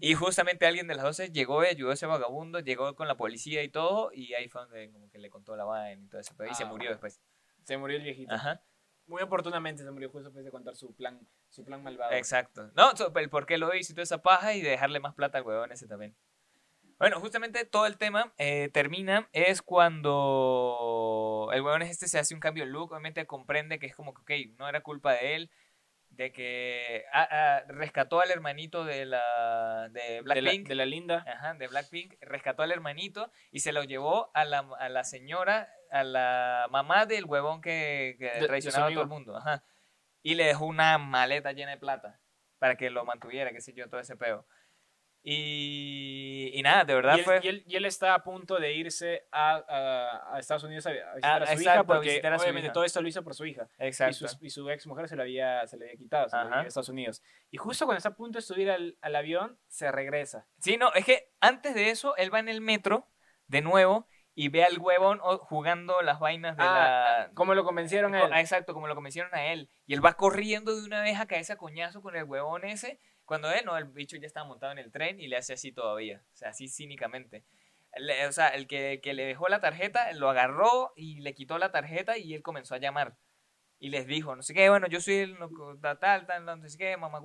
Y 0.00 0.14
justamente 0.14 0.66
alguien 0.66 0.86
de 0.86 0.94
las 0.94 1.04
12 1.04 1.30
llegó 1.30 1.64
y 1.64 1.68
ayudó 1.68 1.90
a 1.90 1.94
ese 1.94 2.06
vagabundo, 2.06 2.60
llegó 2.60 2.94
con 2.94 3.08
la 3.08 3.16
policía 3.16 3.62
y 3.62 3.68
todo, 3.68 4.10
y 4.12 4.34
ahí 4.34 4.48
fue 4.48 4.62
donde 4.62 4.90
como 4.92 5.08
que 5.10 5.18
le 5.18 5.30
contó 5.30 5.56
la 5.56 5.64
vaina 5.64 6.02
y 6.04 6.08
todo 6.08 6.20
eso, 6.20 6.34
y 6.50 6.54
se 6.54 6.64
Ah, 6.64 6.66
murió 6.66 6.90
después. 6.90 7.20
Se 7.64 7.76
murió 7.76 7.96
el 7.96 8.02
viejito. 8.02 8.34
Ajá, 8.34 8.62
Muy 9.06 9.22
oportunamente 9.22 9.82
se 9.82 9.90
murió 9.90 10.08
justo 10.10 10.28
después 10.28 10.44
de 10.44 10.50
contar 10.50 10.76
su 10.76 10.94
plan, 10.94 11.26
su 11.48 11.64
plan 11.64 11.82
malvado. 11.82 12.12
exacto. 12.12 12.70
No, 12.74 12.92
el 13.16 13.30
por 13.30 13.46
qué 13.46 13.58
lo 13.58 13.74
hizo 13.74 13.92
y 13.92 13.94
toda 13.94 14.02
esa 14.04 14.22
paja 14.22 14.54
y 14.54 14.62
dejarle 14.62 15.00
más 15.00 15.14
plata 15.14 15.38
al 15.38 15.44
huevón 15.44 15.72
ese 15.72 15.86
también. 15.86 16.16
Bueno, 16.98 17.20
justamente 17.20 17.64
todo 17.64 17.86
el 17.86 17.98
tema 17.98 18.32
eh, 18.38 18.70
termina 18.72 19.28
es 19.32 19.62
cuando 19.62 21.50
el 21.52 21.60
huevón 21.62 21.82
este 21.82 22.08
se 22.08 22.18
hace 22.18 22.34
un 22.34 22.40
cambio 22.40 22.64
de 22.64 22.70
look, 22.70 22.92
obviamente 22.92 23.26
comprende 23.26 23.78
que 23.78 23.86
es 23.86 23.94
como 23.96 24.14
que, 24.14 24.22
ok, 24.22 24.30
no 24.58 24.68
era 24.68 24.80
culpa 24.80 25.12
de 25.12 25.34
él, 25.34 25.50
de 26.16 26.32
que 26.32 27.04
ah, 27.12 27.28
ah, 27.30 27.62
rescató 27.68 28.20
al 28.20 28.30
hermanito 28.30 28.84
de 28.84 29.04
la 29.06 29.88
de 29.90 30.00
de, 30.00 30.22
la, 30.22 30.34
Blackpink, 30.34 30.68
de 30.68 30.74
la 30.74 30.86
linda. 30.86 31.24
ajá, 31.26 31.54
de 31.54 31.66
Blackpink, 31.68 32.14
rescató 32.20 32.62
al 32.62 32.72
hermanito 32.72 33.30
y 33.50 33.60
se 33.60 33.72
lo 33.72 33.82
llevó 33.84 34.30
a 34.34 34.44
la, 34.44 34.60
a 34.78 34.88
la 34.88 35.04
señora, 35.04 35.68
a 35.90 36.04
la 36.04 36.66
mamá 36.70 37.06
del 37.06 37.24
huevón 37.24 37.60
que, 37.60 38.16
De- 38.18 38.40
de 38.40 38.46
traicionaba 38.46 38.86
a 38.86 38.92
todo 38.92 39.02
el 39.02 39.08
mundo, 39.08 39.36
ajá, 39.36 39.64
y 40.22 40.34
le 40.36 40.44
dejó 40.44 40.66
una 40.66 40.98
maleta 40.98 41.52
llena 41.52 41.72
de 41.72 41.78
plata 41.78 42.20
para 42.58 42.76
que 42.76 42.90
lo 42.90 43.04
mantuviera, 43.04 43.50
qué 43.52 43.60
sé 43.60 43.72
yo, 43.74 43.88
todo 43.90 44.00
ese 44.00 44.16
peo. 44.16 44.46
Y, 45.26 46.50
y 46.54 46.62
nada, 46.62 46.84
de 46.84 46.94
verdad 46.94 47.16
Y 47.16 47.18
él, 47.20 47.24
fue... 47.24 47.40
y, 47.42 47.48
él, 47.48 47.64
y 47.66 47.76
él 47.76 47.84
está 47.86 48.14
a 48.14 48.22
punto 48.22 48.58
de 48.58 48.72
irse 48.74 49.26
a, 49.32 49.56
a- 49.68 50.34
a 50.34 50.38
Estados 50.38 50.64
Unidos 50.64 50.86
a, 50.86 50.90
visitar 50.90 51.18
Ah, 51.22 51.36
a 51.36 51.46
su 51.46 51.52
exacto, 51.52 51.70
hija 51.80 51.84
porque 51.84 52.20
a 52.26 52.36
su 52.38 52.42
obviamente 52.42 52.66
hija. 52.66 52.72
todo 52.72 52.84
esto 52.84 53.00
lo 53.02 53.08
hizo 53.08 53.22
por 53.24 53.34
su 53.34 53.46
hija. 53.46 53.68
Exacto. 53.78 54.28
su, 54.28 54.44
y 54.44 54.50
su 54.50 54.68
ex 54.70 54.86
mujer 54.86 55.08
se 55.08 55.16
lo 55.16 55.22
había, 55.22 55.66
se 55.66 55.76
le 55.76 55.86
había 55.86 55.96
quitado, 55.96 56.28
se 56.28 56.36
había 56.36 56.60
a 56.60 56.62
Estados 56.66 56.88
Unidos. 56.88 57.22
Y 57.50 57.56
justo 57.56 57.86
cuando 57.86 57.98
está 57.98 58.10
a 58.10 58.14
punto 58.16 58.38
de 58.38 58.42
subir 58.42 58.70
al, 58.70 58.96
al 59.00 59.16
avión, 59.16 59.58
se 59.66 59.90
regresa. 59.90 60.46
Sí, 60.58 60.76
no, 60.76 60.92
es 60.94 61.04
que 61.04 61.30
antes 61.40 61.74
de 61.74 61.90
eso, 61.90 62.16
él 62.16 62.32
va 62.32 62.40
en 62.40 62.48
el 62.48 62.60
metro, 62.60 63.08
de 63.46 63.62
nuevo, 63.62 64.06
y 64.36 64.48
ve 64.48 64.64
al 64.64 64.78
huevón 64.78 65.20
jugando 65.20 66.02
las 66.02 66.18
vainas 66.18 66.56
de 66.56 66.64
Ah, 66.64 67.26
la... 67.28 67.30
¿Cómo 67.34 67.54
lo 67.54 67.64
convencieron 67.64 68.14
a 68.16 68.24
él? 68.24 68.30
Ah, 68.32 68.40
Exacto, 68.40 68.74
como 68.74 68.88
lo 68.88 68.94
convencieron 68.96 69.32
a 69.34 69.46
él. 69.52 69.70
Y 69.86 69.94
él 69.94 70.04
va 70.04 70.14
corriendo 70.14 70.74
de 70.74 70.84
una 70.84 71.02
vez 71.02 71.20
a 71.20 71.26
caerse 71.26 71.52
a 71.52 71.56
coñazo 71.56 72.02
con 72.02 72.16
el 72.16 72.24
huevón 72.24 72.64
ese. 72.64 72.98
Cuando 73.24 73.48
ve, 73.48 73.62
no, 73.64 73.76
el 73.78 73.84
bicho 73.86 74.16
ya 74.16 74.26
estaba 74.26 74.46
montado 74.46 74.72
en 74.72 74.78
el 74.78 74.92
tren 74.92 75.20
y 75.20 75.28
le 75.28 75.36
hace 75.36 75.54
así 75.54 75.72
todavía. 75.72 76.22
O 76.32 76.36
sea, 76.36 76.50
así 76.50 76.68
cínicamente. 76.68 77.44
Le- 77.96 78.26
o 78.26 78.32
sea, 78.32 78.48
el 78.48 78.66
que, 78.66 79.00
que 79.02 79.14
le 79.14 79.24
dejó 79.26 79.48
la 79.48 79.60
tarjeta, 79.60 80.12
lo 80.12 80.28
agarró 80.30 80.92
y 80.96 81.20
le 81.20 81.34
quitó 81.34 81.58
la 81.58 81.70
tarjeta 81.72 82.18
y 82.18 82.34
él 82.34 82.42
comenzó 82.42 82.74
a 82.74 82.78
llamar. 82.78 83.16
Y 83.78 83.90
les 83.90 84.06
dijo, 84.06 84.34
no 84.36 84.42
sé 84.42 84.54
qué, 84.54 84.70
bueno, 84.70 84.86
yo 84.88 85.00
soy 85.00 85.16
el 85.16 85.36
tal, 85.82 85.98
tal, 85.98 86.26
tal, 86.26 86.44
no 86.46 86.68
sé 86.68 86.78
qué, 86.78 86.96
mamá 86.96 87.20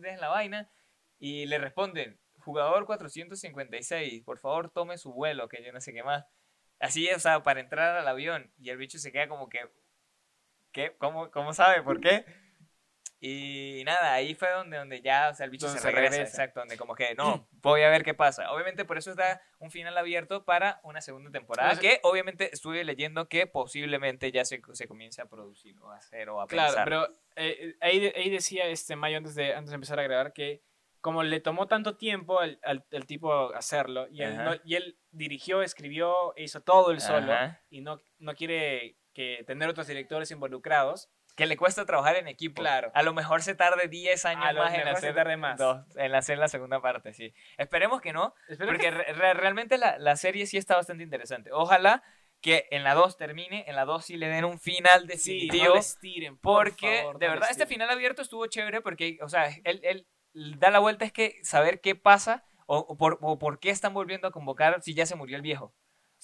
dejen 0.00 0.20
la 0.20 0.28
vaina. 0.28 0.70
Y 1.18 1.46
le 1.46 1.58
responden, 1.58 2.20
jugador 2.38 2.86
456, 2.86 4.22
por 4.24 4.38
favor 4.38 4.70
tome 4.70 4.98
su 4.98 5.12
vuelo, 5.12 5.48
que 5.48 5.64
yo 5.64 5.72
no 5.72 5.80
sé 5.80 5.92
qué 5.92 6.02
más. 6.04 6.24
Así, 6.80 7.08
o 7.10 7.18
sea, 7.18 7.42
para 7.42 7.60
entrar 7.60 7.96
al 7.96 8.08
avión. 8.08 8.52
Y 8.58 8.70
el 8.70 8.76
bicho 8.78 8.98
se 8.98 9.12
queda 9.12 9.28
como 9.28 9.48
que, 9.48 9.60
¿qué? 10.72 10.94
¿Cómo, 10.98 11.30
cómo 11.30 11.52
sabe? 11.52 11.82
¿Por 11.82 12.00
qué? 12.00 12.24
Y 13.26 13.82
nada, 13.84 14.12
ahí 14.12 14.34
fue 14.34 14.50
donde, 14.50 14.76
donde 14.76 15.00
ya, 15.00 15.30
o 15.30 15.34
sea, 15.34 15.44
el 15.44 15.50
bicho 15.50 15.66
se 15.68 15.78
regresa, 15.80 16.10
regresa. 16.10 16.22
exacto, 16.30 16.60
donde 16.60 16.76
como 16.76 16.94
que 16.94 17.14
no, 17.14 17.48
voy 17.62 17.80
a 17.82 17.88
ver 17.88 18.04
qué 18.04 18.12
pasa. 18.12 18.52
Obviamente 18.52 18.84
por 18.84 18.98
eso 18.98 19.12
está 19.12 19.40
un 19.58 19.70
final 19.70 19.96
abierto 19.96 20.44
para 20.44 20.78
una 20.82 21.00
segunda 21.00 21.30
temporada, 21.30 21.70
Entonces- 21.72 21.94
que 21.94 22.00
obviamente 22.02 22.50
estuve 22.52 22.84
leyendo 22.84 23.26
que 23.28 23.46
posiblemente 23.46 24.30
ya 24.30 24.44
se, 24.44 24.60
se 24.74 24.86
comience 24.86 25.22
a 25.22 25.26
producir 25.26 25.74
o 25.80 25.90
a 25.90 25.96
hacer 25.96 26.28
o 26.28 26.42
a 26.42 26.46
Claro, 26.46 26.68
pensar. 26.68 26.84
pero 26.84 27.08
eh, 27.36 27.76
ahí, 27.80 28.12
ahí 28.14 28.28
decía 28.28 28.66
este 28.66 28.94
Mayo 28.94 29.16
antes 29.16 29.34
de, 29.34 29.54
antes 29.54 29.70
de 29.70 29.74
empezar 29.76 29.98
a 29.98 30.02
grabar 30.02 30.34
que 30.34 30.62
como 31.00 31.22
le 31.22 31.40
tomó 31.40 31.66
tanto 31.66 31.96
tiempo 31.96 32.40
al, 32.40 32.58
al- 32.62 32.84
al 32.92 33.06
tipo 33.06 33.54
hacerlo 33.54 34.06
y 34.10 34.22
él, 34.22 34.36
no- 34.36 34.54
y 34.64 34.74
él 34.74 34.98
dirigió, 35.12 35.62
escribió, 35.62 36.34
hizo 36.36 36.60
todo 36.62 36.90
él 36.90 37.00
solo 37.00 37.32
Ajá. 37.32 37.62
y 37.70 37.80
no, 37.80 38.02
no 38.18 38.34
quiere 38.34 38.96
que 39.14 39.44
tener 39.46 39.68
otros 39.68 39.86
directores 39.86 40.30
involucrados, 40.30 41.08
Que 41.34 41.46
le 41.46 41.56
cuesta 41.56 41.84
trabajar 41.84 42.16
en 42.16 42.28
equipo. 42.28 42.62
Claro. 42.62 42.92
A 42.94 43.02
lo 43.02 43.12
mejor 43.12 43.42
se 43.42 43.54
tarde 43.54 43.88
10 43.88 44.24
años 44.24 44.44
A 44.46 44.52
más 44.52 44.72
en 44.74 44.86
hacer, 44.86 45.36
más. 45.36 45.58
dos- 45.58 45.84
en 45.96 46.14
hacer 46.14 46.38
la 46.38 46.48
segunda 46.48 46.80
parte, 46.80 47.12
sí. 47.12 47.34
Esperemos 47.58 48.00
que 48.00 48.12
no, 48.12 48.34
Espero 48.48 48.70
porque 48.70 48.90
re- 48.90 49.34
realmente 49.34 49.76
la, 49.78 49.98
la 49.98 50.16
serie 50.16 50.46
sí 50.46 50.56
está 50.58 50.76
bastante 50.76 51.02
interesante. 51.02 51.50
Ojalá 51.52 52.02
que 52.40 52.68
en 52.70 52.84
la 52.84 52.94
2 52.94 53.16
termine, 53.16 53.64
en 53.66 53.74
la 53.74 53.84
2 53.84 54.04
sí 54.04 54.16
le 54.16 54.28
den 54.28 54.44
un 54.44 54.60
final 54.60 55.02
sí, 55.02 55.06
definitivo. 55.48 55.64
no 55.70 55.74
les 55.76 55.98
tiren, 55.98 56.36
por 56.38 56.68
porque, 56.68 56.98
favor, 56.98 57.18
de 57.18 57.26
no 57.26 57.32
verdad, 57.32 57.50
este 57.50 57.66
final 57.66 57.90
abierto 57.90 58.22
estuvo 58.22 58.46
chévere 58.46 58.80
porque, 58.82 59.18
o 59.22 59.28
sea, 59.28 59.48
él, 59.64 59.80
él 59.82 60.06
da 60.58 60.70
la 60.70 60.78
vuelta 60.78 61.04
es 61.04 61.12
que 61.12 61.38
saber 61.42 61.80
qué 61.80 61.94
pasa 61.94 62.44
o, 62.66 62.78
o 62.78 62.96
por, 62.96 63.18
o 63.22 63.38
por 63.38 63.58
qué 63.60 63.70
están 63.70 63.94
volviendo 63.94 64.28
a 64.28 64.30
convocar 64.30 64.80
si 64.82 64.94
ya 64.94 65.06
se 65.06 65.14
murió 65.16 65.36
el 65.36 65.42
viejo. 65.42 65.74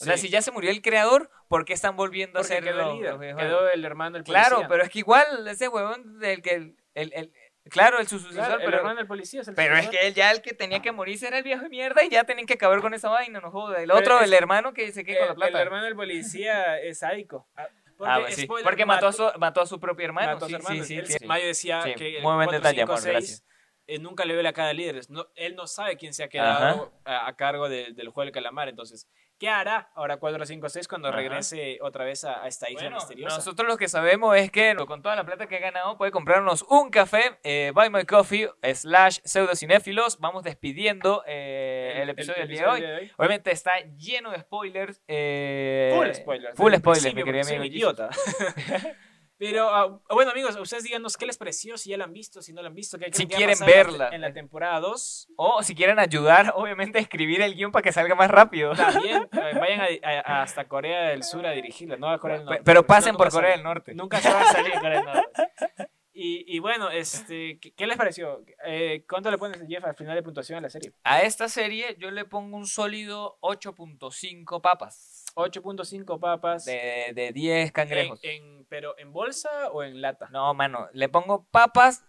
O 0.01 0.05
sea, 0.05 0.17
Sí. 0.17 0.23
si 0.23 0.29
ya 0.31 0.41
se 0.43 0.51
murió 0.51 0.71
el 0.71 0.81
creador, 0.83 1.31
¿por 1.49 1.65
qué 1.65 1.73
están 1.73 1.97
volviendo 1.97 2.41
Porque 2.41 2.55
a 2.55 2.57
ser 2.57 2.65
quedó 2.65 2.91
el 2.93 2.97
líder, 3.19 3.37
quedó 3.37 3.69
el 3.69 3.85
hermano 3.85 4.15
del 4.15 4.25
policía. 4.25 4.49
Claro, 4.49 4.67
pero 4.69 4.83
es 4.83 4.89
que 4.91 4.99
igual 5.01 5.47
ese 5.47 5.69
huevón 5.69 6.19
del 6.19 6.41
que 6.43 6.55
el, 6.55 6.77
el- 6.95 7.13
el- 7.15 7.33
claro, 7.71 7.99
el 7.99 8.07
su 8.09 8.19
sucesor, 8.19 8.45
Claro, 8.47 8.61
el 8.61 8.65
pero, 8.65 8.77
hermano 8.79 8.97
del 8.97 9.07
policía 9.07 9.43
es 9.43 9.49
el 9.49 9.55
pero 9.55 9.77
es 9.77 9.89
que 9.89 10.07
él 10.07 10.15
ya 10.15 10.31
el 10.31 10.41
que 10.43 10.55
tenía 10.55 10.81
que 10.81 10.91
morirse 10.93 11.27
era 11.29 11.37
el 11.39 11.45
viejo 11.45 11.63
de 11.65 11.69
mierda 11.69 12.03
y 12.03 12.09
ya 12.09 12.25
tenían 12.25 12.47
que 12.47 12.55
acabar 12.55 12.81
con 12.81 12.95
esa 12.95 13.09
vaina, 13.11 13.41
no 13.41 13.51
joda. 13.51 13.81
El 13.83 13.89
Pero 13.89 13.99
otro, 13.99 14.19
es- 14.21 14.25
el 14.25 14.33
hermano 14.33 14.73
que 14.73 14.91
se 14.93 15.05
quede 15.05 15.19
con 15.19 15.29
la 15.29 15.35
plata. 15.35 15.59
el 15.61 15.67
hermano 15.67 15.85
del 15.85 15.95
policía 15.97 16.79
es 16.81 16.99
sádico. 17.01 17.47
Ah, 17.57 17.69
Porque, 17.99 18.13
ah, 18.13 18.25
sí, 18.31 18.43
spoiler, 18.45 18.65
porque 18.65 18.87
mató 18.87 19.07
a 19.09 19.13
su, 19.13 19.31
mató 19.39 19.61
a 19.61 19.67
su 19.67 19.79
propio 19.79 20.07
hermano. 20.07 20.33
mató 20.33 20.47
a 20.47 20.49
sí, 20.49 20.55
su 20.55 20.57
hermano. 20.57 20.85
Mayo 21.27 21.47
decía 21.47 21.83
que 21.95 22.17
el 22.17 22.23
muy 22.23 22.35
buen 22.37 22.47
4, 22.49 22.53
detalle, 22.59 22.79
5, 22.81 22.93
amor, 22.93 23.03
6, 23.03 23.13
gracias. 23.13 23.45
eh, 23.87 23.99
nunca 23.99 24.25
le 24.25 24.35
ve 24.35 24.43
la 24.43 24.55
cara 24.55 24.69
de 24.69 24.75
líderes. 24.75 25.11
No, 25.11 25.27
él 25.35 25.55
no 25.57 25.67
sabe 25.67 25.97
quién 25.99 26.15
se 26.15 26.23
ha 26.25 26.29
quedado 26.29 26.93
a, 27.05 27.27
a 27.27 27.37
cargo 27.37 27.69
de- 27.69 27.93
del 27.93 28.09
juego 28.09 28.25
del 28.25 28.33
calamar. 28.33 28.69
Entonces, 28.71 29.07
¿qué 29.41 29.49
hará 29.49 29.91
ahora 29.95 30.18
4, 30.18 30.45
5, 30.47 30.68
6 30.68 30.86
cuando 30.86 31.09
Ajá. 31.09 31.16
regrese 31.16 31.78
otra 31.80 32.05
vez 32.05 32.22
a, 32.24 32.45
a 32.45 32.47
esta 32.47 32.68
isla 32.68 32.82
Bueno, 32.82 32.97
misteriosa? 32.97 33.36
nosotros 33.36 33.66
lo 33.66 33.76
que 33.76 33.88
sabemos 33.88 34.36
es 34.36 34.53
que 34.53 34.76
con 34.86 35.03
toda 35.03 35.16
la 35.16 35.24
plata 35.24 35.47
que 35.49 35.57
ha 35.57 35.61
ganado 35.61 35.97
puede 35.97 36.12
comprarnos 36.12 36.62
un 36.68 36.91
café, 36.91 37.38
eh, 37.43 37.72
Buy 37.74 37.91
My 37.91 38.05
Coffee, 38.05 38.51
slash 38.74 39.18
pseudocinéfilos. 39.24 40.18
Vamos 40.20 40.45
despidiendo 40.45 41.24
eh, 41.26 41.99
el, 42.03 42.11
episodio 42.11 42.41
del 42.43 42.49
día 42.49 42.62
de 42.74 42.95
hoy. 42.95 43.12
Obviamente 43.16 43.51
está 43.51 43.80
lleno 43.97 44.30
de 44.30 44.41
spoilers. 44.41 45.01
eh, 45.09 45.93
Full 45.97 46.14
spoilers. 46.14 46.57
Full 46.57 46.74
spoilers, 46.74 47.14
mi 47.14 47.24
querido 47.24 47.47
amigo. 47.49 47.64
idiota. 47.64 48.11
Pero 49.41 49.74
ah, 49.74 49.99
bueno, 50.11 50.32
amigos, 50.32 50.55
ustedes 50.61 50.84
díganos 50.84 51.16
qué 51.16 51.24
les 51.24 51.38
pareció, 51.38 51.78
si 51.78 51.88
ya 51.88 51.97
la 51.97 52.05
han 52.05 52.12
visto, 52.12 52.43
si 52.43 52.53
no 52.53 52.61
la 52.61 52.68
han 52.68 52.74
visto, 52.74 52.99
Si 53.11 53.26
que 53.26 53.34
a 53.34 53.38
quieren 53.38 53.59
pasar 53.59 53.68
en 53.70 53.74
la- 53.76 53.82
verla. 53.82 54.09
En 54.12 54.20
la 54.20 54.32
temporada 54.34 54.80
2. 54.80 55.28
O 55.36 55.62
si 55.62 55.74
quieren 55.74 55.99
ayudar, 55.99 56.53
obviamente, 56.55 56.99
a 56.99 57.01
escribir 57.01 57.41
el 57.41 57.55
guion 57.55 57.72
para 57.72 57.82
que 57.82 57.91
salga 57.91 58.14
más 58.14 58.30
rápido. 58.30 58.74
También 58.74 59.22
eh, 59.32 59.59
vayan 59.59 59.80
a- 59.80 60.20
a- 60.20 60.43
hasta 60.43 60.68
Corea 60.68 61.09
del 61.09 61.24
Sur 61.24 61.47
a 61.47 61.53
dirigirla, 61.53 61.97
no 61.97 62.11
a 62.11 62.18
Corea 62.18 62.36
del 62.36 62.45
Norte. 62.47 62.62
Pero 62.66 62.80
si 62.80 62.82
no, 62.82 62.86
pasen 62.86 63.16
por 63.16 63.30
Corea 63.30 63.53
del 63.53 63.62
Norte. 63.62 63.95
Nunca 63.95 64.20
se 64.20 64.30
va 64.30 64.43
a 64.43 64.45
salir 64.53 64.72
Corea 64.74 64.99
del 65.01 65.05
Norte. 65.07 65.30
Y, 66.23 66.45
y 66.55 66.59
bueno, 66.59 66.91
este, 66.91 67.59
¿qué, 67.61 67.73
qué 67.73 67.87
les 67.87 67.97
pareció? 67.97 68.45
Eh, 68.66 69.05
¿Cuánto 69.09 69.31
le 69.31 69.39
pones, 69.39 69.59
Jeff, 69.66 69.83
al 69.85 69.95
final 69.97 70.14
de 70.16 70.23
puntuación 70.23 70.59
a 70.59 70.61
la 70.61 70.68
serie? 70.68 70.93
A 71.03 71.23
esta 71.23 71.49
serie 71.49 71.97
yo 71.99 72.11
le 72.11 72.27
pongo 72.27 72.59
un 72.59 72.66
sólido 72.66 73.39
8.5 73.41 74.61
papas. 74.61 75.25
8.5 75.35 76.18
papas. 76.21 76.64
De, 76.66 77.12
de 77.14 77.33
10 77.33 77.73
cangrejos. 77.73 78.21
En, 78.23 78.31
en- 78.45 78.66
¿Pero 78.66 78.97
en 78.99 79.12
bolsa 79.12 79.49
o 79.73 79.83
en 79.83 80.01
lata? 80.03 80.29
No, 80.31 80.53
mano, 80.55 80.89
le 80.93 81.09
pongo 81.09 81.47
papas 81.51 82.05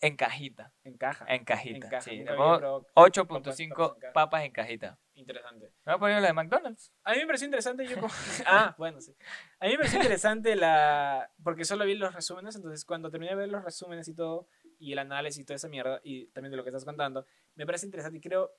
en 0.00 0.16
cajita. 0.16 0.72
En 0.84 0.96
caja. 0.96 1.26
En 1.28 1.44
cajita. 1.44 1.74
En 1.86 1.90
caja. 1.90 2.00
sí, 2.02 2.18
Nunca 2.18 2.30
le 2.32 2.38
había 2.38 2.44
pongo 2.44 2.58
probado 2.58 2.82
papas 2.94 3.60
en 3.60 3.70
8.5 3.70 3.98
caja. 4.00 4.12
papas 4.14 4.44
en 4.44 4.52
cajita. 4.52 4.98
Interesante. 5.20 5.72
¿Me 5.84 5.92
voy 5.92 5.94
a 5.94 5.98
poner 5.98 6.22
la 6.22 6.28
de 6.28 6.32
McDonald's? 6.32 6.92
A 7.04 7.12
mí 7.12 7.18
me 7.18 7.26
pareció 7.26 7.44
interesante, 7.44 7.86
yo 7.86 7.96
como... 7.96 8.08
Ah, 8.46 8.74
bueno, 8.78 9.00
sí. 9.00 9.14
A 9.58 9.66
mí 9.66 9.72
me 9.72 9.78
pareció 9.78 9.98
interesante 9.98 10.56
la... 10.56 11.30
Porque 11.44 11.64
solo 11.64 11.84
vi 11.84 11.94
los 11.94 12.14
resúmenes, 12.14 12.56
entonces 12.56 12.84
cuando 12.84 13.10
terminé 13.10 13.32
de 13.32 13.36
ver 13.36 13.48
los 13.50 13.62
resúmenes 13.62 14.08
y 14.08 14.14
todo, 14.14 14.48
y 14.78 14.92
el 14.92 14.98
análisis 14.98 15.42
y 15.42 15.44
toda 15.44 15.56
esa 15.56 15.68
mierda, 15.68 16.00
y 16.02 16.26
también 16.28 16.50
de 16.50 16.56
lo 16.56 16.64
que 16.64 16.70
estás 16.70 16.86
contando, 16.86 17.26
me 17.54 17.66
parece 17.66 17.84
interesante 17.86 18.18
y 18.18 18.20
creo 18.22 18.50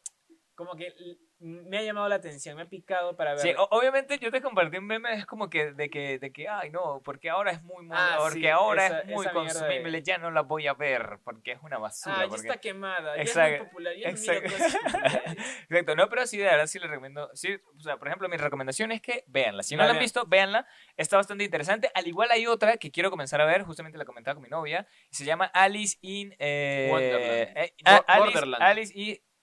como 0.56 0.76
que 0.76 0.93
me 1.39 1.80
ha 1.80 1.82
llamado 1.82 2.08
la 2.08 2.16
atención, 2.16 2.56
me 2.56 2.62
ha 2.62 2.70
picado 2.70 3.16
para 3.18 3.32
ver... 3.32 3.39
Sí, 3.41 3.52
obviamente 3.72 4.20
yo 4.20 4.30
te 4.30 4.41
compartí 4.41 4.78
un 4.78 4.86
meme, 4.86 5.12
es 5.14 5.26
como 5.26 5.49
que 5.49 5.72
de 5.74 5.89
que, 5.89 6.20
de 6.20 6.32
que 6.32 6.47
ay 6.47 6.70
no, 6.70 7.02
porque 7.04 7.32
ahora 7.32 7.49
es 7.52 7.64
muy, 7.64 7.84
muy 7.86 7.97
Ah, 7.99 8.18
porque 8.20 8.41
sí, 8.41 8.47
ahora 8.47 8.86
esa- 8.86 8.99
es 8.99 9.06
muy 9.08 9.26
mierda 9.26 9.32
de- 9.41 9.47
consumible, 9.47 10.04
ya 10.04 10.18
no 10.20 10.30
la 10.30 10.41
voy 10.41 10.68
a 10.68 10.76
ver, 10.76 11.18
porque 11.24 11.54
es 11.54 11.60
una 11.64 11.80
basura. 11.80 12.16
Ah, 12.16 12.24
ya 12.26 12.30
porque- 12.30 12.47
está 12.47 12.62
quemada, 12.62 13.16
ya 13.16 13.24
es 13.24 13.30
Exacto, 13.30 13.58
muy 13.58 13.68
popular, 13.70 13.95
ya 13.97 14.08
no 14.08 14.12
exacto. 14.12 14.52
cosas 14.52 14.76
populares. 14.76 15.24
Exacto, 15.70 15.95
no, 15.95 16.10
pero 16.10 16.28
sí, 16.28 16.38
de 16.38 16.43
verdad 16.43 16.68
sí 16.68 16.78
les 16.78 16.89
recomiendo. 16.91 17.30
Sí, 17.34 17.58
o 17.76 17.80
sea, 17.80 17.97
por 17.97 18.08
ejemplo, 18.10 18.30
mi 18.30 18.38
recomendación 18.38 18.91
es 18.91 19.02
que 19.02 19.24
véanla. 19.28 19.64
Si 19.64 19.76
no 19.76 19.80
La 19.80 19.86
la 19.86 19.91
han 19.91 19.95
vean. 19.95 20.04
visto, 20.04 20.26
véanla. 20.28 20.68
Está 20.95 21.18
bastante 21.18 21.43
interesante. 21.43 21.89
Al 21.95 22.08
igual 22.08 22.30
hay 22.30 22.45
otra 22.45 22.78
que 22.78 22.91
quiero 22.91 23.10
comenzar 23.10 23.41
a 23.41 23.45
ver, 23.45 23.64
justamente 23.64 23.97
la 23.97 24.06
comentaba 24.06 24.36
con 24.36 24.43
mi 24.43 24.49
novia. 24.49 24.86
se 25.10 25.26
llama 25.26 25.45
Alice 25.45 25.97
in. 26.02 26.36
eh, 26.38 26.88
Wonderland. 26.91 27.58
eh, 27.58 27.74
Alice, 27.84 28.20
Borderland. 28.20 28.64
Alice 28.64 28.93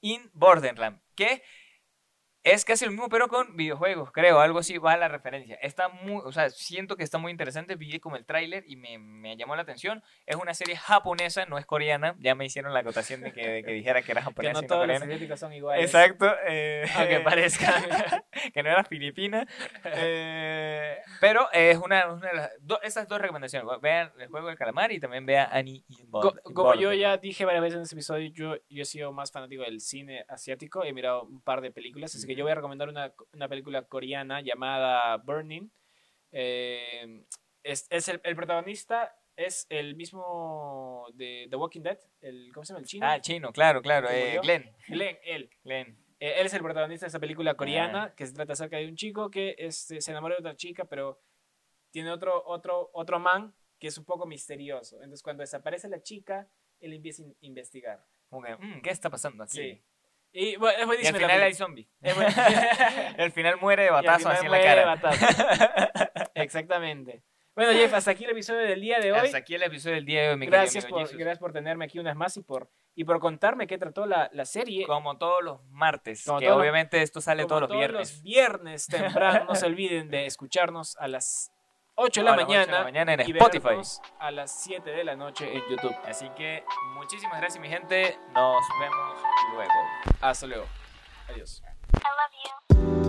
in 0.00 0.30
Borderland. 0.34 1.00
Que 1.14 1.42
es 2.44 2.64
casi 2.64 2.84
lo 2.84 2.90
mismo, 2.92 3.08
pero 3.08 3.28
con 3.28 3.56
videojuegos, 3.56 4.10
creo. 4.12 4.40
Algo 4.40 4.60
así 4.60 4.78
va 4.78 4.96
la 4.96 5.08
referencia. 5.08 5.56
Está 5.56 5.88
muy. 5.88 6.22
O 6.24 6.32
sea, 6.32 6.48
siento 6.50 6.96
que 6.96 7.02
está 7.04 7.18
muy 7.18 7.30
interesante. 7.32 7.76
Vi 7.76 7.98
como 8.00 8.16
el 8.16 8.24
tráiler 8.24 8.64
y 8.66 8.76
me, 8.76 8.98
me 8.98 9.36
llamó 9.36 9.56
la 9.56 9.62
atención. 9.62 10.02
Es 10.26 10.36
una 10.36 10.54
serie 10.54 10.76
japonesa, 10.76 11.44
no 11.46 11.58
es 11.58 11.66
coreana. 11.66 12.14
Ya 12.20 12.34
me 12.34 12.44
hicieron 12.46 12.72
la 12.72 12.80
acotación 12.80 13.20
de 13.20 13.32
que, 13.32 13.46
de 13.46 13.62
que 13.64 13.72
dijera 13.72 14.02
que 14.02 14.12
era 14.12 14.20
que 14.20 14.24
japonesa. 14.26 14.52
no 14.52 14.58
y 14.60 14.62
no 14.62 14.68
todos 14.68 14.86
los 14.86 14.94
coreana. 14.96 15.04
asiáticos 15.06 15.40
son 15.40 15.52
iguales. 15.52 15.84
Exacto. 15.84 16.32
eh, 16.46 16.84
Aunque 16.96 17.20
parezca. 17.20 17.74
que 18.54 18.62
no 18.62 18.70
era 18.70 18.84
filipina. 18.84 19.46
eh, 19.84 20.98
pero 21.20 21.50
es 21.52 21.76
una, 21.78 22.12
una 22.12 22.28
de 22.28 22.36
las 22.36 22.50
do- 22.60 22.80
esas 22.82 23.08
dos 23.08 23.20
recomendaciones. 23.20 23.68
Vean 23.80 24.12
el 24.18 24.28
juego 24.28 24.48
del 24.48 24.56
calamar 24.56 24.92
y 24.92 25.00
también 25.00 25.26
vean 25.26 25.48
Annie 25.52 25.84
in 25.88 26.10
Co- 26.10 26.22
Bond- 26.32 26.40
como 26.54 26.74
yo 26.74 26.92
ya 26.92 27.16
dije 27.16 27.44
varias 27.44 27.62
veces 27.62 27.76
en 27.76 27.82
este 27.82 27.94
episodio, 27.96 28.30
yo, 28.32 28.56
yo 28.68 28.82
he 28.82 28.86
sido 28.86 29.12
más 29.12 29.32
fanático 29.32 29.62
del 29.62 29.80
cine 29.80 30.24
asiático. 30.28 30.84
He 30.84 30.92
mirado 30.92 31.22
un 31.24 31.40
par 31.40 31.60
de 31.60 31.70
películas, 31.70 32.14
así 32.14 32.26
que 32.28 32.36
yo 32.36 32.44
voy 32.44 32.52
a 32.52 32.56
recomendar 32.56 32.88
una, 32.88 33.12
una 33.32 33.48
película 33.48 33.82
coreana 33.82 34.40
llamada 34.40 35.16
Burning. 35.18 35.68
Eh, 36.32 37.24
es, 37.62 37.86
es 37.90 38.08
el, 38.08 38.20
el 38.24 38.36
protagonista 38.36 39.14
es 39.36 39.66
el 39.68 39.94
mismo 39.96 41.06
de 41.14 41.46
The 41.48 41.56
Walking 41.56 41.82
Dead, 41.82 41.98
el, 42.20 42.50
¿cómo 42.52 42.64
se 42.64 42.72
llama? 42.72 42.80
El 42.80 42.86
chino. 42.86 43.06
Ah, 43.08 43.20
chino, 43.20 43.52
claro, 43.52 43.80
claro. 43.82 44.08
¿Se 44.08 44.34
eh? 44.36 44.40
Glenn. 44.42 44.72
Glenn, 44.88 45.18
él. 45.24 45.50
Glenn. 45.62 45.96
Eh, 46.20 46.34
él 46.40 46.46
es 46.46 46.54
el 46.54 46.62
protagonista 46.62 47.06
de 47.06 47.08
esta 47.08 47.20
película 47.20 47.54
coreana 47.54 48.04
Ah. 48.04 48.14
que 48.16 48.26
se 48.26 48.34
trata 48.34 48.54
acerca 48.54 48.78
de 48.78 48.88
un 48.88 48.96
chico 48.96 49.30
que 49.30 49.54
este, 49.58 50.00
se 50.00 50.10
enamora 50.10 50.34
de 50.34 50.40
otra 50.40 50.56
chica, 50.56 50.84
pero 50.86 51.20
tiene 51.92 52.10
otro, 52.10 52.42
otro, 52.46 52.90
otro 52.92 53.20
man 53.20 53.54
que 53.78 53.86
es 53.86 53.96
un 53.96 54.04
poco 54.04 54.26
misterioso. 54.26 54.96
Entonces, 54.96 55.22
cuando 55.22 55.42
desaparece 55.42 55.88
la 55.88 56.02
chica, 56.02 56.50
él 56.80 56.92
empieza 56.94 57.22
a 57.22 57.26
in- 57.26 57.36
investigar. 57.42 58.04
Como 58.28 58.42
que, 58.42 58.56
mm, 58.56 58.82
¿qué 58.82 58.90
está 58.90 59.08
pasando 59.08 59.44
aquí? 59.44 59.56
Sí. 59.56 59.82
Y 60.32 60.56
bueno, 60.56 60.92
es 60.92 61.04
Y 61.04 61.06
al 61.08 61.16
final 61.16 61.42
hay 61.42 61.54
zombie. 61.54 61.88
Al 63.18 63.32
final 63.32 63.56
muere 63.60 63.84
de 63.84 63.90
batazo 63.90 64.28
así 64.28 64.44
en 64.46 64.50
la 64.52 64.58
muere 64.58 64.68
de 64.70 64.82
cara. 64.84 64.94
batazo. 64.94 65.26
Exactamente. 66.34 67.22
Bueno, 67.54 67.72
Jeff, 67.72 67.92
hasta 67.92 68.12
aquí 68.12 68.24
el 68.24 68.30
episodio 68.30 68.60
del 68.60 68.80
día 68.80 69.00
de 69.00 69.10
hoy. 69.10 69.18
Hasta 69.18 69.38
aquí 69.38 69.54
el 69.56 69.62
episodio 69.64 69.96
del 69.96 70.04
día 70.04 70.22
de 70.22 70.28
hoy, 70.30 70.36
mi 70.36 70.46
querido 70.46 70.60
Gracias 70.62 70.84
amigo 70.84 70.98
por, 71.00 71.08
gracias 71.16 71.38
por 71.40 71.52
tenerme 71.52 71.86
aquí 71.86 71.98
una 71.98 72.10
vez 72.10 72.16
más 72.16 72.36
y 72.36 72.42
por, 72.44 72.70
y 72.94 73.02
por 73.02 73.18
contarme 73.18 73.66
qué 73.66 73.78
trató 73.78 74.06
la, 74.06 74.30
la 74.32 74.44
serie. 74.44 74.86
Como 74.86 75.18
todos 75.18 75.42
los 75.42 75.64
martes, 75.70 76.24
Como 76.24 76.38
que 76.38 76.44
todos 76.46 76.58
los- 76.58 76.62
obviamente 76.62 77.02
esto 77.02 77.20
sale 77.20 77.46
todos 77.46 77.62
los 77.62 77.68
todos 77.68 77.80
viernes. 77.80 78.12
los 78.12 78.22
viernes 78.22 78.86
temprano. 78.86 79.46
No 79.48 79.54
se 79.56 79.66
olviden 79.66 80.08
de 80.08 80.26
escucharnos 80.26 80.96
a 80.98 81.08
las 81.08 81.50
8 81.96 82.20
de 82.20 82.24
la, 82.26 82.32
A 82.34 82.36
las 82.36 82.44
ocho 82.44 82.52
de 82.52 82.54
mañana, 82.60 82.78
la 82.78 82.84
mañana 82.84 83.14
en 83.14 83.20
y 83.28 83.32
Spotify. 83.32 83.74
a 84.20 84.30
las 84.30 84.62
7 84.62 84.88
de 84.88 85.02
la 85.02 85.16
noche 85.16 85.52
en 85.52 85.60
YouTube. 85.68 85.96
Así 86.06 86.28
que 86.36 86.62
muchísimas 86.94 87.38
gracias, 87.40 87.60
mi 87.60 87.68
gente. 87.68 88.16
Nos 88.34 88.62
vemos 88.78 89.18
luego. 89.52 89.72
Hasta 90.20 90.46
luego. 90.46 90.66
Adiós. 91.28 91.62
I 91.94 92.00
love 92.00 93.02
you. 93.02 93.07